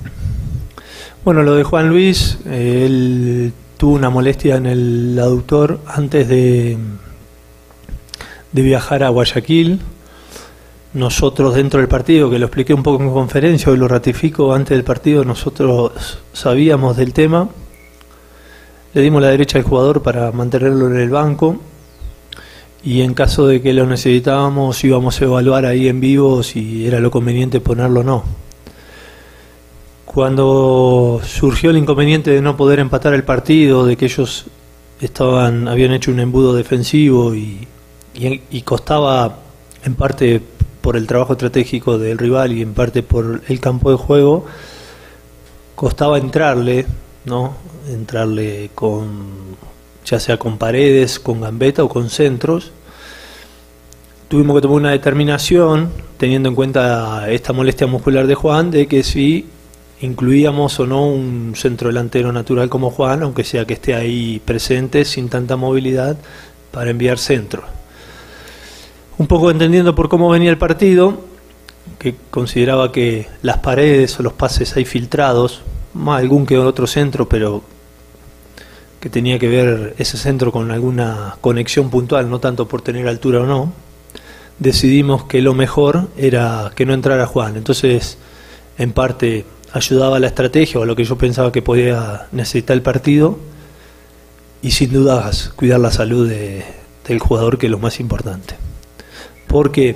Bueno, 1.26 1.44
lo 1.44 1.56
de 1.56 1.66
Juan 1.66 1.90
Luis, 1.90 2.38
eh, 2.46 2.84
él 2.86 3.52
tuvo 3.76 3.96
una 3.96 4.10
molestia 4.10 4.56
en 4.56 4.66
el 4.66 5.20
aductor 5.20 5.82
antes 5.86 6.30
de, 6.30 6.78
de 8.54 8.62
viajar 8.62 9.04
a 9.04 9.10
Guayaquil. 9.10 9.82
Nosotros 10.94 11.56
dentro 11.56 11.82
del 11.82 11.90
partido, 11.90 12.30
que 12.30 12.40
lo 12.40 12.46
expliqué 12.46 12.74
un 12.74 12.84
poco 12.84 13.04
en 13.04 13.12
conferencia, 13.12 13.70
hoy 13.70 13.78
lo 13.78 13.90
ratifico, 13.90 14.54
antes 14.54 14.78
del 14.78 14.86
partido 14.86 15.26
nosotros 15.26 16.20
sabíamos 16.32 16.96
del 16.96 17.12
tema, 17.12 17.50
le 18.94 19.02
dimos 19.02 19.22
la 19.22 19.28
derecha 19.28 19.58
al 19.58 19.66
jugador 19.66 20.02
para 20.02 20.32
mantenerlo 20.32 20.88
en 20.88 21.02
el 21.02 21.10
banco 21.10 21.58
y 22.82 23.02
en 23.02 23.14
caso 23.14 23.46
de 23.46 23.62
que 23.62 23.74
lo 23.74 23.86
necesitábamos 23.86 24.82
íbamos 24.86 25.20
a 25.20 25.26
evaluar 25.26 25.66
ahí 25.66 25.90
en 25.90 26.00
vivo 26.00 26.44
si 26.44 26.88
era 26.88 27.02
lo 27.02 27.12
conveniente 27.12 27.60
ponerlo 27.60 28.00
o 28.00 28.04
no. 28.04 28.49
Cuando 30.12 31.22
surgió 31.24 31.70
el 31.70 31.78
inconveniente 31.78 32.32
de 32.32 32.42
no 32.42 32.58
poder 32.58 32.80
empatar 32.80 33.14
el 33.14 33.24
partido, 33.24 33.86
de 33.86 33.96
que 33.96 34.06
ellos 34.06 34.48
estaban 35.00 35.68
habían 35.68 35.92
hecho 35.92 36.10
un 36.10 36.20
embudo 36.20 36.56
defensivo 36.56 37.36
y, 37.36 37.68
costaba 38.66 39.38
en 39.84 39.94
parte 39.94 40.42
por 40.82 40.98
el 40.98 41.06
trabajo 41.06 41.34
estratégico 41.34 42.00
del 42.00 42.18
rival 42.18 42.54
y 42.54 42.64
en 42.64 42.74
parte 42.74 43.04
por 43.04 43.44
el 43.48 43.60
campo 43.60 43.92
de 43.92 43.98
juego, 43.98 44.48
costaba 45.76 46.18
entrarle, 46.18 46.88
¿no? 47.26 47.54
Entrarle 47.88 48.72
con 48.74 49.58
ya 50.04 50.20
sea 50.20 50.40
con 50.40 50.58
paredes, 50.58 51.20
con 51.20 51.42
gambeta 51.42 51.84
o 51.84 51.88
con 51.88 52.10
centros. 52.10 52.72
Tuvimos 54.28 54.56
que 54.56 54.62
tomar 54.64 54.78
una 54.78 54.92
determinación, 54.92 55.92
teniendo 56.18 56.50
en 56.50 56.56
cuenta 56.56 57.30
esta 57.30 57.54
molestia 57.54 57.86
muscular 57.86 58.26
de 58.26 58.34
Juan, 58.34 58.72
de 58.72 58.88
que 58.88 59.04
si 59.04 59.46
incluíamos 60.02 60.80
o 60.80 60.88
no 60.88 61.06
un 61.06 61.54
centro 61.56 61.90
delantero 61.90 62.32
natural 62.32 62.70
como 62.70 62.92
Juan, 62.92 63.24
aunque 63.24 63.44
sea 63.44 63.66
que 63.66 63.74
esté 63.74 63.96
ahí 63.96 64.42
presente 64.44 65.06
sin 65.06 65.30
tanta 65.30 65.56
movilidad, 65.56 66.18
para 66.72 66.92
enviar 66.92 67.18
centro. 67.18 67.64
Un 69.18 69.28
poco 69.28 69.52
entendiendo 69.52 69.96
por 69.96 70.08
cómo 70.08 70.30
venía 70.30 70.50
el 70.50 70.58
partido, 70.58 71.26
que 71.98 72.16
consideraba 72.30 72.92
que 72.92 73.28
las 73.42 73.58
paredes 73.58 74.20
o 74.20 74.24
los 74.24 74.34
pases 74.34 74.76
ahí 74.78 74.86
filtrados, 74.86 75.62
más 75.94 76.22
algún 76.22 76.46
que 76.46 76.58
otro 76.58 76.88
centro, 76.88 77.28
pero 77.28 77.64
que 79.00 79.10
tenía 79.10 79.40
que 79.40 79.48
ver 79.48 79.96
ese 79.98 80.18
centro 80.18 80.52
con 80.52 80.72
alguna 80.72 81.38
conexión 81.42 81.90
puntual, 81.90 82.30
no 82.30 82.40
tanto 82.40 82.68
por 82.68 82.82
tener 82.82 83.08
altura 83.08 83.42
o 83.42 83.46
no, 83.46 83.74
decidimos 84.60 85.24
que 85.24 85.42
lo 85.42 85.54
mejor 85.54 86.10
era 86.18 86.72
que 86.76 86.86
no 86.86 86.94
entrara 86.94 87.26
Juan. 87.26 87.58
Entonces, 87.58 88.18
en 88.78 88.92
parte 88.92 89.46
ayudaba 89.74 90.18
a 90.18 90.20
la 90.20 90.28
estrategia 90.28 90.80
o 90.80 90.84
a 90.84 90.86
lo 90.86 90.96
que 90.96 91.04
yo 91.04 91.18
pensaba 91.18 91.52
que 91.52 91.62
podía 91.62 92.28
necesitar 92.32 92.76
el 92.76 92.82
partido 92.82 93.38
y 94.62 94.72
sin 94.72 94.92
dudas 94.92 95.52
cuidar 95.56 95.80
la 95.80 95.92
salud 95.92 96.30
del 96.30 97.20
jugador 97.20 97.58
que 97.58 97.68
es 97.68 97.72
lo 97.72 97.80
más 97.80 98.00
importante. 98.00 98.56
Porque 99.48 99.96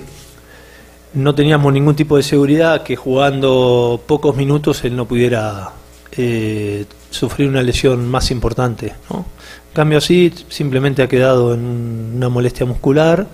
no 1.13 1.35
teníamos 1.35 1.71
ningún 1.73 1.95
tipo 1.95 2.17
de 2.17 2.23
seguridad 2.23 2.83
que 2.83 2.95
jugando 2.95 4.01
pocos 4.05 4.35
minutos 4.35 4.83
él 4.83 4.95
no 4.95 5.05
pudiera 5.05 5.71
eh, 6.17 6.85
sufrir 7.09 7.49
una 7.49 7.61
lesión 7.61 8.07
más 8.09 8.31
importante. 8.31 8.93
En 9.09 9.73
cambio 9.73 9.99
así 9.99 10.33
simplemente 10.49 11.01
ha 11.01 11.07
quedado 11.07 11.53
en 11.53 12.13
una 12.15 12.29
molestia 12.29 12.65
muscular, 12.65 13.27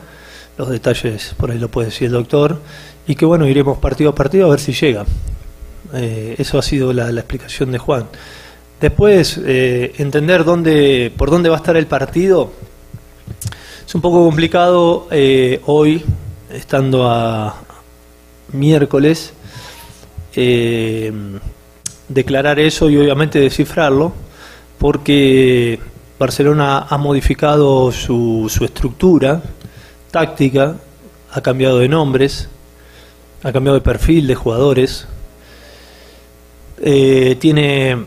los 0.57 0.69
detalles 0.69 1.35
por 1.37 1.51
ahí 1.51 1.59
lo 1.59 1.69
puede 1.69 1.87
decir 1.87 2.07
el 2.07 2.13
doctor, 2.13 2.59
y 3.07 3.15
que 3.15 3.25
bueno, 3.25 3.47
iremos 3.47 3.77
partido 3.77 4.11
a 4.11 4.15
partido 4.15 4.47
a 4.47 4.51
ver 4.51 4.59
si 4.59 4.73
llega. 4.73 5.05
Eh, 5.93 6.35
eso 6.37 6.59
ha 6.59 6.61
sido 6.61 6.93
la, 6.93 7.09
explicación 7.09 7.71
de 7.71 7.77
Juan. 7.77 8.07
Después, 8.79 9.39
eh, 9.45 9.93
entender 9.97 10.43
dónde, 10.43 11.11
por 11.17 11.29
dónde 11.29 11.49
va 11.49 11.55
a 11.55 11.59
estar 11.59 11.75
el 11.75 11.87
partido 11.87 12.51
es 13.85 13.95
un 13.95 14.01
poco 14.01 14.23
complicado 14.23 15.07
eh, 15.11 15.61
hoy, 15.65 16.03
estando 16.51 17.09
a 17.09 17.55
miércoles 18.53 19.33
declarar 22.07 22.59
eso 22.59 22.89
y 22.89 22.97
obviamente 22.97 23.39
descifrarlo, 23.39 24.13
porque 24.77 25.79
Barcelona 26.17 26.85
ha 26.89 26.97
modificado 26.97 27.91
su, 27.91 28.47
su 28.49 28.65
estructura 28.65 29.41
táctica, 30.11 30.75
ha 31.31 31.41
cambiado 31.41 31.79
de 31.79 31.87
nombres, 31.87 32.49
ha 33.43 33.51
cambiado 33.51 33.75
de 33.75 33.81
perfil 33.81 34.27
de 34.27 34.35
jugadores, 34.35 35.07
eh, 36.81 37.35
tiene, 37.39 37.97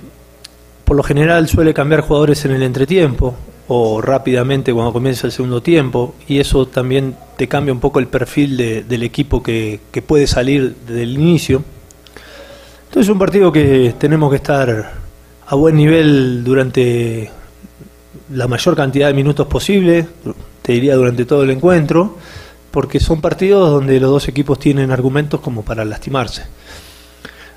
por 0.84 0.96
lo 0.96 1.02
general 1.02 1.48
suele 1.48 1.74
cambiar 1.74 2.00
jugadores 2.00 2.44
en 2.44 2.52
el 2.52 2.62
entretiempo 2.62 3.34
o 3.68 4.00
rápidamente 4.00 4.72
cuando 4.72 4.92
comienza 4.92 5.26
el 5.26 5.32
segundo 5.32 5.62
tiempo 5.62 6.14
y 6.26 6.38
eso 6.38 6.66
también 6.66 7.16
te 7.36 7.48
cambia 7.48 7.72
un 7.72 7.80
poco 7.80 7.98
el 7.98 8.06
perfil 8.06 8.56
de, 8.56 8.82
del 8.82 9.02
equipo 9.02 9.42
que, 9.42 9.80
puede 10.06 10.26
salir 10.26 10.74
del 10.86 11.14
inicio. 11.14 11.62
Entonces 12.84 13.06
es 13.06 13.08
un 13.08 13.18
partido 13.18 13.52
que 13.52 13.94
tenemos 13.98 14.30
que 14.30 14.36
estar 14.36 14.92
a 15.46 15.54
buen 15.54 15.76
nivel 15.76 16.44
durante 16.44 17.30
la 18.30 18.48
mayor 18.48 18.76
cantidad 18.76 19.08
de 19.08 19.14
minutos 19.14 19.46
posible, 19.46 20.06
te 20.62 20.72
diría 20.72 20.94
durante 20.94 21.24
todo 21.24 21.42
el 21.42 21.50
encuentro, 21.50 22.16
porque 22.70 23.00
son 23.00 23.20
partidos 23.20 23.70
donde 23.70 24.00
los 24.00 24.10
dos 24.10 24.28
equipos 24.28 24.58
tienen 24.58 24.90
argumentos 24.90 25.40
como 25.40 25.62
para 25.62 25.84
lastimarse. 25.84 26.44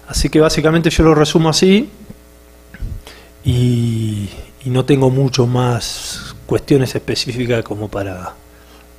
Así 0.07 0.29
que 0.29 0.39
básicamente 0.39 0.89
yo 0.89 1.03
lo 1.03 1.15
resumo 1.15 1.49
así 1.49 1.89
y, 3.43 4.29
y 4.63 4.69
no 4.69 4.85
tengo 4.85 5.09
mucho 5.09 5.47
más 5.47 6.35
cuestiones 6.45 6.93
específicas 6.95 7.63
como 7.63 7.89
para 7.89 8.33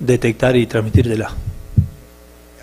detectar 0.00 0.56
y 0.56 0.66
transmitírtela 0.66 1.30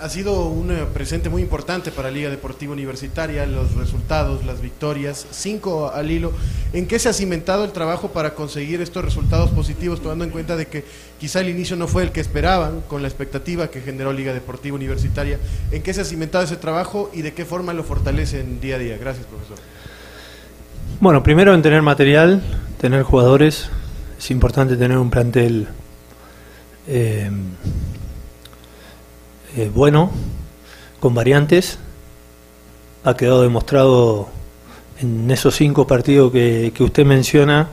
ha 0.03 0.09
sido 0.09 0.47
un 0.47 0.69
eh, 0.69 0.83
presente 0.93 1.29
muy 1.29 1.41
importante 1.41 1.89
para 1.89 2.11
Liga 2.11 2.29
Deportiva 2.29 2.73
Universitaria, 2.73 3.45
los 3.45 3.73
resultados, 3.75 4.45
las 4.45 4.59
victorias, 4.59 5.25
cinco 5.31 5.93
al 5.93 6.11
hilo. 6.11 6.33
¿En 6.73 6.87
qué 6.87 6.99
se 6.99 7.07
ha 7.07 7.13
cimentado 7.13 7.63
el 7.63 7.71
trabajo 7.71 8.09
para 8.09 8.35
conseguir 8.35 8.81
estos 8.81 9.05
resultados 9.05 9.51
positivos, 9.51 10.01
tomando 10.01 10.25
en 10.25 10.31
cuenta 10.31 10.57
de 10.57 10.67
que 10.67 10.83
quizá 11.21 11.39
el 11.39 11.47
inicio 11.47 11.77
no 11.77 11.87
fue 11.87 12.03
el 12.03 12.11
que 12.11 12.19
esperaban, 12.19 12.81
con 12.89 13.01
la 13.01 13.07
expectativa 13.07 13.69
que 13.69 13.79
generó 13.79 14.11
Liga 14.11 14.33
Deportiva 14.33 14.75
Universitaria? 14.75 15.39
¿En 15.71 15.81
qué 15.81 15.93
se 15.93 16.01
ha 16.01 16.05
cimentado 16.05 16.43
ese 16.43 16.57
trabajo 16.57 17.09
y 17.13 17.21
de 17.21 17.33
qué 17.33 17.45
forma 17.45 17.71
lo 17.71 17.85
fortalecen 17.85 18.59
día 18.59 18.75
a 18.75 18.79
día? 18.79 18.97
Gracias, 18.97 19.25
profesor. 19.25 19.57
Bueno, 20.99 21.23
primero 21.23 21.53
en 21.53 21.61
tener 21.61 21.81
material, 21.81 22.43
tener 22.77 23.03
jugadores. 23.03 23.69
Es 24.19 24.31
importante 24.31 24.75
tener 24.75 24.97
un 24.97 25.09
plantel. 25.09 25.69
Eh, 26.89 27.31
eh, 29.55 29.69
bueno, 29.73 30.09
con 30.99 31.13
variantes. 31.13 31.77
Ha 33.03 33.15
quedado 33.15 33.43
demostrado 33.43 34.27
en 34.99 35.29
esos 35.29 35.55
cinco 35.55 35.85
partidos 35.85 36.31
que, 36.31 36.73
usted 36.79 37.05
menciona 37.05 37.67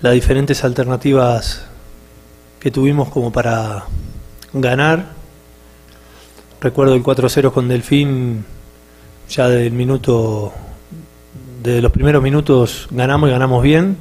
las 0.00 0.14
diferentes 0.14 0.64
alternativas 0.64 1.66
que 2.58 2.70
tuvimos 2.70 3.10
como 3.10 3.30
para 3.32 3.84
ganar. 4.54 5.06
Recuerdo 6.60 6.94
el 6.94 7.02
4-0 7.02 7.52
con 7.52 7.68
Delfín, 7.68 8.44
ya 9.28 9.48
del 9.48 9.72
minuto, 9.72 10.52
de 11.62 11.82
los 11.82 11.92
primeros 11.92 12.22
minutos 12.22 12.88
ganamos 12.90 13.28
y 13.28 13.32
ganamos 13.32 13.62
bien. 13.62 13.96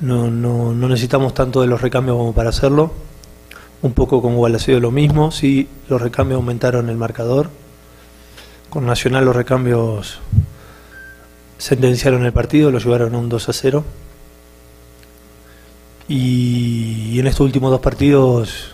No, 0.00 0.30
no, 0.30 0.74
no 0.74 0.88
necesitamos 0.88 1.32
tanto 1.32 1.60
de 1.60 1.68
los 1.68 1.80
recambios 1.80 2.16
como 2.16 2.32
para 2.34 2.50
hacerlo 2.50 3.07
un 3.82 3.92
poco 3.92 4.20
con 4.20 4.58
sido 4.58 4.80
lo 4.80 4.90
mismo, 4.90 5.30
sí 5.30 5.68
los 5.88 6.00
recambios 6.00 6.38
aumentaron 6.38 6.88
el 6.88 6.96
marcador. 6.96 7.50
Con 8.70 8.86
Nacional 8.86 9.24
los 9.24 9.36
recambios 9.36 10.20
sentenciaron 11.58 12.24
el 12.24 12.32
partido, 12.32 12.70
lo 12.70 12.78
llevaron 12.78 13.14
a 13.14 13.18
un 13.18 13.28
2 13.28 13.48
a 13.48 13.52
0. 13.52 13.84
Y 16.08 17.18
en 17.18 17.26
estos 17.26 17.40
últimos 17.40 17.70
dos 17.70 17.80
partidos 17.80 18.72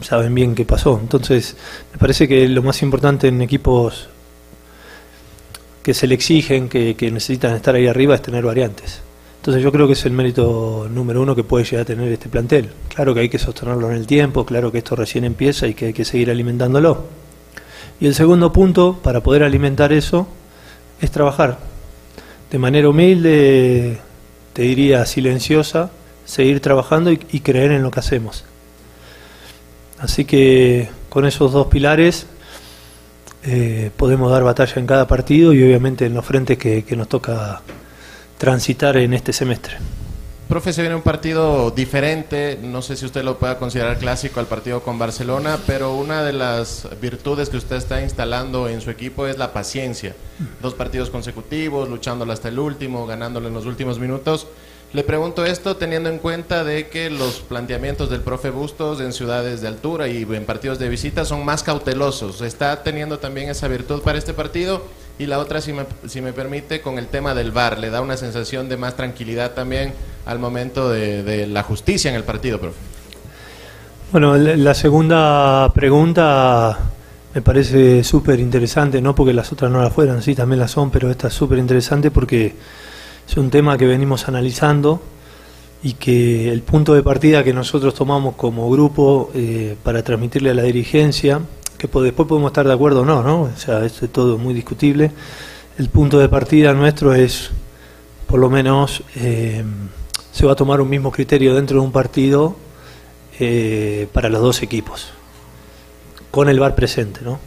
saben 0.00 0.34
bien 0.34 0.54
qué 0.54 0.64
pasó. 0.64 0.98
Entonces, 1.00 1.56
me 1.92 1.98
parece 1.98 2.26
que 2.26 2.48
lo 2.48 2.62
más 2.62 2.82
importante 2.82 3.28
en 3.28 3.42
equipos 3.42 4.08
que 5.82 5.94
se 5.94 6.06
le 6.06 6.14
exigen, 6.14 6.68
que, 6.68 6.94
que 6.96 7.10
necesitan 7.10 7.54
estar 7.54 7.74
ahí 7.74 7.86
arriba, 7.86 8.14
es 8.14 8.22
tener 8.22 8.44
variantes. 8.44 9.02
Entonces 9.40 9.62
yo 9.62 9.72
creo 9.72 9.86
que 9.86 9.94
es 9.94 10.04
el 10.04 10.12
mérito 10.12 10.86
número 10.92 11.22
uno 11.22 11.34
que 11.34 11.42
puede 11.44 11.64
llegar 11.64 11.80
a 11.80 11.84
tener 11.86 12.12
este 12.12 12.28
plantel. 12.28 12.68
Claro 12.94 13.14
que 13.14 13.20
hay 13.20 13.30
que 13.30 13.38
sostenerlo 13.38 13.90
en 13.90 13.96
el 13.96 14.06
tiempo, 14.06 14.44
claro 14.44 14.70
que 14.70 14.76
esto 14.76 14.94
recién 14.94 15.24
empieza 15.24 15.66
y 15.66 15.72
que 15.72 15.86
hay 15.86 15.92
que 15.94 16.04
seguir 16.04 16.30
alimentándolo. 16.30 17.06
Y 18.00 18.06
el 18.06 18.14
segundo 18.14 18.52
punto, 18.52 19.00
para 19.02 19.22
poder 19.22 19.42
alimentar 19.42 19.94
eso, 19.94 20.28
es 21.00 21.10
trabajar 21.10 21.56
de 22.50 22.58
manera 22.58 22.90
humilde, 22.90 23.98
te 24.52 24.60
diría 24.60 25.06
silenciosa, 25.06 25.90
seguir 26.26 26.60
trabajando 26.60 27.10
y, 27.10 27.16
creer 27.16 27.72
en 27.72 27.82
lo 27.82 27.90
que 27.90 28.00
hacemos. 28.00 28.44
Así 29.98 30.26
que 30.26 30.90
con 31.08 31.24
esos 31.24 31.52
dos 31.52 31.68
pilares 31.68 32.26
eh, 33.44 33.90
podemos 33.96 34.30
dar 34.30 34.44
batalla 34.44 34.74
en 34.76 34.86
cada 34.86 35.06
partido 35.06 35.54
y 35.54 35.62
obviamente 35.62 36.04
en 36.04 36.12
los 36.12 36.26
frentes 36.26 36.58
que 36.58 36.94
nos 36.94 37.08
toca 37.08 37.62
transitar 38.40 38.96
en 38.96 39.12
este 39.12 39.34
semestre. 39.34 39.76
Profe, 40.48 40.72
se 40.72 40.80
viene 40.80 40.96
un 40.96 41.02
partido 41.02 41.70
diferente, 41.70 42.58
no 42.60 42.80
sé 42.80 42.96
si 42.96 43.04
usted 43.04 43.22
lo 43.22 43.38
pueda 43.38 43.58
considerar 43.58 43.98
clásico 43.98 44.40
al 44.40 44.46
partido 44.46 44.80
con 44.80 44.98
Barcelona, 44.98 45.58
pero 45.66 45.94
una 45.94 46.24
de 46.24 46.32
las 46.32 46.88
virtudes 47.02 47.50
que 47.50 47.58
usted 47.58 47.76
está 47.76 48.00
instalando 48.00 48.66
en 48.66 48.80
su 48.80 48.90
equipo 48.90 49.26
es 49.26 49.36
la 49.36 49.52
paciencia. 49.52 50.16
Dos 50.62 50.72
partidos 50.72 51.10
consecutivos, 51.10 51.90
luchándolo 51.90 52.32
hasta 52.32 52.48
el 52.48 52.58
último, 52.58 53.06
ganándolo 53.06 53.46
en 53.46 53.54
los 53.54 53.66
últimos 53.66 53.98
minutos. 53.98 54.46
Le 54.94 55.04
pregunto 55.04 55.44
esto 55.44 55.76
teniendo 55.76 56.08
en 56.08 56.18
cuenta 56.18 56.64
de 56.64 56.88
que 56.88 57.10
los 57.10 57.40
planteamientos 57.40 58.08
del 58.08 58.22
profe 58.22 58.48
Bustos 58.48 59.02
en 59.02 59.12
ciudades 59.12 59.60
de 59.60 59.68
altura 59.68 60.08
y 60.08 60.22
en 60.22 60.46
partidos 60.46 60.78
de 60.78 60.88
visita 60.88 61.26
son 61.26 61.44
más 61.44 61.62
cautelosos. 61.62 62.40
¿Está 62.40 62.82
teniendo 62.82 63.18
también 63.18 63.50
esa 63.50 63.68
virtud 63.68 64.00
para 64.00 64.18
este 64.18 64.32
partido? 64.32 64.82
Y 65.20 65.26
la 65.26 65.38
otra, 65.38 65.60
si 65.60 65.74
me, 65.74 65.84
si 66.08 66.22
me 66.22 66.32
permite, 66.32 66.80
con 66.80 66.96
el 66.96 67.08
tema 67.08 67.34
del 67.34 67.52
VAR, 67.52 67.78
¿le 67.78 67.90
da 67.90 68.00
una 68.00 68.16
sensación 68.16 68.70
de 68.70 68.78
más 68.78 68.96
tranquilidad 68.96 69.50
también 69.50 69.92
al 70.24 70.38
momento 70.38 70.88
de, 70.88 71.22
de 71.22 71.46
la 71.46 71.62
justicia 71.62 72.08
en 72.08 72.16
el 72.16 72.24
partido, 72.24 72.58
profe? 72.58 72.78
Bueno, 74.12 74.34
la 74.38 74.72
segunda 74.72 75.70
pregunta 75.74 76.78
me 77.34 77.42
parece 77.42 78.02
súper 78.02 78.40
interesante, 78.40 79.02
no 79.02 79.14
porque 79.14 79.34
las 79.34 79.52
otras 79.52 79.70
no 79.70 79.82
las 79.82 79.92
fueran, 79.92 80.22
sí, 80.22 80.34
también 80.34 80.58
las 80.58 80.70
son, 80.70 80.90
pero 80.90 81.10
esta 81.10 81.28
es 81.28 81.34
súper 81.34 81.58
interesante 81.58 82.10
porque 82.10 82.54
es 83.28 83.36
un 83.36 83.50
tema 83.50 83.76
que 83.76 83.86
venimos 83.86 84.26
analizando 84.26 85.02
y 85.82 85.92
que 85.92 86.50
el 86.50 86.62
punto 86.62 86.94
de 86.94 87.02
partida 87.02 87.44
que 87.44 87.52
nosotros 87.52 87.92
tomamos 87.92 88.36
como 88.36 88.70
grupo 88.70 89.30
eh, 89.34 89.76
para 89.82 90.02
transmitirle 90.02 90.48
a 90.48 90.54
la 90.54 90.62
dirigencia, 90.62 91.42
que 91.80 91.88
después 92.00 92.28
podemos 92.28 92.50
estar 92.50 92.66
de 92.66 92.74
acuerdo 92.74 93.00
o 93.00 93.04
no, 93.06 93.22
¿no? 93.22 93.42
O 93.42 93.56
sea, 93.56 93.84
esto 93.86 94.04
es 94.04 94.12
todo 94.12 94.36
muy 94.36 94.52
discutible. 94.52 95.10
El 95.78 95.88
punto 95.88 96.18
de 96.18 96.28
partida 96.28 96.74
nuestro 96.74 97.14
es, 97.14 97.50
por 98.26 98.38
lo 98.38 98.50
menos, 98.50 99.02
eh, 99.16 99.64
se 100.30 100.44
va 100.44 100.52
a 100.52 100.56
tomar 100.56 100.82
un 100.82 100.90
mismo 100.90 101.10
criterio 101.10 101.54
dentro 101.54 101.80
de 101.80 101.86
un 101.86 101.92
partido 101.92 102.54
eh, 103.38 104.06
para 104.12 104.28
los 104.28 104.42
dos 104.42 104.62
equipos, 104.62 105.08
con 106.30 106.50
el 106.50 106.60
VAR 106.60 106.74
presente, 106.74 107.20
¿no? 107.22 107.40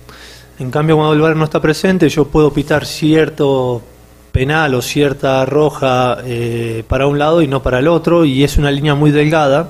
En 0.58 0.72
cambio, 0.72 0.96
cuando 0.96 1.14
el 1.14 1.22
VAR 1.22 1.36
no 1.36 1.44
está 1.44 1.62
presente, 1.62 2.10
yo 2.10 2.26
puedo 2.26 2.52
pitar 2.52 2.88
cierto 2.88 3.84
penal 4.32 4.74
o 4.74 4.82
cierta 4.82 5.46
roja 5.46 6.18
eh, 6.26 6.84
para 6.88 7.06
un 7.06 7.20
lado 7.20 7.44
y 7.44 7.48
no 7.48 7.62
para 7.62 7.78
el 7.78 7.88
otro, 7.88 8.26
y 8.26 8.44
es 8.44 8.58
una 8.58 8.72
línea 8.72 8.96
muy 8.96 9.12
delgada, 9.12 9.70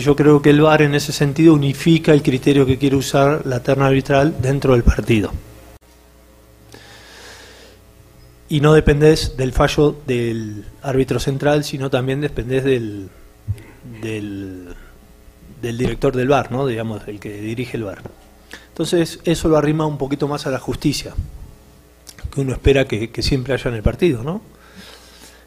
yo 0.00 0.16
creo 0.16 0.42
que 0.42 0.50
el 0.50 0.60
VAR 0.60 0.82
en 0.82 0.94
ese 0.94 1.12
sentido 1.12 1.54
unifica 1.54 2.12
el 2.12 2.22
criterio 2.22 2.66
que 2.66 2.78
quiere 2.78 2.96
usar 2.96 3.46
la 3.46 3.62
terna 3.62 3.86
arbitral 3.86 4.40
dentro 4.40 4.72
del 4.72 4.82
partido. 4.82 5.32
Y 8.48 8.60
no 8.60 8.74
dependés 8.74 9.36
del 9.36 9.52
fallo 9.52 9.96
del 10.06 10.64
árbitro 10.82 11.18
central, 11.18 11.64
sino 11.64 11.90
también 11.90 12.20
dependés 12.20 12.64
del, 12.64 13.08
del, 14.02 14.74
del 15.62 15.78
director 15.78 16.14
del 16.14 16.28
VAR, 16.28 16.52
¿no? 16.52 16.66
digamos, 16.66 17.06
el 17.08 17.20
que 17.20 17.40
dirige 17.40 17.76
el 17.76 17.84
VAR. 17.84 18.02
Entonces 18.68 19.20
eso 19.24 19.48
lo 19.48 19.56
arrima 19.56 19.86
un 19.86 19.98
poquito 19.98 20.28
más 20.28 20.46
a 20.46 20.50
la 20.50 20.58
justicia 20.58 21.14
que 22.34 22.40
uno 22.40 22.52
espera 22.52 22.84
que, 22.86 23.10
siempre 23.22 23.54
haya 23.54 23.70
en 23.70 23.76
el 23.76 23.82
partido, 23.82 24.22
¿no? 24.22 24.40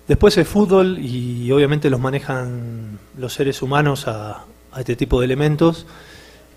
Después 0.07 0.37
el 0.37 0.45
fútbol 0.45 0.99
y 0.99 1.51
obviamente 1.51 1.89
los 1.89 1.99
manejan 1.99 2.97
los 3.17 3.33
seres 3.33 3.61
humanos 3.61 4.07
a, 4.07 4.45
este 4.77 4.95
tipo 4.95 5.19
de 5.19 5.25
elementos 5.25 5.87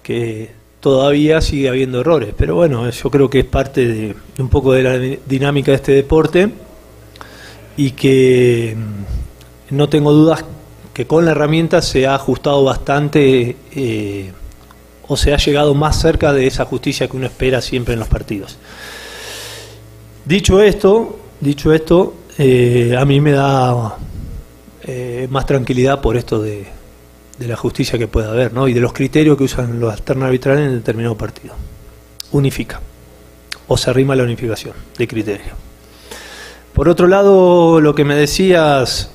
que 0.03 0.51
todavía 0.80 1.40
sigue 1.40 1.70
habiendo 1.70 2.01
errores, 2.01 2.34
pero 2.36 2.55
bueno, 2.55 2.88
yo 2.90 3.11
creo 3.11 3.30
que 3.30 3.40
es 3.40 3.44
parte 3.46 3.88
de, 3.88 4.16
un 4.38 4.48
poco 4.51 4.72
de 4.72 4.82
la 4.82 4.98
dinámica 5.26 5.70
de 5.70 5.76
este 5.76 5.92
deporte 5.92 6.51
y 7.78 7.92
que 7.92 8.76
mm, 8.76 9.76
no 9.76 9.88
tengo 9.88 10.12
dudas 10.12 10.44
que 10.92 11.07
con 11.07 11.24
la 11.24 11.30
herramienta 11.30 11.80
se 11.80 12.07
ha 12.07 12.14
ajustado 12.14 12.62
bastante 12.62 13.57
eh, 13.74 14.32
o 15.09 15.16
se 15.16 15.32
ha 15.32 15.38
llegado 15.38 15.74
más 15.74 15.98
cerca 16.01 16.34
de 16.34 16.46
esa 16.46 16.66
justicia 16.66 17.09
que 17.09 17.16
uno 17.16 17.26
espera 17.26 17.62
siempre 17.62 17.94
en 17.94 18.01
los 18.01 18.09
partidos. 18.09 18.59
Dicho 20.26 20.62
esto, 20.62 21.18
dicho 21.40 21.72
esto, 21.72 22.14
eh, 22.43 22.97
a 22.97 23.05
mí 23.05 23.20
me 23.20 23.32
da 23.32 23.99
eh, 24.84 25.28
más 25.30 25.45
tranquilidad 25.45 26.01
por 26.01 26.16
esto 26.16 26.41
de, 26.41 26.66
la 27.38 27.55
justicia 27.55 27.99
que 27.99 28.09
pueda 28.09 28.30
haber, 28.30 28.55
¿no? 28.55 28.66
Y 28.66 28.72
de 28.72 28.80
los 28.80 28.95
criterios 28.95 29.36
que 29.36 29.45
usan 29.45 29.78
los 29.78 29.93
alternos 29.93 30.24
arbitrales 30.24 30.66
en 30.66 30.72
determinado 30.72 31.18
partido. 31.18 31.55
Unifica 32.32 32.80
o 33.68 33.76
se 33.76 33.91
arrima 33.91 34.16
la 34.16 34.22
unificación 34.22 34.74
de 34.97 35.07
criterio. 35.07 35.53
Por 36.72 36.88
otro 36.88 37.07
lado, 37.07 37.78
lo 37.78 37.95
que 37.95 38.05
me 38.05 38.14
decías 38.14 39.11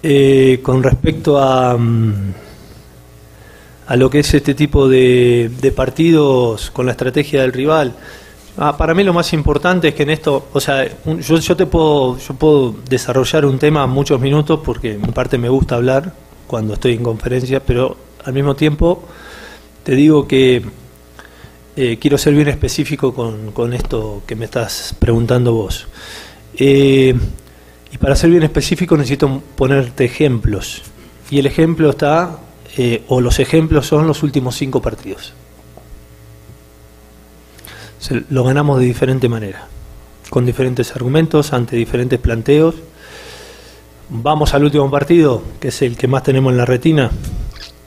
eh, 0.00 0.60
con 0.62 0.80
respecto 0.80 1.40
a, 1.40 1.76
mm, 1.76 2.34
a 3.88 3.96
lo 3.96 4.10
que 4.10 4.20
es 4.20 4.32
este 4.32 4.54
tipo 4.54 4.88
de, 4.88 5.50
de 5.60 5.72
partidos 5.72 6.70
con 6.70 6.86
la 6.86 6.92
estrategia 6.92 7.42
del 7.42 7.52
rival, 7.52 7.96
Ah, 8.56 8.76
para 8.76 8.94
mí 8.94 9.02
lo 9.02 9.12
más 9.12 9.32
importante 9.32 9.88
es 9.88 9.94
que 9.94 10.04
en 10.04 10.10
esto, 10.10 10.46
o 10.52 10.60
sea, 10.60 10.86
yo, 11.04 11.38
yo 11.38 11.56
te 11.56 11.66
puedo, 11.66 12.18
yo 12.18 12.34
puedo 12.34 12.76
desarrollar 12.88 13.46
un 13.46 13.58
tema 13.58 13.84
muchos 13.88 14.20
minutos 14.20 14.60
porque 14.64 14.92
en 14.92 15.12
parte 15.12 15.38
me 15.38 15.48
gusta 15.48 15.74
hablar 15.74 16.12
cuando 16.46 16.74
estoy 16.74 16.92
en 16.92 17.02
conferencia, 17.02 17.58
pero 17.58 17.96
al 18.24 18.32
mismo 18.32 18.54
tiempo 18.54 19.02
te 19.82 19.96
digo 19.96 20.28
que 20.28 20.62
eh, 21.74 21.98
quiero 22.00 22.16
ser 22.16 22.34
bien 22.34 22.46
específico 22.46 23.12
con, 23.12 23.72
esto 23.72 24.22
que 24.24 24.36
me 24.36 24.44
estás 24.44 24.94
preguntando 25.00 25.52
vos. 25.52 25.88
Eh, 26.56 27.12
y 27.90 27.98
para 27.98 28.14
ser 28.14 28.30
bien 28.30 28.44
específico 28.44 28.96
necesito 28.96 29.42
ponerte 29.56 30.04
ejemplos. 30.04 30.82
Y 31.28 31.40
el 31.40 31.46
ejemplo 31.46 31.90
está, 31.90 32.38
eh, 32.76 33.02
o 33.08 33.20
los 33.20 33.40
ejemplos 33.40 33.88
son 33.88 34.06
los 34.06 34.22
últimos 34.22 34.54
cinco 34.54 34.80
partidos 34.80 35.34
lo 38.10 38.44
ganamos 38.44 38.78
de 38.78 38.86
diferente 38.86 39.28
manera, 39.28 39.66
con 40.30 40.44
diferentes 40.44 40.94
argumentos, 40.94 41.52
ante 41.52 41.76
diferentes 41.76 42.18
planteos. 42.18 42.74
Vamos 44.10 44.54
al 44.54 44.64
último 44.64 44.90
partido, 44.90 45.42
que 45.60 45.68
es 45.68 45.82
el 45.82 45.96
que 45.96 46.08
más 46.08 46.22
tenemos 46.22 46.52
en 46.52 46.58
la 46.58 46.64
retina. 46.64 47.10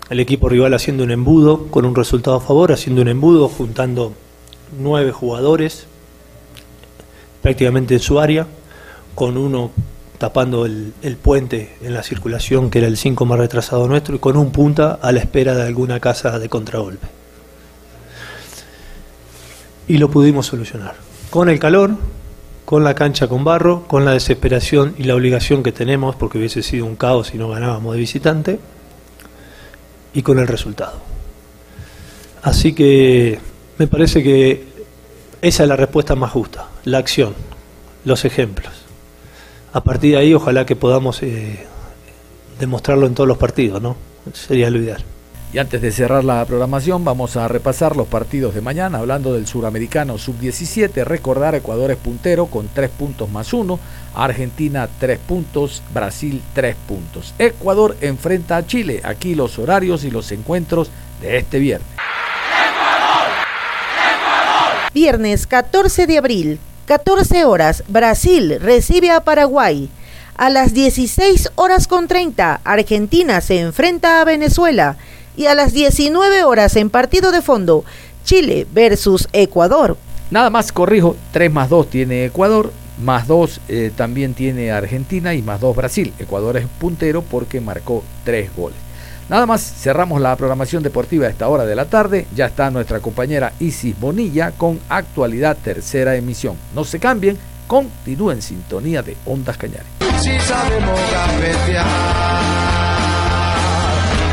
El 0.09 0.20
equipo 0.20 0.49
rival 0.49 0.74
haciendo 0.74 1.03
un 1.03 1.11
embudo, 1.11 1.68
con 1.68 1.86
un 1.86 1.95
resultado 1.95 2.38
a 2.38 2.41
favor, 2.41 2.72
haciendo 2.72 3.01
un 3.01 3.09
embudo, 3.09 3.49
juntando 3.49 4.13
nueve 4.80 5.11
jugadores, 5.11 5.86
prácticamente 7.41 7.93
en 7.95 7.99
su 7.99 8.20
área, 8.20 8.47
con 9.15 9.38
uno 9.38 9.72
tapando 10.18 10.65
el, 10.65 10.93
el, 11.03 11.15
puente 11.15 11.76
en 11.82 11.93
la 11.93 12.01
circulación, 12.01 12.72
que 12.72 12.80
era 12.80 12.88
el 12.88 12.97
5 12.97 13.26
más 13.26 13.38
retrasado 13.38 13.88
nuestro, 13.88 14.15
y 14.15 14.20
con 14.20 14.36
un 14.36 14.51
punta 14.51 14.97
a 14.99 15.11
la 15.11 15.20
espera 15.20 15.53
de 15.53 15.63
alguna 15.63 15.99
casa 15.99 16.39
de 16.39 16.49
contragolpe 16.49 17.16
y 19.88 19.98
lo 19.98 20.10
pudimos 20.10 20.48
solucionar. 20.48 20.96
Con 21.30 21.50
el 21.50 21.60
calor, 21.60 21.96
con 22.66 22.84
la 22.84 22.96
cancha 22.96 23.28
con 23.28 23.44
barro, 23.44 23.88
con 23.88 24.06
la 24.06 24.12
desesperación 24.12 24.96
y 24.98 25.04
la 25.04 25.16
obligación 25.16 25.64
que 25.64 25.72
tenemos, 25.72 26.16
porque 26.16 26.38
hubiese 26.38 26.64
sido 26.64 26.86
un 26.86 26.96
caos 26.96 27.28
si 27.28 27.38
no 27.38 27.50
ganábamos 27.50 27.94
de 27.94 28.00
visitante, 28.00 28.60
y 30.14 30.22
con 30.22 30.40
el 30.40 30.48
resultado. 30.48 31.00
Así 32.44 32.74
que 32.74 33.40
me 33.78 33.88
parece 33.88 34.24
que 34.24 34.68
esa 35.42 35.64
es 35.64 35.70
la 35.70 35.76
respuesta 35.76 36.16
más 36.16 36.32
justa, 36.32 36.68
la 36.84 36.98
acción, 36.98 37.36
los 38.04 38.26
ejemplos. 38.26 38.74
A 39.74 39.84
partir 39.84 40.14
de 40.14 40.18
ahí 40.18 40.34
ojalá 40.34 40.66
que 40.66 40.76
podamos 40.76 41.22
eh, 41.24 41.66
demostrarlo 42.60 43.06
en 43.06 43.14
todos 43.14 43.28
los 43.28 43.38
partidos, 43.38 43.82
¿no? 43.82 43.96
Sería 44.34 44.70
lo. 44.70 45.16
Y 45.54 45.60
antes 45.60 45.82
de 45.82 45.91
cerrar 45.93 46.26
la 46.26 46.43
programación, 46.43 47.06
vamos 47.06 47.38
a 47.38 47.48
repasar 47.48 47.95
los 47.95 48.08
partidos 48.08 48.54
de 48.54 48.60
mañana, 48.60 48.98
hablando 48.98 49.34
del 49.34 49.48
suramericano 49.48 50.18
sub-17. 50.18 51.06
Recordar, 51.06 51.56
Ecuador 51.56 51.89
es 51.89 51.98
puntero 51.98 52.48
con 52.48 52.68
3 52.68 52.89
puntos 52.89 53.30
más 53.30 53.54
1, 53.54 53.80
Argentina 54.14 54.89
3 55.00 55.18
puntos, 55.20 55.82
Brasil 55.93 56.41
3 56.54 56.76
puntos. 56.86 57.34
Ecuador 57.39 57.95
enfrenta 58.02 58.58
a 58.58 58.68
Chile. 58.68 59.00
Aquí 59.06 59.36
los 59.36 59.58
horarios 59.58 60.04
y 60.04 60.12
los 60.12 60.34
encuentros 60.34 60.91
de 61.22 61.38
este 61.38 61.60
viernes. 61.60 61.88
Viernes 64.93 65.48
14 65.48 66.08
de 66.08 66.18
abril, 66.18 66.60
14 66.88 67.45
horas, 67.45 67.86
Brasil 67.88 68.58
recibe 68.60 69.12
a 69.12 69.22
Paraguay. 69.22 69.89
A 70.36 70.50
las 70.50 70.74
16 70.74 71.52
horas 71.56 71.88
con 71.88 72.08
30, 72.08 72.62
Argentina 72.64 73.39
se 73.39 73.60
enfrenta 73.60 74.22
a 74.22 74.26
Venezuela 74.26 74.98
y 75.38 75.46
a 75.46 75.56
las 75.56 75.72
19 75.72 76.44
horas 76.44 76.76
en 76.76 76.90
partido 76.90 77.32
de 77.32 77.42
fondo, 77.42 77.86
Chile 78.26 78.68
versus 78.74 79.30
Ecuador. 79.32 79.96
Nada 80.30 80.50
más 80.50 80.74
corrijo, 80.74 81.16
3 81.32 81.54
más 81.54 81.70
2 81.70 81.90
tiene 81.90 82.26
Ecuador, 82.26 82.74
más 83.02 83.28
2 83.28 83.62
eh, 83.70 83.92
también 83.96 84.34
tiene 84.34 84.72
Argentina 84.72 85.34
y 85.34 85.42
más 85.42 85.62
2 85.62 85.76
Brasil. 85.76 86.14
Ecuador 86.20 86.58
es 86.58 86.68
puntero 86.80 87.22
porque 87.22 87.62
marcó 87.62 88.04
3 88.26 88.54
goles. 88.58 88.78
Nada 89.30 89.46
más, 89.46 89.62
cerramos 89.62 90.22
la 90.22 90.36
programación 90.36 90.84
deportiva 90.84 91.28
a 91.28 91.30
esta 91.30 91.48
hora 91.50 91.66
de 91.66 91.76
la 91.76 91.86
tarde. 91.86 92.28
Ya 92.36 92.48
está 92.48 92.72
nuestra 92.72 93.00
compañera 93.00 93.54
Isis 93.60 93.98
Bonilla 94.00 94.52
con 94.52 94.80
actualidad 94.90 95.58
tercera 95.62 96.16
emisión. 96.16 96.56
No 96.74 96.84
se 96.84 97.00
cambien, 97.00 97.38
continúen 97.68 98.38
en 98.38 98.42
sintonía 98.42 99.04
de 99.04 99.16
Ondas 99.26 99.58
Cañares 99.58 99.88